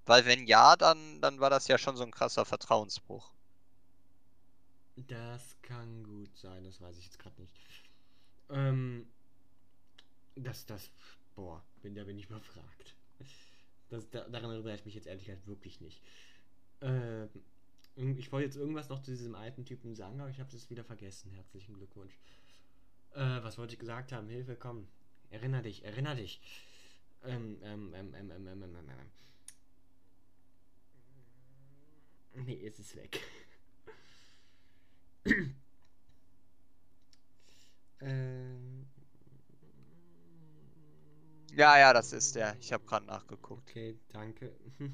Weil 0.05 0.25
wenn 0.25 0.47
ja, 0.47 0.77
dann, 0.77 1.19
dann 1.19 1.41
war 1.41 1.49
das 1.49 1.67
ja 1.67 1.77
schon 1.77 1.97
so 1.97 2.03
ein 2.03 2.11
krasser 2.11 2.45
Vertrauensbruch. 2.45 3.29
Das 4.95 5.57
kann 5.61 6.03
gut 6.05 6.35
sein, 6.37 6.63
das 6.63 6.79
weiß 6.79 6.97
ich 6.97 7.03
jetzt 7.03 7.19
gerade 7.19 7.41
nicht. 7.41 7.53
Ähm, 8.49 9.05
das, 10.35 10.65
das, 10.65 10.89
boah, 11.35 11.61
bin, 11.81 11.93
da 11.93 12.05
bin 12.05 12.17
ich 12.17 12.25
überfragt. 12.27 12.95
Das, 13.89 14.09
da, 14.09 14.21
daran 14.29 14.51
erinnere 14.51 14.75
ich 14.75 14.85
mich 14.85 14.95
jetzt 14.95 15.07
ehrlich 15.07 15.25
gesagt 15.25 15.45
wirklich 15.45 15.81
nicht. 15.81 16.01
Ähm, 16.79 17.29
ich 17.97 18.31
wollte 18.31 18.45
jetzt 18.45 18.55
irgendwas 18.55 18.87
noch 18.87 19.01
zu 19.01 19.11
diesem 19.11 19.35
alten 19.35 19.65
Typen 19.65 19.93
sagen, 19.93 20.21
aber 20.21 20.29
ich 20.29 20.39
habe 20.39 20.55
es 20.55 20.69
wieder 20.69 20.85
vergessen. 20.85 21.31
Herzlichen 21.31 21.75
Glückwunsch. 21.75 22.17
Äh, 23.13 23.43
was 23.43 23.57
wollte 23.57 23.73
ich 23.73 23.79
gesagt 23.79 24.13
haben? 24.13 24.29
Hilfe, 24.29 24.55
komm. 24.55 24.87
Erinner 25.31 25.61
dich, 25.61 25.83
erinner 25.83 26.15
dich. 26.15 26.39
Ähm, 27.23 27.57
ähm, 27.61 27.93
ähm, 27.93 28.13
ähm, 28.13 28.31
ähm, 28.31 28.47
ähm, 28.47 28.63
ähm, 28.63 28.63
ähm, 28.63 28.89
ähm. 32.35 32.45
Nee, 32.45 32.65
es 32.67 32.79
ist 32.79 32.95
weg. 32.95 33.19
ähm. 38.01 38.87
Ja, 41.51 41.77
ja, 41.79 41.91
das 41.93 42.13
ist 42.13 42.35
der. 42.35 42.55
Ich 42.59 42.71
habe 42.71 42.85
gerade 42.85 43.07
nachgeguckt. 43.07 43.67
Okay, 43.67 43.97
danke. 44.09 44.55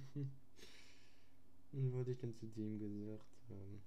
Wie 1.74 1.92
wollte 1.92 2.12
ich 2.12 2.20
denn 2.20 2.34
zu 2.36 2.46
dem 2.48 2.80
gesagt 2.80 3.26
haben? 3.50 3.84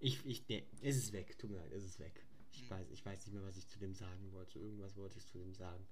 Ich, 0.00 0.24
ich, 0.26 0.46
nee, 0.48 0.64
es 0.82 0.96
ist 0.96 1.12
weg. 1.12 1.38
Tut 1.38 1.50
mir 1.50 1.56
leid, 1.56 1.72
es 1.72 1.84
ist 1.84 1.98
weg. 1.98 2.22
Ich 2.60 2.70
weiß, 2.70 2.90
ich 2.90 3.04
weiß 3.06 3.26
nicht 3.26 3.34
mehr, 3.34 3.44
was 3.44 3.56
ich 3.56 3.68
zu 3.68 3.78
dem 3.78 3.94
sagen 3.94 4.32
wollte. 4.32 4.58
Irgendwas 4.58 4.96
wollte 4.96 5.18
ich 5.18 5.26
zu 5.26 5.38
dem 5.38 5.54
sagen. 5.54 5.86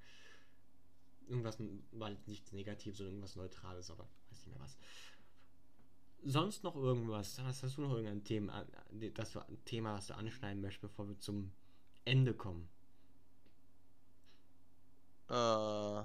Irgendwas 1.29 1.59
war 1.93 2.11
nichts 2.27 2.53
Negatives, 2.53 2.99
sondern 2.99 3.15
irgendwas 3.17 3.37
Neutrales, 3.37 3.91
aber 3.91 4.05
weiß 4.31 4.39
nicht 4.47 4.55
mehr 4.57 4.61
was. 4.61 4.77
Sonst 6.25 6.63
noch 6.65 6.75
irgendwas? 6.77 7.39
Hast, 7.39 7.63
hast 7.63 7.77
du 7.79 7.83
noch 7.83 7.93
irgendein 7.93 8.23
Thema, 8.25 8.53
an- 8.55 9.13
das 9.15 9.33
du, 9.33 9.41
ein 9.41 9.65
Thema, 9.65 9.95
was 9.95 10.09
du 10.09 10.15
anschneiden 10.17 10.61
möchtest, 10.61 10.83
bevor 10.83 11.09
wir 11.09 11.19
zum 11.19 11.53
Ende 12.05 12.35
kommen? 12.35 12.69
Äh, 15.29 16.03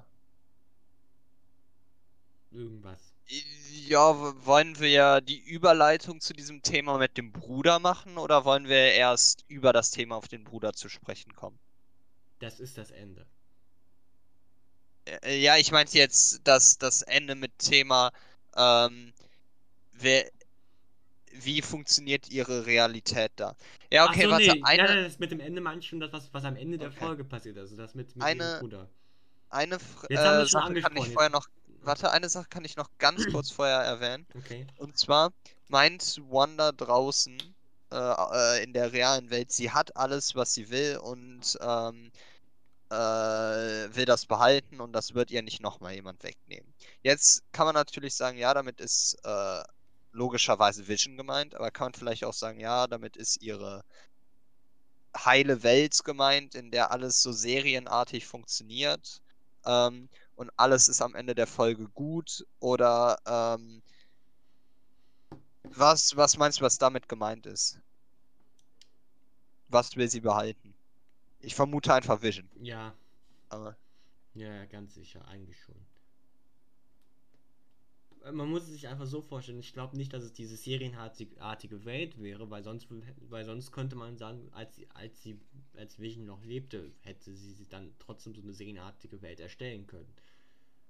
Irgendwas. 2.52 3.13
Ja, 3.88 4.46
wollen 4.46 4.78
wir 4.80 5.22
die 5.22 5.39
Überleitung 5.39 6.20
zu 6.22 6.34
diesem 6.34 6.62
Thema 6.62 6.98
mit 6.98 7.17
dem 7.17 7.32
Bruder 7.32 7.80
machen 7.80 8.17
oder 8.17 8.46
wollen 8.46 8.67
wir 8.67 8.94
erst 8.94 9.44
über 9.48 9.74
das 9.74 9.91
Thema 9.91 10.15
auf 10.17 10.28
den 10.28 10.44
Bruder 10.44 10.74
zu 10.74 10.89
sprechen 10.89 11.34
kommen? 11.36 11.60
Das 12.39 12.60
ist 12.60 12.78
das 12.78 12.91
Ende. 12.91 13.26
Äh, 15.06 15.39
Ja, 15.41 15.58
ich 15.58 15.72
meinte 15.72 15.98
jetzt 15.98 16.41
das, 16.44 16.78
das 16.78 17.02
Ende 17.04 17.36
mit 17.36 17.58
Thema, 17.60 18.12
ähm, 18.56 19.13
wer, 19.94 20.30
wie 21.34 21.62
funktioniert 21.62 22.30
ihre 22.30 22.65
Realität 22.65 23.32
da? 23.38 23.56
Ja, 23.91 24.06
okay, 24.06 24.24
so, 24.24 24.30
warte, 24.30 24.46
nee. 24.48 24.62
eine, 24.63 24.84
nein, 24.84 25.04
das 25.04 25.20
mit 25.20 25.32
dem 25.32 25.39
Ende 25.39 25.62
meine 25.62 25.80
ich 25.80 25.88
schon 25.88 26.00
das, 26.00 26.12
was, 26.13 26.34
was 26.34 26.44
am 26.46 26.56
Ende 26.56 26.78
der 26.78 26.89
Okay. 26.89 27.00
Folge 27.00 27.24
passiert. 27.24 27.58
Also 27.58 27.76
das 27.78 27.96
mit, 27.96 28.15
mit 28.15 28.24
Eine- 28.24 28.58
Bruder. 28.60 28.89
eine 29.50 29.78
Fr- 29.78 30.08
Jetzt 30.08 30.26
haben 30.26 30.38
wir 30.38 30.44
äh, 30.44 30.48
schon 30.48 30.62
Sache 30.62 30.74
kann 30.76 30.96
ich 30.96 31.10
vorher 31.10 31.30
noch, 31.30 31.48
warte, 31.82 32.12
eine 32.12 32.30
Sache 32.30 32.48
kann 32.50 32.65
ich 32.65 32.76
noch 32.76 32.89
ganz 32.98 33.26
kurz 33.32 33.50
vorher 33.52 33.80
erwähnen. 33.80 34.26
Okay. 34.36 34.67
Und 34.78 34.98
zwar 34.98 35.32
meint 35.67 36.22
Wanda 36.30 36.72
draußen 36.72 37.38
äh, 37.91 37.96
äh, 37.96 38.63
in 38.63 38.74
der 38.74 38.94
realen 38.94 39.30
Welt, 39.30 39.52
sie 39.52 39.72
hat 39.72 39.96
alles, 39.98 40.36
was 40.36 40.54
sie 40.54 40.70
will 40.70 40.98
und 40.98 41.58
ähm, 41.62 42.12
äh, 42.89 42.96
will 43.96 44.06
das 44.06 44.26
behalten 44.26 44.82
und 44.82 44.94
das 44.94 45.13
wird 45.13 45.32
ihr 45.32 45.41
nicht 45.41 45.62
nochmal 45.62 45.94
jemand 45.94 46.24
wegnehmen. 46.24 46.74
Jetzt 47.04 47.44
kann 47.52 47.65
man 47.65 47.76
natürlich 47.76 48.15
sagen, 48.15 48.38
ja, 48.38 48.54
damit 48.54 48.80
ist 48.82 49.17
äh, 49.24 49.63
logischerweise 50.12 50.88
Vision 50.88 51.17
gemeint, 51.17 51.56
aber 51.56 51.72
kann 51.72 51.86
man 51.86 51.94
vielleicht 51.94 52.26
auch 52.26 52.34
sagen, 52.34 52.60
ja, 52.60 52.88
damit 52.88 53.15
ist 53.17 53.41
ihre 53.41 53.84
heile 55.17 55.63
Welt 55.63 56.04
gemeint, 56.04 56.56
in 56.56 56.72
der 56.72 56.91
alles 56.91 57.22
so 57.22 57.32
serienartig 57.32 58.26
funktioniert 58.26 59.22
ähm, 59.65 60.10
und 60.36 60.52
alles 60.58 60.88
ist 60.89 61.02
am 61.02 61.15
Ende 61.15 61.36
der 61.36 61.48
Folge 61.48 61.88
gut 61.89 62.46
oder 62.60 63.17
ähm, 63.26 63.84
was, 65.76 66.15
was 66.15 66.38
meinst 66.38 66.60
du, 66.60 66.63
was 66.65 66.78
damit 66.78 67.10
gemeint 67.10 67.46
ist? 67.46 67.80
Was 69.70 69.96
will 69.96 70.08
sie 70.08 70.20
behalten? 70.22 70.76
Ich 71.39 71.56
vermute 71.56 71.94
einfach 71.94 72.22
Vision. 72.22 72.50
Ja, 72.62 72.94
Aber 73.50 73.78
ja, 74.34 74.54
ja, 74.54 74.65
ganz 74.65 74.94
sicher, 74.96 75.26
eigentlich 75.28 75.60
schon. 75.62 75.88
Äh, 78.25 78.31
Man 78.31 78.49
muss 78.49 78.63
es 78.63 78.69
sich 78.69 78.88
einfach 78.88 79.05
so 79.05 79.21
vorstellen. 79.21 79.60
Ich 79.60 79.73
glaube 79.73 79.97
nicht, 79.97 80.13
dass 80.13 80.23
es 80.23 80.34
diese 80.34 80.55
serienartige 80.57 81.86
Welt 81.86 82.21
wäre, 82.21 82.49
weil 82.49 82.63
sonst, 82.63 82.88
weil 83.29 83.45
sonst 83.45 83.71
könnte 83.71 83.95
man 83.95 84.17
sagen, 84.17 84.49
als 84.53 84.75
sie, 84.75 84.88
als 84.93 85.21
sie, 85.21 85.39
als 85.75 85.99
Vision 85.99 86.25
noch 86.25 86.43
lebte, 86.43 86.91
hätte 87.01 87.34
sie 87.36 87.53
sich 87.53 87.69
dann 87.69 87.93
trotzdem 87.99 88.34
so 88.36 88.41
eine 88.41 88.53
serienartige 88.53 89.21
Welt 89.21 89.39
erstellen 89.39 89.88
können. 89.88 90.13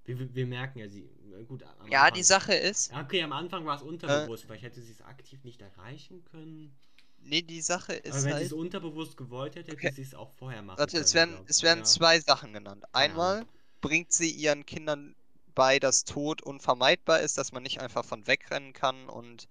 Wir, 0.04 0.34
wir- 0.34 0.46
merken 0.46 0.78
ja, 0.80 0.88
sie, 0.88 1.04
äh, 1.32 1.44
gut, 1.44 1.64
ja, 1.90 2.10
Anfang- 2.10 2.10
die 2.10 2.22
Sache 2.24 2.54
ist, 2.54 2.92
Ja, 2.92 3.02
Okay, 3.04 3.22
am 3.22 3.32
Anfang 3.32 3.66
war 3.66 3.76
es 3.76 3.82
unterbewusst, 3.82 4.44
vielleicht 4.44 4.64
hätte 4.64 4.82
sie 4.82 4.92
es 4.92 5.02
aktiv 5.02 5.44
nicht 5.44 5.62
erreichen 5.62 6.24
können. 6.24 6.74
nee, 7.22 7.40
die 7.42 7.62
Sache 7.62 7.94
Aber 8.06 8.22
ist 8.22 8.22
wenn 8.22 8.36
sie 8.38 8.44
halt, 8.44 8.44
es 8.44 8.52
unterbewusst 8.52 9.16
gewollt 9.16 9.56
hätte, 9.56 9.72
hätte 9.72 9.88
Okay. 9.88 9.90
sie 9.90 10.02
es 10.02 10.14
auch 10.14 10.30
vorher 10.30 10.62
machen 10.62 10.78
warte, 10.78 10.94
können. 10.94 11.08
es 11.08 11.14
werden, 11.14 11.40
es 11.46 11.62
werden 11.62 11.84
ja. 11.84 11.84
zwei 11.84 12.20
Sachen 12.20 12.52
genannt. 12.52 12.84
Einmal 12.92 13.46
bringt 13.80 14.12
sie 14.12 14.30
ihren 14.30 14.66
Kindern 14.66 15.14
bei, 15.54 15.78
dass 15.78 16.04
Tod 16.04 16.42
unvermeidbar 16.42 17.20
ist, 17.20 17.38
dass 17.38 17.52
man 17.52 17.62
nicht 17.62 17.80
einfach 17.80 18.04
von 18.04 18.26
wegrennen 18.26 18.72
kann 18.72 19.08
und 19.08 19.48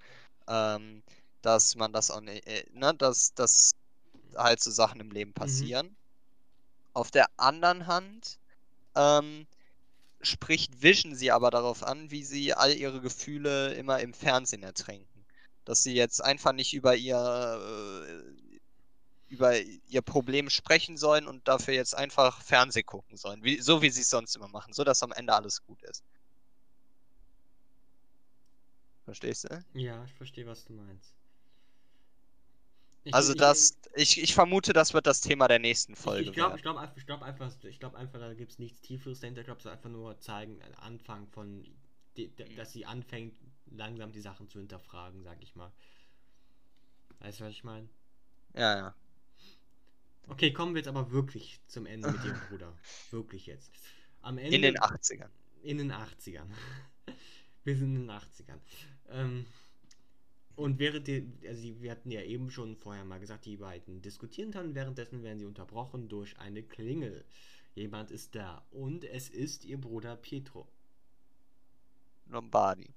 ähm, 0.47 1.03
dass 1.41 1.75
man 1.75 1.93
das 1.93 2.11
auch 2.11 2.21
nicht, 2.21 2.45
äh, 2.47 2.65
ne, 2.73 2.93
dass, 2.93 3.33
dass 3.33 3.75
halt 4.35 4.61
so 4.61 4.71
Sachen 4.71 4.99
im 4.99 5.11
Leben 5.11 5.33
passieren. 5.33 5.95
Auf 6.93 7.11
der 7.11 7.27
anderen 7.37 7.87
Hand 7.87 8.39
ähm, 8.95 9.47
spricht 10.21 10.81
Vision 10.81 11.15
sie 11.15 11.31
aber 11.31 11.51
darauf 11.51 11.83
an, 11.83 12.11
wie 12.11 12.23
sie 12.23 12.53
all 12.53 12.73
ihre 12.73 13.01
Gefühle 13.01 13.73
immer 13.73 13.99
im 13.99 14.13
Fernsehen 14.13 14.63
ertränken. 14.63 15.25
Dass 15.65 15.83
sie 15.83 15.93
jetzt 15.93 16.23
einfach 16.23 16.53
nicht 16.53 16.73
über 16.73 16.95
ihr 16.95 17.15
äh, 17.15 18.50
über 19.31 19.57
ihr 19.59 20.01
Problem 20.03 20.49
sprechen 20.49 20.97
sollen 20.97 21.27
und 21.27 21.47
dafür 21.47 21.73
jetzt 21.73 21.95
einfach 21.95 22.41
Fernseh 22.43 22.83
gucken 22.83 23.17
sollen. 23.17 23.43
Wie, 23.43 23.61
so 23.61 23.81
wie 23.81 23.89
sie 23.89 24.01
es 24.01 24.09
sonst 24.11 24.35
immer 24.35 24.49
machen, 24.49 24.73
so 24.73 24.83
dass 24.83 25.03
am 25.03 25.11
Ende 25.13 25.33
alles 25.33 25.63
gut 25.63 25.81
ist. 25.83 26.03
Verstehst 29.05 29.43
du? 29.43 29.63
Ja, 29.73 30.05
ich 30.05 30.13
verstehe, 30.13 30.45
was 30.47 30.63
du 30.63 30.71
meinst. 30.73 31.13
Ich- 33.03 33.13
Also 33.13 33.33
ich- 33.33 33.35
das, 33.35 33.77
ich, 33.95 34.21
ich 34.21 34.33
vermute, 34.33 34.73
das 34.73 34.93
wird 34.93 35.05
das 35.07 35.21
Thema 35.21 35.47
der 35.47 35.59
nächsten 35.59 35.95
Folge 35.95 36.31
ich 36.31 36.33
glaube 36.33 36.55
ich 36.57 36.61
glaub, 36.61 36.77
einfach, 36.77 36.95
ich 36.97 37.05
glaub 37.05 37.21
einfach, 37.21 37.51
ich 37.63 37.79
glaub 37.79 37.95
einfach, 37.95 38.19
da 38.19 38.33
gibt 38.33 38.51
es 38.51 38.59
nichts 38.59 38.81
Tieferes 38.81 39.19
dahinter. 39.21 39.41
Ich 39.41 39.45
glaube, 39.45 39.59
es 39.59 39.65
ist 39.65 39.71
einfach 39.71 39.89
nur 39.89 40.19
zeigen, 40.19 40.61
ein 40.61 40.75
Anfang 40.75 41.27
von, 41.27 41.65
Mhm. 42.17 42.55
dass 42.55 42.71
sie 42.73 42.85
anfängt, 42.85 43.35
langsam 43.71 44.11
die 44.11 44.21
Sachen 44.21 44.47
zu 44.49 44.59
hinterfragen, 44.59 45.23
sag 45.23 45.41
ich 45.41 45.55
mal. 45.55 45.71
Weißt 47.19 47.39
du, 47.39 47.45
was 47.45 47.51
ich 47.53 47.63
meine? 47.63 47.87
Ja, 48.53 48.75
ja. 48.77 48.95
Okay, 50.27 50.53
kommen 50.53 50.73
wir 50.73 50.79
jetzt 50.79 50.87
aber 50.87 51.11
wirklich 51.11 51.59
zum 51.67 51.85
Ende 51.85 52.11
mit 52.11 52.23
ihrem 52.23 52.39
Bruder. 52.49 52.73
Wirklich 53.11 53.47
jetzt. 53.47 53.71
Am 54.21 54.37
Ende. 54.37 54.55
In 54.55 54.61
den 54.61 54.77
80ern. 54.77 55.29
In 55.63 55.77
den 55.77 55.91
80ern. 55.91 56.47
Wir 57.63 57.77
sind 57.77 57.95
in 57.95 58.07
den 58.07 58.11
80ern. 58.11 58.59
Ähm, 59.09 59.45
und 60.55 60.79
während 60.79 61.07
die, 61.07 61.27
also 61.47 61.61
die, 61.61 61.81
wir 61.81 61.91
hatten 61.91 62.11
ja 62.11 62.21
eben 62.21 62.49
schon 62.49 62.75
vorher 62.75 63.03
mal 63.05 63.19
gesagt, 63.19 63.45
die 63.45 63.57
beiden 63.57 64.01
diskutieren 64.01 64.51
dann, 64.51 64.75
währenddessen 64.75 65.23
werden 65.23 65.39
sie 65.39 65.45
unterbrochen 65.45 66.09
durch 66.09 66.37
eine 66.39 66.63
Klingel. 66.63 67.23
Jemand 67.75 68.11
ist 68.11 68.35
da 68.35 68.65
und 68.71 69.03
es 69.03 69.29
ist 69.29 69.63
ihr 69.65 69.79
Bruder 69.79 70.15
Pietro. 70.15 70.67
Lombardi. 72.27 72.89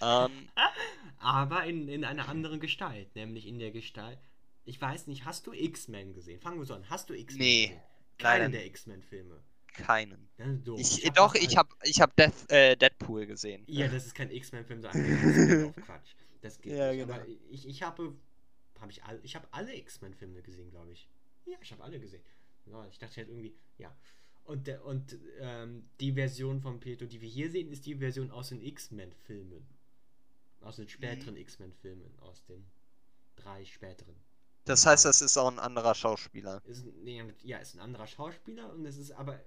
Ähm, 0.00 0.48
Aber 1.18 1.64
in, 1.64 1.88
in 1.88 2.04
einer 2.04 2.28
anderen 2.28 2.60
Gestalt, 2.60 3.14
nämlich 3.14 3.46
in 3.46 3.58
der 3.58 3.70
Gestalt. 3.70 4.18
Ich 4.64 4.80
weiß 4.80 5.06
nicht, 5.06 5.24
hast 5.24 5.46
du 5.46 5.52
X-Men 5.52 6.12
gesehen? 6.12 6.40
Fangen 6.40 6.58
wir 6.58 6.64
so 6.66 6.74
an. 6.74 6.88
Hast 6.88 7.10
du 7.10 7.14
X-Men 7.14 7.38
Nee, 7.38 7.66
gesehen? 7.68 7.80
leider 8.20 8.38
Keinen 8.44 8.52
der 8.52 8.60
nicht. 8.62 8.70
X-Men-Filme. 8.70 9.40
keinen. 9.72 10.28
Ich, 10.76 11.06
hab 11.06 11.14
doch, 11.14 11.34
ich 11.34 11.56
habe 11.56 11.74
ich 11.82 12.00
hab 12.00 12.14
Death, 12.16 12.50
äh, 12.50 12.76
Deadpool 12.76 13.26
gesehen. 13.26 13.64
Ja, 13.66 13.88
das 13.88 14.06
ist 14.06 14.14
kein 14.14 14.30
X-Men-Film, 14.30 14.82
sondern 14.82 15.74
Quatsch. 15.86 16.14
Das 16.42 16.60
geht 16.60 16.72
Ja, 16.76 16.92
nicht. 16.92 17.00
genau. 17.00 17.14
Aber 17.14 17.26
ich, 17.50 17.66
ich 17.66 17.82
habe, 17.82 18.14
habe 18.80 18.90
ich 18.92 19.02
all, 19.04 19.20
ich 19.22 19.34
habe 19.36 19.46
alle 19.52 19.74
X-Men-Filme 19.76 20.42
gesehen, 20.42 20.70
glaube 20.70 20.92
ich. 20.92 21.08
Ja, 21.46 21.56
ich 21.62 21.72
habe 21.72 21.82
alle 21.82 21.98
gesehen. 22.00 22.22
Ja, 22.66 22.86
ich 22.90 22.98
dachte 22.98 23.16
halt 23.16 23.28
irgendwie, 23.28 23.54
ja. 23.78 23.94
Und 24.44 24.66
der, 24.66 24.84
und 24.84 25.16
ähm, 25.38 25.84
die 26.00 26.12
Version 26.12 26.60
von 26.60 26.80
Pietro, 26.80 27.06
die 27.06 27.20
wir 27.20 27.28
hier 27.28 27.50
sehen, 27.50 27.70
ist 27.70 27.86
die 27.86 27.94
Version 27.96 28.30
aus 28.30 28.48
den 28.48 28.60
X-Men-Filmen. 28.62 29.66
Aus 30.62 30.76
den 30.76 30.88
späteren 30.88 31.36
X-Men-Filmen, 31.36 32.18
aus 32.20 32.44
den 32.44 32.64
drei 33.36 33.64
späteren. 33.64 34.14
Das 34.64 34.86
heißt, 34.86 35.04
das 35.04 35.22
ist 35.22 35.36
auch 35.36 35.50
ein 35.50 35.58
anderer 35.58 35.94
Schauspieler. 35.94 36.62
Ist, 36.66 36.84
nee, 37.02 37.22
ja, 37.42 37.58
ist 37.58 37.74
ein 37.74 37.80
anderer 37.80 38.06
Schauspieler 38.06 38.72
und 38.72 38.84
es 38.86 38.96
ist 38.96 39.12
aber 39.12 39.40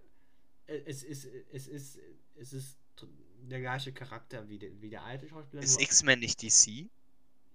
äh, 0.68 0.80
es 0.86 1.04
ist 1.04 1.28
es 1.52 1.68
ist 1.68 2.00
es 2.40 2.54
ist 2.54 2.78
der 3.50 3.60
gleiche 3.60 3.92
Charakter 3.92 4.48
wie 4.50 4.58
der, 4.58 4.70
wie 4.82 4.90
der 4.90 5.04
alte 5.04 5.28
Schauspieler. 5.28 5.64
Ist 5.64 5.82
X-Men 5.82 6.20
nicht 6.20 6.42
DC? 6.42 6.90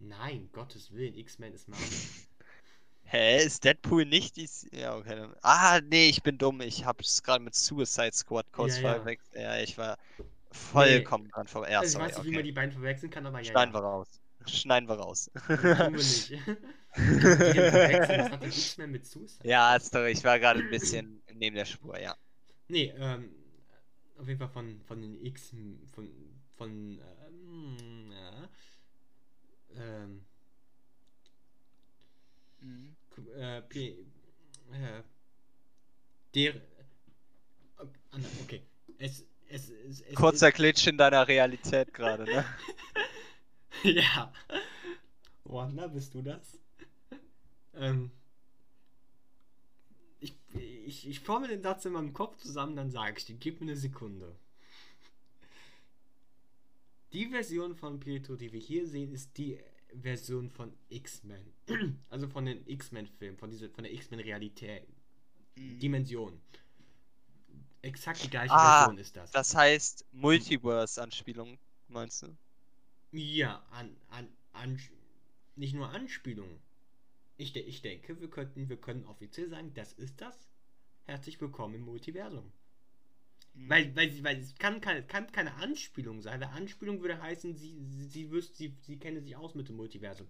Nein, 0.00 0.48
Gottes 0.52 0.92
Willen, 0.92 1.14
X-Men 1.14 1.54
ist 1.54 1.68
Marvel. 1.68 1.86
Hä, 3.04 3.42
ist 3.42 3.64
Deadpool 3.64 4.04
nicht 4.04 4.36
DC? 4.36 4.72
Ja, 4.72 4.96
okay. 4.96 5.16
dann- 5.16 5.34
Ah, 5.40 5.80
nee, 5.80 6.08
ich 6.10 6.22
bin 6.22 6.36
dumm. 6.36 6.60
Ich 6.60 6.84
hab's 6.84 7.22
gerade 7.22 7.42
mit 7.42 7.54
Suicide 7.54 8.12
Squad 8.12 8.52
kurz 8.52 8.76
Ja, 8.76 8.82
ja. 8.82 8.94
verwechselt. 8.96 9.34
Ja, 9.34 9.56
ich 9.58 9.78
war 9.78 9.96
vollkommen 10.50 11.28
dran 11.30 11.48
vorbei. 11.48 11.70
Ja, 11.70 11.80
also 11.80 11.86
ich 11.86 11.92
sorry, 11.92 12.04
weiß 12.04 12.18
nicht, 12.18 12.26
wie 12.26 12.30
man 12.30 12.38
okay. 12.38 12.46
die 12.46 12.52
beiden 12.52 12.72
verwechseln 12.72 13.10
kann, 13.10 13.26
aber 13.26 13.38
ja. 13.38 13.44
Schneiden 13.50 13.74
ja. 13.74 13.80
wir 13.80 13.84
raus. 13.84 14.08
Schneiden 14.48 14.88
wir 14.88 14.96
raus. 14.96 15.30
Nicht. 15.90 16.32
Hat 16.92 18.42
denn 18.42 18.48
X-Men 18.48 18.90
mit 18.92 19.06
Suicide? 19.06 19.48
ja, 19.48 19.78
sorry, 19.80 20.12
ich 20.12 20.24
war 20.24 20.38
gerade 20.38 20.60
ein 20.60 20.70
bisschen 20.70 21.22
neben 21.34 21.54
der 21.56 21.64
Spur, 21.64 21.98
ja. 21.98 22.16
Nee, 22.68 22.92
ähm, 22.96 23.30
auf 24.18 24.26
jeden 24.26 24.38
Fall 24.38 24.48
von, 24.48 24.80
von 24.86 25.00
den 25.00 25.24
X, 25.24 25.54
von, 25.94 26.08
von, 26.56 27.00
ähm, 27.28 28.10
ja, 28.10 28.48
ähm, 29.76 30.24
Mhm. 32.60 32.96
Äh, 33.36 33.62
P, 33.62 33.88
äh, 33.88 35.02
der, 36.34 36.54
äh, 36.54 36.60
okay, 38.42 38.62
es, 38.98 39.24
es, 39.48 39.70
es, 39.70 40.00
es 40.00 40.14
Kurzer 40.14 40.52
Glitch 40.52 40.86
in 40.86 40.98
deiner 40.98 41.26
Realität 41.26 41.94
gerade, 41.94 42.24
ne? 42.24 42.44
ja. 43.84 44.32
Wanda, 45.44 45.86
bist 45.88 46.14
du 46.14 46.22
das? 46.22 46.58
ähm, 47.74 48.10
ich, 50.20 50.34
ich, 50.54 51.08
ich 51.08 51.20
forme 51.20 51.48
den 51.48 51.62
Satz 51.62 51.84
in 51.84 51.92
meinem 51.92 52.12
Kopf 52.12 52.36
zusammen, 52.36 52.76
dann 52.76 52.90
sage 52.90 53.16
ich 53.18 53.24
dir, 53.24 53.36
gib 53.36 53.60
mir 53.60 53.66
eine 53.66 53.76
Sekunde. 53.76 54.34
Die 57.12 57.26
Version 57.26 57.74
von 57.74 58.00
Pietro, 58.00 58.36
die 58.36 58.52
wir 58.52 58.60
hier 58.60 58.86
sehen, 58.86 59.12
ist 59.12 59.36
die 59.38 59.58
Version 60.02 60.50
von 60.50 60.72
X-Men. 60.90 61.52
Also 62.10 62.28
von 62.28 62.44
den 62.44 62.66
X-Men-Filmen, 62.66 63.38
von, 63.38 63.50
dieser- 63.50 63.70
von 63.70 63.84
der 63.84 63.92
X-Men-Realität. 63.94 64.86
Mhm. 65.56 65.78
Dimension. 65.78 66.40
Exakt 67.82 68.22
die 68.24 68.30
gleiche 68.30 68.52
Ah, 68.54 68.84
Version 68.84 68.98
ist 68.98 69.16
das. 69.16 69.30
Das 69.30 69.54
heißt 69.54 70.04
Multiverse-Anspielung, 70.12 71.58
meinst 71.88 72.22
du? 72.22 72.36
Ja, 73.10 73.64
an, 73.70 73.96
an, 74.10 74.28
an, 74.52 74.78
nicht 75.56 75.74
nur 75.74 75.88
Anspielungen. 75.88 76.58
Ich, 77.38 77.52
de 77.52 77.62
ich 77.62 77.80
denke, 77.80 78.20
wir 78.20 78.28
könnten, 78.28 78.68
wir 78.68 78.76
können 78.76 79.06
offiziell 79.06 79.48
sagen, 79.48 79.72
das 79.74 79.94
ist 79.94 80.20
das. 80.20 80.36
Herzlich 81.06 81.40
willkommen 81.40 81.76
im 81.76 81.82
Multiversum. 81.82 82.52
Mhm. 83.54 83.68
Weil, 83.70 83.96
weil, 83.96 84.24
weil 84.24 84.38
es 84.40 84.54
kann, 84.56 84.82
keine, 84.82 85.02
kann 85.04 85.32
keine 85.32 85.54
Anspielung 85.54 86.20
sein. 86.20 86.40
Weil 86.40 86.48
Anspielung 86.48 87.00
würde 87.00 87.20
heißen, 87.20 87.56
sie, 87.56 87.82
sie, 87.86 88.04
sie, 88.04 88.30
wüsste, 88.30 88.56
sie, 88.56 88.74
sie 88.82 88.98
kenne 88.98 89.22
sich 89.22 89.34
aus 89.36 89.54
mit 89.54 89.68
dem 89.68 89.76
Multiversum. 89.76 90.28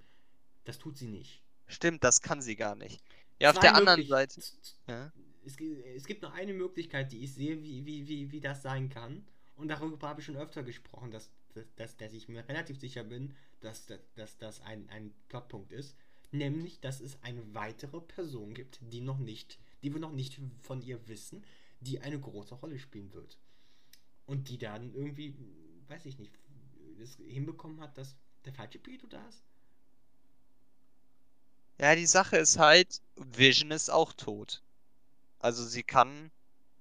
Das 0.64 0.78
tut 0.78 0.96
sie 0.96 1.08
nicht. 1.08 1.42
Stimmt, 1.66 2.04
das 2.04 2.22
kann 2.22 2.40
sie 2.42 2.54
gar 2.54 2.76
nicht. 2.76 3.02
Ja, 3.40 3.50
auf 3.50 3.58
der 3.58 3.74
anderen 3.74 4.06
Seite. 4.06 4.40
Ja. 4.86 5.12
Es, 5.44 5.56
es 5.96 6.04
gibt 6.04 6.22
nur 6.22 6.32
eine 6.32 6.52
Möglichkeit, 6.52 7.10
die 7.10 7.24
ich 7.24 7.34
sehe, 7.34 7.60
wie, 7.60 7.84
wie, 7.84 8.06
wie, 8.06 8.30
wie 8.30 8.40
das 8.40 8.62
sein 8.62 8.88
kann. 8.88 9.26
Und 9.56 9.66
darüber 9.66 10.08
habe 10.08 10.20
ich 10.20 10.26
schon 10.26 10.36
öfter 10.36 10.62
gesprochen, 10.62 11.10
dass, 11.10 11.30
dass, 11.76 11.96
dass, 11.96 12.12
ich 12.12 12.28
mir 12.28 12.46
relativ 12.48 12.78
sicher 12.78 13.04
bin, 13.04 13.34
dass, 13.60 13.86
dass, 13.86 14.00
dass 14.14 14.38
das 14.38 14.60
ein, 14.60 14.88
ein 14.90 15.12
Plotpunkt 15.28 15.72
ist. 15.72 15.96
Nämlich, 16.30 16.80
dass 16.80 17.00
es 17.00 17.22
eine 17.22 17.42
weitere 17.54 18.00
Person 18.00 18.52
gibt, 18.52 18.80
die 18.82 19.00
noch 19.00 19.18
nicht, 19.18 19.58
die 19.82 19.92
wir 19.92 20.00
noch 20.00 20.12
nicht 20.12 20.40
von 20.60 20.82
ihr 20.82 21.08
wissen, 21.08 21.42
die 21.80 22.00
eine 22.00 22.20
große 22.20 22.54
Rolle 22.56 22.78
spielen 22.78 23.12
wird. 23.12 23.38
Und 24.26 24.48
die 24.50 24.58
dann 24.58 24.92
irgendwie, 24.94 25.34
weiß 25.88 26.04
ich 26.04 26.18
nicht, 26.18 26.32
es 27.00 27.16
hinbekommen 27.16 27.80
hat, 27.80 27.96
dass 27.96 28.14
der 28.44 28.52
falsche 28.52 28.78
Pietro 28.78 29.06
da 29.06 29.26
ist. 29.28 29.42
Ja, 31.80 31.94
die 31.94 32.06
Sache 32.06 32.36
ist 32.36 32.58
halt, 32.58 33.00
Vision 33.16 33.70
ist 33.70 33.88
auch 33.88 34.12
tot. 34.12 34.62
Also 35.38 35.64
sie 35.64 35.84
kann 35.84 36.30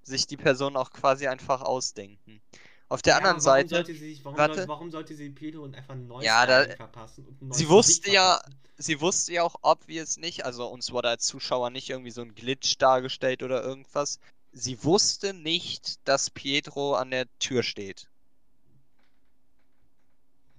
sich 0.01 0.25
die 0.25 0.37
Person 0.37 0.75
auch 0.75 0.91
quasi 0.91 1.27
einfach 1.27 1.61
ausdenken. 1.61 2.41
Auf 2.89 3.01
der 3.01 3.15
Ja, 3.15 3.19
anderen 3.19 3.41
Seite, 3.41 3.69
sollte 3.75 3.93
sie 3.93 3.99
sich, 3.99 4.23
warum, 4.25 4.37
warte. 4.37 4.53
sollte, 4.55 4.67
warum 4.69 4.91
sollte 4.91 5.15
sie 5.15 5.29
Pietro 5.29 5.63
und 5.63 5.75
einfach 5.75 5.93
ein 5.95 6.07
neues 6.07 6.25
Ja, 6.25 6.45
da- 6.45 6.75
verpassen? 6.75 7.25
Und 7.25 7.41
ein 7.41 7.47
neues 7.47 7.59
sie 7.59 7.69
wusste 7.69 8.11
ja- 8.11 8.41
sie 8.77 9.01
wusste 9.01 9.33
ja 9.33 9.43
auch 9.43 9.55
obvious 9.61 10.17
nicht, 10.17 10.45
also 10.45 10.67
uns 10.67 10.91
wurde 10.91 11.09
als 11.09 11.25
Zuschauer 11.25 11.69
nicht 11.71 11.89
irgendwie 11.89 12.11
so 12.11 12.21
ein 12.21 12.35
Glitch 12.35 12.77
dargestellt 12.77 13.43
oder 13.43 13.63
irgendwas. 13.63 14.19
Sie 14.53 14.83
wusste 14.83 15.33
nicht, 15.33 15.99
dass 16.07 16.29
Pietro 16.29 16.95
an 16.95 17.11
der 17.11 17.27
Tür 17.39 17.63
steht. 17.63 18.07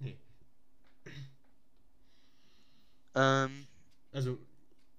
Nee. 0.01 0.17
Ähm, 3.15 3.67
Also, 4.11 4.37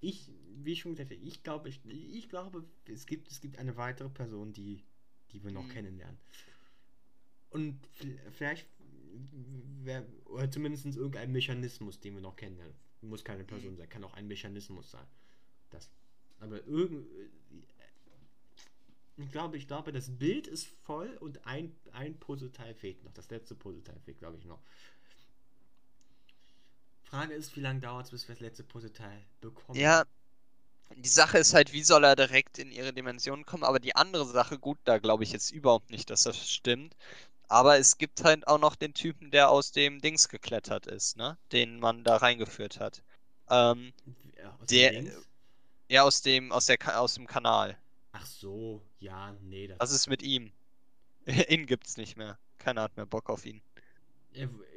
ich, 0.01 0.31
wie 0.63 0.73
ich 0.73 0.81
schon 0.81 0.93
gesagt 0.95 1.11
habe, 1.11 1.21
ich 1.21 1.43
glaube, 1.43 1.69
ich, 1.69 1.81
ich 1.85 2.29
glaube, 2.29 2.63
es 2.85 3.05
gibt, 3.05 3.31
es 3.31 3.41
gibt 3.41 3.57
eine 3.57 3.77
weitere 3.77 4.09
Person, 4.09 4.53
die, 4.53 4.83
die 5.31 5.43
wir 5.43 5.51
noch 5.51 5.67
Mhm. 5.67 5.69
kennenlernen. 5.69 6.17
Und 7.51 7.79
vielleicht, 8.31 8.65
wär, 9.83 10.05
oder 10.25 10.49
zumindest 10.49 10.85
irgendein 10.85 11.31
Mechanismus, 11.31 11.99
den 11.99 12.15
wir 12.15 12.21
noch 12.21 12.35
kennenlernen. 12.35 12.75
Muss 13.01 13.23
keine 13.23 13.43
Person 13.43 13.77
sein, 13.77 13.89
kann 13.89 14.03
auch 14.03 14.13
ein 14.13 14.27
Mechanismus 14.27 14.91
sein. 14.91 15.05
Das. 15.71 15.89
Aber 16.39 16.65
irgend. 16.67 17.07
Ich 19.17 19.31
glaube, 19.31 19.57
ich 19.57 19.67
glaube, 19.67 19.91
das 19.91 20.09
Bild 20.09 20.47
ist 20.47 20.67
voll 20.83 21.17
und 21.19 21.45
ein, 21.45 21.75
ein 21.91 22.17
Puzzleteil 22.17 22.73
fehlt 22.73 23.03
noch. 23.03 23.11
Das 23.13 23.29
letzte 23.29 23.55
Puzzleteil 23.55 23.99
fehlt, 23.99 24.19
glaube 24.19 24.37
ich, 24.37 24.45
noch. 24.45 24.59
Frage 27.03 27.33
ist, 27.33 27.55
wie 27.55 27.59
lange 27.59 27.81
dauert 27.81 28.05
es, 28.05 28.11
bis 28.11 28.27
wir 28.27 28.35
das 28.35 28.39
letzte 28.39 28.63
Puzzleteil 28.63 29.21
bekommen? 29.41 29.77
ja, 29.77 30.05
die 30.95 31.09
Sache 31.09 31.37
ist 31.37 31.53
halt, 31.53 31.73
wie 31.73 31.83
soll 31.83 32.03
er 32.03 32.15
direkt 32.15 32.57
in 32.57 32.71
ihre 32.71 32.93
Dimension 32.93 33.45
kommen? 33.45 33.63
Aber 33.63 33.79
die 33.79 33.95
andere 33.95 34.25
Sache, 34.25 34.57
gut, 34.57 34.77
da 34.85 34.97
glaube 34.97 35.23
ich 35.23 35.31
jetzt 35.31 35.51
überhaupt 35.51 35.89
nicht, 35.89 36.09
dass 36.09 36.23
das 36.23 36.49
stimmt. 36.49 36.95
Aber 37.51 37.77
es 37.77 37.97
gibt 37.97 38.23
halt 38.23 38.47
auch 38.47 38.59
noch 38.59 38.75
den 38.75 38.93
Typen, 38.93 39.29
der 39.29 39.49
aus 39.49 39.71
dem 39.73 39.99
Dings 39.99 40.29
geklettert 40.29 40.87
ist, 40.87 41.17
ne? 41.17 41.37
Den 41.51 41.79
man 41.79 42.03
da 42.03 42.15
reingeführt 42.15 42.79
hat. 42.79 43.03
Ähm, 43.49 43.91
Ja, 44.37 44.57
aus 44.61 44.67
der- 44.67 44.91
dem 44.91 45.05
Dings? 45.05 45.27
ja, 45.89 46.03
aus 46.03 46.21
dem, 46.21 46.51
aus 46.51 46.65
der, 46.67 46.77
aus 46.99 47.15
dem 47.15 47.27
Kanal. 47.27 47.77
Ach 48.13 48.25
so, 48.25 48.81
ja, 48.99 49.35
nee, 49.41 49.67
das. 49.67 49.79
Was 49.79 49.91
ist 49.91 50.07
mit 50.07 50.23
ihm? 50.23 50.51
Ihn 51.49 51.65
gibt's 51.65 51.97
nicht 51.97 52.17
mehr. 52.17 52.37
Keiner 52.57 52.83
hat 52.83 52.95
mehr 52.95 53.05
Bock 53.05 53.29
auf 53.29 53.45
ihn. 53.45 53.61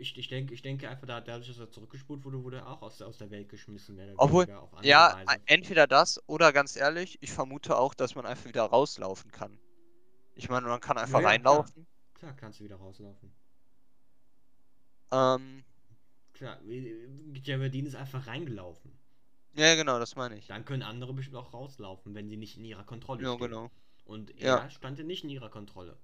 Ich, 0.00 0.18
ich, 0.18 0.28
denke, 0.28 0.52
ich 0.52 0.62
denke 0.62 0.88
einfach, 0.88 1.06
da, 1.06 1.20
dadurch, 1.20 1.46
dass 1.46 1.58
er 1.58 1.70
zurückgespult 1.70 2.24
wurde, 2.24 2.42
wurde 2.42 2.56
er 2.56 2.68
auch 2.68 2.82
aus, 2.82 3.00
aus 3.02 3.18
der 3.18 3.30
Welt 3.30 3.48
geschmissen. 3.48 3.96
Obwohl, 4.16 4.48
Ja, 4.82 5.14
Weise. 5.14 5.40
entweder 5.46 5.86
das 5.86 6.20
oder 6.26 6.52
ganz 6.52 6.74
ehrlich, 6.74 7.18
ich 7.20 7.30
vermute 7.30 7.76
auch, 7.76 7.94
dass 7.94 8.16
man 8.16 8.26
einfach 8.26 8.46
wieder 8.46 8.64
rauslaufen 8.64 9.30
kann. 9.30 9.56
Ich 10.34 10.48
meine, 10.48 10.66
man 10.66 10.80
kann 10.80 10.98
einfach 10.98 11.20
Ja, 11.20 11.20
ja, 11.22 11.28
reinlaufen. 11.28 11.86
Klar, 12.14 12.34
kannst 12.34 12.58
du 12.60 12.64
wieder 12.64 12.76
rauslaufen. 12.76 13.30
Ähm, 15.12 15.64
Klar, 16.34 16.60
Geraldine 17.42 17.88
ist 17.88 17.94
einfach 17.94 18.26
reingelaufen. 18.26 18.92
ja, 19.54 19.74
genau, 19.74 19.98
das 19.98 20.16
meine 20.16 20.36
ich. 20.36 20.46
Dann 20.46 20.64
können 20.64 20.82
andere 20.82 21.12
bestimmt 21.12 21.36
auch 21.36 21.52
rauslaufen, 21.52 22.14
wenn 22.14 22.28
sie 22.30 22.38
nicht 22.38 22.56
in 22.56 22.64
ihrer 22.64 22.84
Kontrolle 22.84 23.24
Ja, 23.24 23.34
stehen. 23.34 23.48
genau. 23.48 23.70
Und 24.06 24.30
Ja. 24.40 24.62
er 24.62 24.70
stand 24.70 24.98
ja 24.98 25.04
nicht 25.04 25.24
in 25.24 25.30
ihrer 25.30 25.50
Kontrolle. 25.50 25.98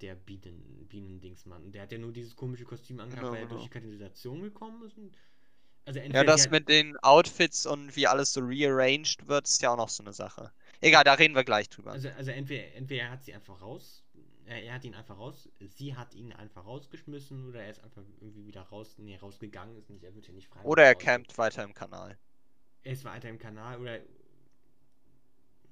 Der 0.00 0.14
Bienen, 0.14 0.86
Bienendingsmann. 0.88 1.72
Der 1.72 1.82
hat 1.82 1.92
ja 1.92 1.98
nur 1.98 2.12
dieses 2.12 2.36
komische 2.36 2.64
Kostüm 2.64 3.00
angehabt, 3.00 3.30
Genau, 3.30 3.32
weil 3.32 3.40
er 3.40 3.46
genau. 3.46 3.58
durch 3.58 3.62
die 3.62 3.70
Kanalisation 3.70 4.42
gekommen 4.42 4.82
ist. 4.84 4.96
Also 5.86 6.00
Ja, 6.14 6.24
das 6.24 6.48
mit 6.48 6.68
den 6.70 6.96
Outfits 7.02 7.66
und 7.66 7.94
wie 7.94 8.06
alles 8.06 8.32
so 8.32 8.40
rearranged 8.40 9.28
wird, 9.28 9.46
ist 9.46 9.60
ja 9.60 9.70
auch 9.70 9.76
noch 9.76 9.90
so 9.90 10.02
eine 10.02 10.14
Sache. 10.14 10.50
Egal, 10.80 11.04
da 11.04 11.12
reden 11.14 11.34
wir 11.34 11.44
gleich 11.44 11.68
drüber. 11.68 11.92
Also, 11.92 12.08
also 12.10 12.30
entweder, 12.30 12.74
entweder 12.74 13.02
er 13.04 13.10
hat 13.10 13.24
sie 13.24 13.34
einfach 13.34 13.60
raus, 13.60 14.02
er 14.46 14.74
hat 14.74 14.84
ihn 14.84 14.94
einfach 14.94 15.18
raus, 15.18 15.48
sie 15.60 15.96
hat 15.96 16.14
ihn 16.14 16.32
einfach 16.32 16.66
rausgeschmissen 16.66 17.48
oder 17.48 17.62
er 17.62 17.70
ist 17.70 17.82
einfach 17.82 18.02
irgendwie 18.20 18.46
wieder 18.46 18.62
raus, 18.62 18.96
nee, 18.98 19.16
rausgegangen 19.16 19.76
ist 19.76 19.90
nicht, 19.90 20.04
er 20.04 20.14
wird 20.14 20.26
ja 20.26 20.34
nicht 20.34 20.48
frei. 20.48 20.62
Oder 20.62 20.84
er 20.84 20.94
campt 20.94 21.36
weiter 21.38 21.64
im 21.64 21.74
Kanal. 21.74 22.18
Er 22.82 22.92
ist 22.92 23.04
weiter 23.04 23.28
im 23.28 23.38
Kanal 23.38 23.80
oder 23.80 24.00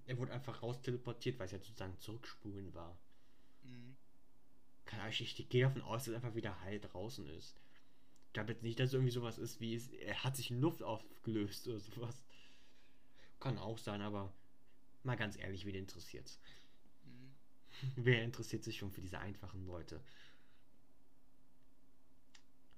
er 0.07 0.19
wurde 0.19 0.33
einfach 0.33 0.63
raus 0.63 0.81
teleportiert, 0.81 1.39
weil 1.39 1.47
es 1.47 1.53
ja 1.53 1.59
sozusagen 1.59 1.99
zurückspulen 1.99 2.75
war. 2.75 2.97
Mhm. 3.63 3.97
Keine 4.85 5.03
Ahnung, 5.03 5.15
ich, 5.19 5.39
ich 5.39 5.49
gehe 5.49 5.65
davon 5.65 5.83
aus, 5.83 6.05
dass 6.05 6.15
er 6.15 6.17
einfach 6.17 6.35
wieder 6.35 6.61
heil 6.63 6.81
draußen 6.81 7.27
ist. 7.29 7.57
Ich 8.29 8.33
glaube 8.33 8.53
jetzt 8.53 8.63
nicht, 8.63 8.81
dass 8.81 8.89
es 8.89 8.95
irgendwie 8.95 9.13
sowas 9.13 9.39
ist 9.39 9.61
wie 9.61 9.75
es, 9.75 9.89
er 9.89 10.25
hat 10.25 10.37
sich 10.37 10.51
in 10.51 10.61
Luft 10.61 10.83
aufgelöst 10.83 11.69
oder 11.69 11.81
sowas. 11.81 12.25
Kann 13.41 13.59
auch 13.59 13.79
sein, 13.79 14.01
aber 14.01 14.33
mal 15.03 15.17
ganz 15.17 15.37
ehrlich, 15.37 15.67
wen 15.67 15.75
interessiert's? 15.75 16.41
Wer 17.97 18.23
interessiert 18.23 18.65
sich 18.65 18.79
schon 18.79 18.91
für 18.93 19.01
diese 19.01 19.19
einfachen 19.19 19.67
Leute? 19.67 20.01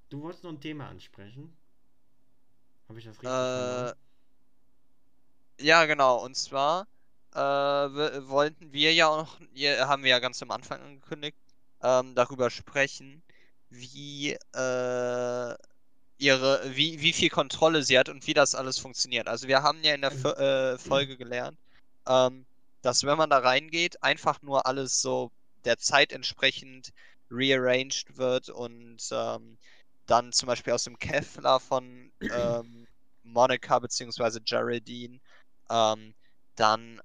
Du 0.09 0.23
wolltest 0.23 0.45
noch 0.45 0.51
ein 0.53 0.61
Thema 0.63 0.89
ansprechen? 0.89 1.55
Habe 2.89 2.99
ich 2.99 3.05
das 3.05 3.21
richtig 3.21 3.29
Äh, 3.31 3.33
verstanden? 3.39 3.93
ja, 5.61 5.85
genau. 5.87 6.23
Und 6.25 6.37
zwar 6.37 6.87
äh, 7.35 7.39
wollten 7.39 8.73
wir 8.73 8.93
ja 8.95 9.09
auch 9.09 9.17
noch, 9.19 9.41
haben 9.89 10.03
wir 10.03 10.11
ja 10.11 10.19
ganz 10.19 10.43
am 10.43 10.51
Anfang 10.51 10.81
angekündigt, 10.81 11.37
ähm, 11.83 12.15
darüber 12.15 12.51
sprechen, 12.51 13.23
wie 13.71 14.33
äh, 14.55 15.55
ihre, 16.19 16.63
wie, 16.77 17.01
wie 17.03 17.13
viel 17.13 17.31
Kontrolle 17.31 17.83
sie 17.85 17.99
hat 17.99 18.09
und 18.09 18.27
wie 18.27 18.35
das 18.35 18.55
alles 18.55 18.79
funktioniert. 18.79 19.29
Also 19.29 19.49
wir 19.49 19.63
haben 19.63 19.83
ja 19.85 19.95
in 19.95 20.03
der 20.03 20.11
Also- 20.11 20.31
Fo- 20.31 20.37
äh, 20.37 20.79
Folge 20.79 21.17
gelernt, 21.17 21.59
ähm, 22.09 22.47
dass 22.85 23.05
wenn 23.05 23.19
man 23.19 23.31
da 23.31 23.39
reingeht, 23.39 24.03
einfach 24.03 24.43
nur 24.43 24.67
alles 24.67 25.01
so 25.01 25.33
der 25.65 25.79
Zeit 25.79 26.13
entsprechend 26.13 26.93
rearranged 27.31 28.17
wird 28.19 28.51
und 28.51 28.99
ähm, 29.13 29.59
dann 30.07 30.33
zum 30.33 30.49
Beispiel 30.49 30.73
aus 30.75 30.85
dem 30.85 30.99
Kevlar 30.99 31.61
von 31.61 32.13
ähm, 32.31 32.87
Monica 33.23 33.79
bzw. 33.79 34.41
Geraldine 34.45 35.21
ähm, 35.71 36.15
dann 36.57 37.01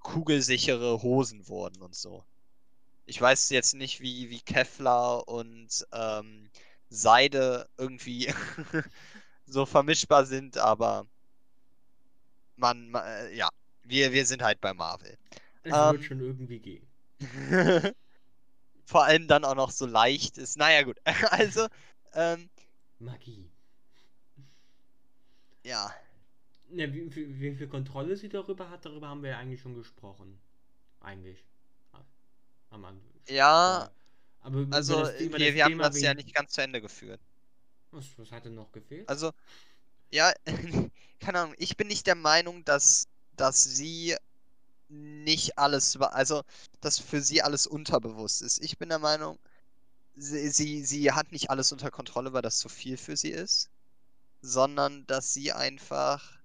kugelsichere 0.00 1.02
Hosen 1.02 1.48
wurden 1.48 1.82
und 1.82 1.94
so. 1.94 2.24
Ich 3.06 3.20
weiß 3.20 3.50
jetzt 3.50 3.74
nicht, 3.74 4.00
wie, 4.00 4.30
wie 4.30 4.42
Kevlar 4.42 5.28
und 5.28 5.86
ähm, 5.92 6.50
Seide 6.90 7.68
irgendwie 7.78 8.32
so 9.46 9.66
vermischbar 9.66 10.26
sind, 10.26 10.58
aber 10.58 11.08
man, 12.56 12.90
ma- 12.90 13.04
äh, 13.06 13.36
ja, 13.36 13.48
wir, 13.88 14.12
wir 14.12 14.26
sind 14.26 14.42
halt 14.42 14.60
bei 14.60 14.74
Marvel. 14.74 15.16
Es 15.62 15.72
ähm, 15.74 15.92
wird 15.92 16.04
schon 16.04 16.20
irgendwie 16.20 16.58
gehen. 16.58 16.86
Vor 18.86 19.04
allem 19.04 19.28
dann 19.28 19.44
auch 19.44 19.54
noch 19.54 19.70
so 19.70 19.86
leicht 19.86 20.38
ist. 20.38 20.56
Naja, 20.56 20.82
gut. 20.82 20.98
Also, 21.30 21.68
ähm, 22.14 22.48
Magie. 23.00 23.48
ja. 25.64 25.94
Ja, 26.70 26.92
wie, 26.92 27.14
wie, 27.14 27.40
wie 27.40 27.54
viel 27.54 27.68
Kontrolle 27.68 28.16
sie 28.16 28.28
darüber 28.28 28.68
hat, 28.70 28.84
darüber 28.84 29.08
haben 29.08 29.22
wir 29.22 29.30
ja 29.30 29.38
eigentlich 29.38 29.60
schon 29.60 29.74
gesprochen. 29.74 30.38
Eigentlich. 31.00 31.44
Am 32.70 32.84
Anfang. 32.84 33.02
Ja, 33.28 33.90
Aber 34.42 34.66
also 34.70 35.02
das- 35.02 35.18
wir, 35.20 35.30
das 35.30 35.40
wir 35.54 35.64
haben 35.64 35.78
das 35.78 36.00
ja 36.00 36.10
wegen- 36.10 36.16
nicht 36.16 36.34
ganz 36.34 36.52
zu 36.52 36.60
Ende 36.62 36.80
geführt. 36.80 37.20
Was, 37.90 38.06
was 38.18 38.30
hat 38.32 38.44
denn 38.44 38.54
noch 38.54 38.70
gefehlt? 38.72 39.08
Also, 39.08 39.32
ja, 40.10 40.32
keine 41.20 41.38
Ahnung, 41.40 41.54
ich 41.58 41.76
bin 41.76 41.88
nicht 41.88 42.06
der 42.06 42.14
Meinung, 42.14 42.64
dass, 42.64 43.08
dass 43.40 43.64
sie 43.64 44.16
nicht 44.88 45.58
alles, 45.58 45.96
also, 45.98 46.42
dass 46.80 46.98
für 46.98 47.20
sie 47.22 47.42
alles 47.42 47.66
unterbewusst 47.66 48.42
ist. 48.42 48.62
Ich 48.62 48.78
bin 48.78 48.88
der 48.88 48.98
Meinung, 48.98 49.38
sie, 50.16 50.48
sie, 50.50 50.84
sie 50.84 51.12
hat 51.12 51.32
nicht 51.32 51.50
alles 51.50 51.72
unter 51.72 51.90
Kontrolle, 51.90 52.32
weil 52.32 52.42
das 52.42 52.58
zu 52.58 52.68
viel 52.68 52.96
für 52.96 53.16
sie 53.16 53.30
ist, 53.30 53.70
sondern 54.42 55.06
dass 55.06 55.32
sie 55.34 55.52
einfach. 55.52 56.38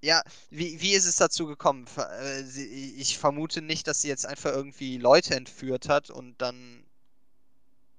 Ja, 0.00 0.22
wie, 0.50 0.80
wie 0.80 0.92
ist 0.94 1.06
es 1.06 1.16
dazu 1.16 1.46
gekommen? 1.46 1.86
Äh, 1.96 2.42
Ich 2.42 3.18
vermute 3.18 3.62
nicht, 3.62 3.86
dass 3.88 4.02
sie 4.02 4.08
jetzt 4.08 4.26
einfach 4.26 4.50
irgendwie 4.52 4.96
Leute 4.98 5.34
entführt 5.34 5.88
hat 5.88 6.10
und 6.10 6.40
dann 6.40 6.84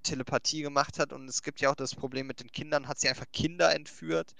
Telepathie 0.03 0.61
gemacht 0.61 0.99
hat. 0.99 1.11
Und 1.13 1.27
es 1.27 1.43
gibt 1.43 1.59
ja 1.61 1.69
auch 1.71 1.75
das 1.75 1.95
Problem 1.95 2.27
mit 2.27 2.39
den 2.39 2.51
Kindern, 2.51 2.87
hat 2.87 2.99
sie 2.99 3.09
einfach 3.09 3.25
Kinder 3.33 3.73
entführt 3.73 4.33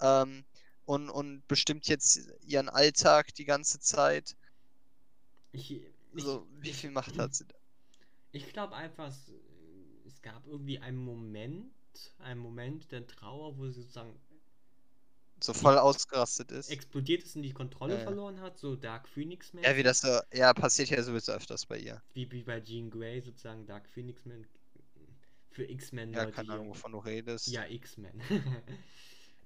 ähm, 0.00 0.44
und, 0.86 1.10
und 1.10 1.46
bestimmt 1.48 1.88
jetzt 1.88 2.20
ihren 2.46 2.68
Alltag 2.68 3.34
die 3.34 3.44
ganze 3.44 3.80
Zeit. 3.80 4.36
ich, 5.52 5.80
ich, 6.14 6.24
So, 6.24 6.48
wie 6.60 6.72
ich, 6.72 6.74
viel 6.74 6.90
Macht 6.90 7.18
hat 7.18 7.34
sie 7.34 7.44
da? 7.46 7.54
Ich 8.32 8.52
glaube 8.52 8.74
einfach, 8.74 9.08
es, 9.08 9.32
es 10.06 10.20
gab 10.22 10.46
irgendwie 10.46 10.78
einen 10.78 10.98
Moment, 10.98 11.72
einen 12.18 12.40
Moment 12.40 12.92
der 12.92 13.06
Trauer, 13.06 13.56
wo 13.56 13.66
sie 13.66 13.80
sozusagen 13.80 14.14
So 15.40 15.52
voll 15.54 15.78
ausgerastet 15.78 16.50
ist. 16.50 16.76
explodiert 16.76 17.22
ist 17.22 17.36
und 17.36 17.42
die 17.42 17.54
Kontrolle 17.54 17.96
Ja, 17.96 18.02
ja. 18.02 18.16
verloren 18.16 18.38
hat, 18.42 18.58
so 18.58 18.76
Dark 18.76 19.08
Phoenix 19.08 19.54
Man. 19.54 19.64
Ja, 19.64 19.76
wie 19.76 19.82
das 19.82 20.00
so, 20.02 20.20
ja, 20.32 20.52
passiert 20.54 20.90
ja 20.90 21.02
sowieso 21.02 21.32
öfters 21.32 21.66
bei 21.66 21.78
ihr. 21.78 22.00
wie, 22.14 22.30
wie 22.32 22.42
bei 22.42 22.60
Jean 22.62 22.88
Grey 22.90 23.20
sozusagen 23.20 23.66
Dark 23.66 23.88
Phoenix 23.88 24.24
Man. 24.24 24.46
Für 25.50 25.64
X-Men 25.64 26.12
Ja, 26.12 26.26
keine. 26.26 26.52
Ahnung, 26.52 26.68
wovon 26.70 26.92
du 26.92 26.98
redest. 26.98 27.54
Ja, 27.54 27.64
X-Men. 27.66 28.20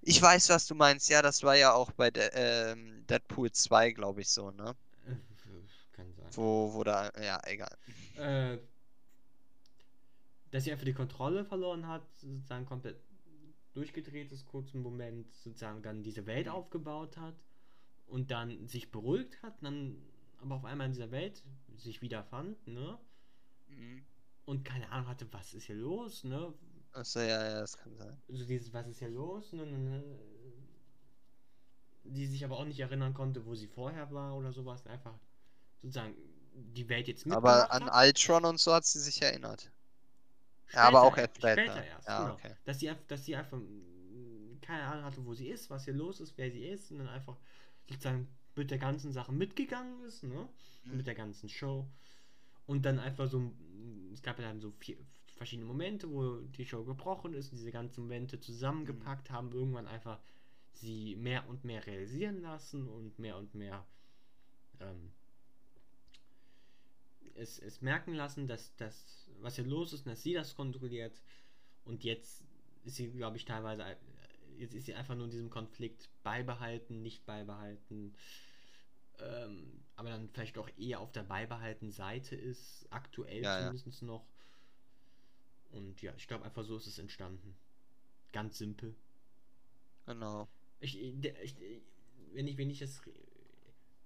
Ich 0.02 0.20
weiß, 0.20 0.48
was 0.50 0.66
du 0.66 0.74
meinst. 0.74 1.08
Ja, 1.08 1.22
das 1.22 1.42
war 1.44 1.54
ja 1.56 1.72
auch 1.72 1.92
bei 1.92 2.10
der, 2.10 2.34
ähm, 2.34 3.04
Deadpool 3.06 3.52
2, 3.52 3.90
glaube 3.92 4.20
ich, 4.22 4.28
so, 4.30 4.50
ne? 4.50 4.74
Kann 5.92 6.12
sein. 6.14 6.34
Wo, 6.34 6.72
wo 6.74 6.84
da, 6.84 7.10
ja, 7.20 7.40
egal. 7.46 7.76
Äh, 8.16 8.58
dass 10.50 10.64
sie 10.64 10.72
einfach 10.72 10.84
die 10.84 10.92
Kontrolle 10.94 11.44
verloren 11.44 11.86
hat, 11.86 12.02
sozusagen 12.18 12.66
komplett 12.66 12.96
durchgedreht 13.74 14.32
ist, 14.32 14.46
kurzen 14.46 14.82
Moment, 14.82 15.32
sozusagen 15.34 15.82
dann 15.82 16.02
diese 16.02 16.26
Welt 16.26 16.48
Mhm. 16.48 16.50
aufgebaut 16.50 17.16
hat 17.18 17.36
und 18.06 18.30
dann 18.30 18.66
sich 18.68 18.90
beruhigt 18.90 19.42
hat, 19.42 19.62
dann 19.62 19.96
aber 20.40 20.56
auf 20.56 20.64
einmal 20.64 20.86
in 20.88 20.92
dieser 20.94 21.10
Welt 21.10 21.44
sich 21.76 22.02
wieder 22.02 22.24
fand, 22.24 22.66
ne? 22.66 22.98
Mhm. 23.70 24.04
Und 24.46 24.64
keine 24.64 24.90
Ahnung 24.90 25.08
hatte, 25.08 25.32
was 25.32 25.54
ist 25.54 25.64
hier 25.66 25.76
los, 25.76 26.24
ne? 26.24 26.52
Achso, 26.92 27.20
ja, 27.20 27.42
ja, 27.48 27.60
das 27.60 27.76
kann 27.78 27.96
sein. 27.96 28.22
Also 28.28 28.44
dieses, 28.44 28.72
was 28.72 28.86
ist 28.86 28.98
hier 29.00 29.08
los, 29.08 29.52
ne? 29.52 29.66
ne, 29.66 29.78
ne 29.78 30.02
die 32.04 32.26
sich 32.26 32.44
aber 32.44 32.58
auch 32.58 32.64
nicht 32.64 32.80
erinnern 32.80 33.14
konnte, 33.14 33.44
wo 33.46 33.54
sie 33.54 33.66
vorher 33.68 34.10
war 34.12 34.36
oder 34.36 34.52
sowas, 34.52 34.86
einfach 34.86 35.14
sozusagen 35.82 36.14
die 36.54 36.88
Welt 36.88 37.08
jetzt 37.08 37.26
mitgemacht 37.26 37.70
Aber 37.70 37.72
an. 37.72 37.88
Ultron 37.88 38.44
und 38.44 38.60
so 38.60 38.74
hat 38.74 38.84
sie 38.84 39.00
sich 39.00 39.22
erinnert. 39.22 39.70
Ja, 40.72 40.82
aber 40.82 41.02
auch 41.02 41.16
erst 41.16 41.36
später. 41.36 41.62
Später 41.62 41.84
erst, 41.84 42.06
Ja, 42.06 42.16
genau. 42.16 42.34
okay. 42.34 42.54
Dass 42.64 42.78
sie, 42.80 42.88
einfach- 42.90 43.06
dass 43.06 43.24
sie 43.24 43.36
einfach 43.36 43.56
mm, 43.58 44.60
keine 44.60 44.82
Ahnung 44.84 45.04
hatte, 45.04 45.24
wo 45.24 45.34
sie 45.34 45.48
ist, 45.48 45.70
was 45.70 45.84
hier 45.84 45.94
los 45.94 46.20
ist, 46.20 46.36
wer 46.36 46.50
sie 46.50 46.66
ist 46.66 46.90
und 46.90 46.98
dann 46.98 47.08
einfach 47.08 47.36
sozusagen 47.88 48.28
mit 48.56 48.70
der 48.70 48.78
ganzen 48.78 49.12
Sache 49.12 49.32
mitgegangen 49.32 50.02
ist, 50.04 50.24
ne? 50.24 50.48
Mhm. 50.84 50.96
Mit 50.96 51.06
der 51.06 51.14
ganzen 51.14 51.48
Show. 51.48 51.86
Und 52.66 52.84
dann 52.84 52.98
einfach 52.98 53.28
so, 53.28 53.40
mm, 53.40 54.12
es 54.12 54.22
gab 54.22 54.38
ja 54.38 54.46
dann 54.48 54.60
so 54.60 54.72
vier 54.72 54.98
verschiedene 55.38 55.66
Momente, 55.68 56.10
wo 56.12 56.40
die 56.42 56.66
Show 56.66 56.84
gebrochen 56.84 57.34
ist 57.34 57.52
diese 57.52 57.72
ganzen 57.72 58.02
Momente 58.02 58.40
Mhm. 58.40 58.40
zusammengepackt 58.40 59.30
haben, 59.30 59.52
irgendwann 59.52 59.86
einfach 59.88 60.20
sie 60.72 61.16
mehr 61.16 61.48
und 61.48 61.64
mehr 61.64 61.86
realisieren 61.86 62.42
lassen 62.42 62.88
und 62.88 63.18
mehr 63.18 63.36
und 63.38 63.54
mehr 63.54 63.86
ähm, 64.80 65.12
es, 67.34 67.58
es 67.58 67.80
merken 67.82 68.14
lassen, 68.14 68.46
dass 68.46 68.74
das, 68.76 69.28
was 69.40 69.56
hier 69.56 69.64
los 69.66 69.92
ist, 69.92 70.06
dass 70.06 70.22
sie 70.22 70.34
das 70.34 70.54
kontrolliert. 70.54 71.22
Und 71.84 72.04
jetzt 72.04 72.44
ist 72.84 72.96
sie, 72.96 73.10
glaube 73.12 73.36
ich, 73.36 73.44
teilweise, 73.44 73.84
jetzt 74.58 74.74
ist 74.74 74.86
sie 74.86 74.94
einfach 74.94 75.14
nur 75.14 75.26
in 75.26 75.30
diesem 75.30 75.50
Konflikt 75.50 76.10
beibehalten, 76.22 77.02
nicht 77.02 77.24
beibehalten. 77.26 78.14
ähm, 79.18 79.84
aber 79.96 80.10
dann 80.10 80.28
vielleicht 80.30 80.58
auch 80.58 80.68
eher 80.78 81.00
auf 81.00 81.12
der 81.12 81.24
beibehaltenen 81.24 81.90
Seite 81.92 82.36
ist, 82.36 82.86
aktuell 82.90 83.42
Ja, 83.42 83.60
ja. 83.60 83.74
zumindest 83.74 84.02
noch. 84.02 84.24
Und 85.72 86.02
ja, 86.02 86.12
ich 86.16 86.26
glaube 86.28 86.44
einfach 86.44 86.64
so 86.64 86.76
ist 86.76 86.86
es 86.86 86.98
entstanden. 86.98 87.54
Ganz 88.32 88.58
simpel. 88.58 88.94
Genau. 90.06 90.48
Ich, 90.80 90.98
ich, 91.00 91.20
der- 91.20 91.42
ich, 91.42 91.54
wenn 92.32 92.46
ich, 92.46 92.56
wenn 92.58 92.70
ich 92.70 92.78
das, 92.78 93.00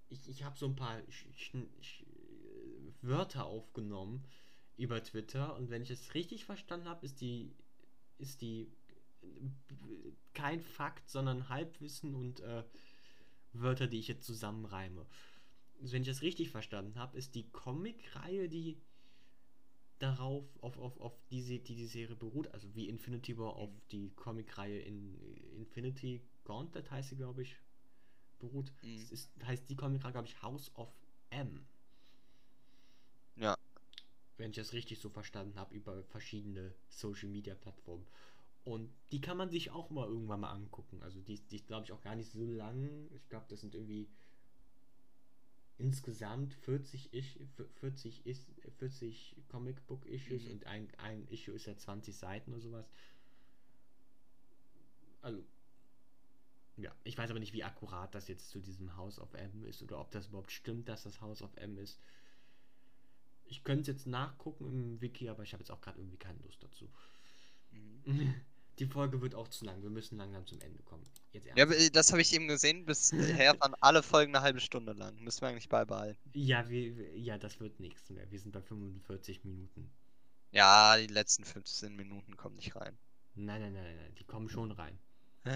ich, 0.09 0.29
ich 0.29 0.45
habe 0.45 0.59
so 0.59 0.67
ein 0.67 0.77
paar 0.77 1.01
Sch, 1.11 1.27
Sch, 1.37 1.55
Sch, 1.81 2.05
Wörter 3.03 3.47
aufgenommen 3.47 4.25
über 4.77 5.03
Twitter 5.03 5.57
und 5.57 5.71
wenn 5.71 5.83
ich 5.83 5.91
es 5.91 6.15
richtig 6.15 6.45
verstanden 6.45 6.89
habe, 6.89 7.05
ist 7.05 7.21
die, 7.21 7.53
ist 8.19 8.43
die 8.43 8.71
kein 10.35 10.61
Fakt, 10.61 11.09
sondern 11.11 11.49
Halbwissen 11.49 12.15
und 12.15 12.41
äh, 12.41 12.65
Wörter, 13.53 13.87
die 13.87 13.99
ich 13.99 14.09
jetzt 14.09 14.27
zusammenreime. 14.27 15.07
Also 15.81 15.95
wenn 15.95 16.03
ich 16.03 16.09
das 16.09 16.23
richtig 16.23 16.51
verstanden 16.51 16.99
habe, 16.99 17.19
ist 17.19 17.35
die 17.35 17.49
Comic-Reihe, 17.51 18.49
die 18.49 18.79
darauf, 20.03 20.45
auf, 20.61 20.77
auf, 20.79 21.01
auf 21.01 21.13
diese, 21.31 21.59
die 21.61 21.77
die 21.77 21.87
Serie 21.87 22.17
beruht, 22.17 22.49
also 22.49 22.75
wie 22.75 22.89
Infinity 22.89 23.39
War 23.39 23.55
auf 23.55 23.71
die 23.93 24.11
Comic-Reihe 24.17 24.81
in 24.81 25.17
Infinity 25.57 26.21
Gauntlet 26.45 26.91
heißt 26.91 27.11
sie, 27.11 27.17
glaube 27.17 27.43
ich, 27.43 27.57
beruht. 28.41 28.73
Mhm. 28.83 28.97
Es 28.97 29.13
ist, 29.13 29.31
heißt 29.45 29.71
die 29.71 29.77
Comic-Reihe, 29.77 30.13
glaube 30.13 30.27
ich, 30.27 30.43
House 30.43 30.75
of 30.75 30.93
M. 31.31 31.65
Ja. 33.37 33.57
Wenn 34.39 34.51
ich 34.51 34.57
das 34.57 34.73
richtig 34.73 34.99
so 34.99 35.09
verstanden 35.09 35.57
habe, 35.57 35.73
über 35.75 36.03
verschiedene 36.05 36.75
Social-Media-Plattformen. 36.89 38.07
Und 38.65 38.93
die 39.13 39.21
kann 39.21 39.37
man 39.37 39.51
sich 39.51 39.71
auch 39.71 39.91
mal 39.91 40.09
irgendwann 40.09 40.41
mal 40.41 40.51
angucken. 40.51 41.01
Also 41.03 41.21
die, 41.21 41.39
die 41.39 41.63
glaube 41.63 41.85
ich, 41.85 41.93
auch 41.93 42.01
gar 42.01 42.17
nicht 42.17 42.31
so 42.31 42.45
lang. 42.45 43.09
Ich 43.15 43.29
glaube, 43.29 43.47
das 43.49 43.61
sind 43.61 43.75
irgendwie 43.75 44.09
insgesamt 45.79 46.55
40, 46.55 47.13
Ish, 47.13 47.39
40, 47.81 48.27
Is, 48.27 48.47
40 48.79 49.37
Comic-Book-Issues 49.49 50.45
Mhm. 50.45 50.51
und 50.53 50.67
ein, 50.67 50.89
ein 50.99 51.27
Issue 51.29 51.55
ist 51.55 51.67
ja 51.67 51.77
20 51.77 52.17
Seiten 52.17 52.53
oder 52.53 52.61
sowas. 52.61 52.87
Also, 55.23 55.43
ja, 56.77 56.95
ich 57.05 57.17
weiß 57.17 57.31
aber 57.31 57.41
nicht, 57.41 57.53
wie 57.53 57.65
akkurat 57.65 58.15
das 58.15 58.29
jetzt 58.29 58.51
zu 58.51 58.61
diesem 58.61 58.97
House 58.97 59.19
of 59.19 59.35
M 59.35 59.65
ist 59.65 59.83
oder 59.83 60.01
ob 60.01 60.11
das 60.11 60.29
überhaupt 60.29 60.53
stimmt, 60.53 60.89
dass 60.89 61.03
das 61.03 61.21
House 61.21 61.43
of 61.43 61.55
M 61.57 61.79
ist. 61.79 62.01
Ich 63.47 63.63
könnte 63.65 63.83
es 63.83 63.87
jetzt 63.89 64.07
nachgucken 64.07 64.67
im 64.67 65.01
Wiki, 65.01 65.29
aber 65.29 65.43
ich 65.43 65.53
habe 65.53 65.63
jetzt 65.63 65.71
auch 65.71 65.81
gerade 65.81 65.99
irgendwie 66.01 66.17
keine 66.17 66.39
Lust 66.41 66.63
dazu. 66.63 66.89
Mhm. 68.05 68.35
Die 68.79 68.87
Folge 68.87 69.21
wird 69.21 69.35
auch 69.35 69.49
zu 69.49 69.65
lang. 69.65 69.83
Wir 69.83 69.91
müssen 69.91 70.17
langsam 70.17 70.47
zum 70.47 70.61
Ende 70.61 70.83
kommen. 70.83 71.05
Jetzt 71.33 71.47
Ja, 71.55 71.65
aber, 71.65 71.75
das 71.91 72.11
habe 72.11 72.23
ich 72.23 72.33
eben 72.33 72.49
gesehen. 72.49 72.85
Bisher 72.87 73.55
waren 73.61 73.75
alle 73.81 74.03
Folgen 74.03 74.35
eine 74.35 74.43
halbe 74.43 74.61
Stunde 74.61 74.93
lang. 74.93 75.19
Müssen 75.21 75.43
wir 75.43 75.49
eigentlich 75.49 75.69
beibehalten. 75.69 76.19
Ja, 76.35 76.69
wir, 76.69 77.17
ja, 77.19 77.39
das 77.39 77.61
wird 77.61 77.81
nichts 77.81 78.09
mehr. 78.11 78.31
Wir 78.31 78.39
sind 78.39 78.53
bei 78.53 78.63
45 78.63 79.45
Minuten. 79.45 79.91
Ja, 80.53 80.97
die 80.97 81.07
letzten 81.07 81.45
15 81.45 81.95
Minuten 81.97 82.37
kommen 82.37 82.57
nicht 82.57 82.75
rein. 82.77 82.97
Nein, 83.35 83.61
nein, 83.63 83.73
nein, 83.73 83.97
nein, 83.97 84.15
die 84.19 84.25
kommen 84.25 84.49
schon 84.49 84.73
rein. 84.73 84.99
äh, 85.45 85.51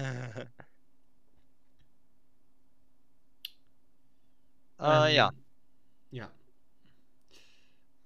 ja. 4.79 5.09
Ähm, 5.09 5.15
Ja. 5.15 5.31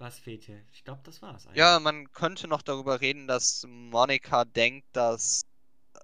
Was 0.01 0.17
fehlt 0.17 0.45
hier? 0.45 0.59
Ich 0.73 0.83
glaube, 0.83 1.01
das 1.03 1.21
war's 1.21 1.45
eigentlich. 1.45 1.59
Ja, 1.59 1.79
man 1.79 2.11
könnte 2.11 2.47
noch 2.47 2.63
darüber 2.63 3.01
reden, 3.01 3.27
dass 3.27 3.65
Monica 3.67 4.45
denkt, 4.45 4.87
dass 4.93 5.45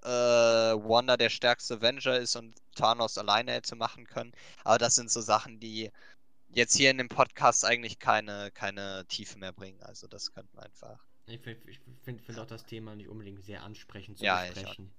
äh, 0.04 0.08
Wanda 0.08 1.16
der 1.16 1.30
stärkste 1.30 1.74
Avenger 1.74 2.16
ist 2.16 2.36
und 2.36 2.54
Thanos 2.76 3.18
alleine 3.18 3.52
hätte 3.52 3.74
machen 3.74 4.06
können. 4.06 4.32
Aber 4.62 4.78
das 4.78 4.94
sind 4.94 5.10
so 5.10 5.20
Sachen, 5.20 5.58
die 5.58 5.90
jetzt 6.50 6.76
hier 6.76 6.92
in 6.92 6.98
dem 6.98 7.08
Podcast 7.08 7.64
eigentlich 7.64 7.98
keine, 7.98 8.52
keine 8.52 9.04
Tiefe 9.08 9.36
mehr 9.36 9.52
bringen. 9.52 9.82
Also 9.82 10.06
das 10.06 10.32
könnte 10.32 10.54
man 10.54 10.66
einfach. 10.66 11.00
Ich, 11.26 11.44
ich 11.44 11.80
finde 12.04 12.22
find 12.22 12.38
auch 12.38 12.46
das 12.46 12.64
Thema 12.64 12.94
nicht 12.94 13.08
unbedingt 13.08 13.42
sehr 13.42 13.64
ansprechend 13.64 14.18
zu 14.18 14.24
Ja, 14.24 14.44
besprechen. 14.44 14.90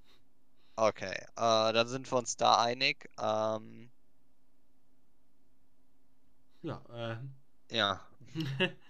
Okay, 0.76 1.16
äh, 1.38 1.74
dann 1.74 1.88
sind 1.88 2.12
wir 2.12 2.18
uns 2.18 2.36
da 2.36 2.62
einig. 2.62 3.10
Ähm, 3.18 3.90
Ja, 6.62 6.82
äh. 6.90 7.76
ja, 7.76 8.02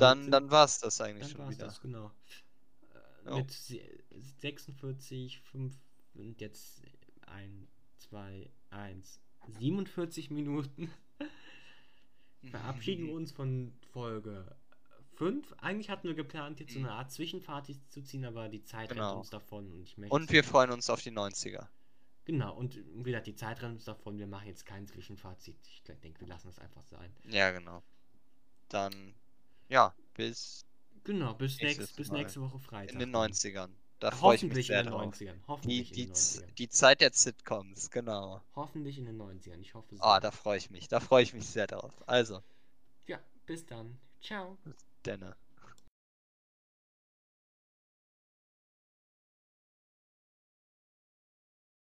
dann, 0.00 0.30
dann 0.30 0.50
war 0.50 0.64
es 0.64 0.78
das 0.78 1.00
eigentlich 1.00 1.28
Dann 1.32 1.36
schon 1.46 1.50
wieder. 1.50 1.66
das, 1.66 1.80
genau. 1.80 2.10
Jo. 3.26 3.36
Mit 3.38 3.50
se- 3.50 3.80
46, 4.40 5.40
5 5.40 5.74
und 6.14 6.40
jetzt 6.40 6.82
1, 7.26 7.68
2, 7.98 8.50
1, 8.70 9.20
47 9.58 10.30
Minuten 10.30 10.90
verabschieden 12.50 13.06
wir 13.06 13.14
uns 13.14 13.32
von 13.32 13.72
Folge 13.92 14.54
5. 15.16 15.52
Eigentlich 15.58 15.88
hatten 15.90 16.08
wir 16.08 16.14
geplant, 16.14 16.60
jetzt 16.60 16.72
so 16.74 16.78
eine 16.80 16.90
Art 16.92 17.10
Zwischenfazit 17.12 17.78
zu 17.90 18.02
ziehen, 18.02 18.24
aber 18.24 18.48
die 18.48 18.62
Zeit 18.64 18.90
rennt 18.90 18.98
Genau. 19.00 19.18
uns 19.18 19.30
davon 19.30 19.70
und 19.70 19.80
ich 19.82 19.96
möchte. 19.96 20.14
Und 20.14 20.30
wir 20.30 20.44
freuen 20.44 20.70
uns 20.70 20.90
auf 20.90 21.02
die 21.02 21.10
90er. 21.12 21.66
Genau, 22.26 22.54
und 22.56 22.76
wie 22.76 23.02
gesagt, 23.04 23.26
die 23.26 23.36
Zeit 23.36 23.60
rennt 23.62 23.74
uns 23.76 23.84
davon, 23.84 24.18
wir 24.18 24.26
machen 24.26 24.48
jetzt 24.48 24.64
kein 24.66 24.86
Zwischenfazit. 24.86 25.56
Ich 25.68 25.82
denke, 25.82 26.20
wir 26.20 26.28
lassen 26.28 26.48
es 26.48 26.58
einfach 26.58 26.82
sein. 26.82 27.10
Ja, 27.28 27.50
genau. 27.50 27.82
Dann, 28.70 29.14
ja, 29.74 29.94
bis 30.14 30.64
Genau, 31.04 31.34
bis, 31.34 31.60
nächst, 31.60 31.96
bis 31.96 32.10
nächste 32.10 32.40
Woche 32.40 32.58
Freitag. 32.58 32.92
in 32.92 32.98
den 32.98 33.12
dann. 33.12 33.22
90ern. 33.32 33.70
Da 34.00 34.10
freue 34.10 34.36
ich 34.36 34.46
mich 34.46 34.50
Hoffentlich 34.50 34.66
sehr 34.66 34.80
in 34.80 34.86
den 34.86 34.92
drauf. 34.92 35.02
90ern. 35.14 35.36
Die, 35.36 35.48
Hoffentlich 35.48 35.92
die, 35.92 36.02
in 36.02 36.08
den 36.08 36.14
Z- 36.14 36.42
90ern. 36.42 36.54
die 36.58 36.68
Zeit 36.68 37.00
der 37.00 37.12
Sitcoms, 37.12 37.90
genau. 37.90 38.42
Hoffentlich 38.56 38.98
in 38.98 39.04
den 39.06 39.16
90ern. 39.18 39.60
Ich 39.60 39.74
hoffe 39.74 39.96
so. 39.96 40.02
Ah, 40.02 40.20
da 40.20 40.30
freue 40.30 40.58
ich 40.58 40.70
mich. 40.70 40.86
Da 40.88 41.00
freue 41.00 41.22
ich 41.24 41.34
mich 41.34 41.46
sehr 41.48 41.66
drauf. 41.66 41.92
Also, 42.06 42.42
Ja, 43.06 43.18
bis 43.46 43.64
dann. 43.66 43.98
Ciao. 44.20 44.58
Denne. 45.04 45.36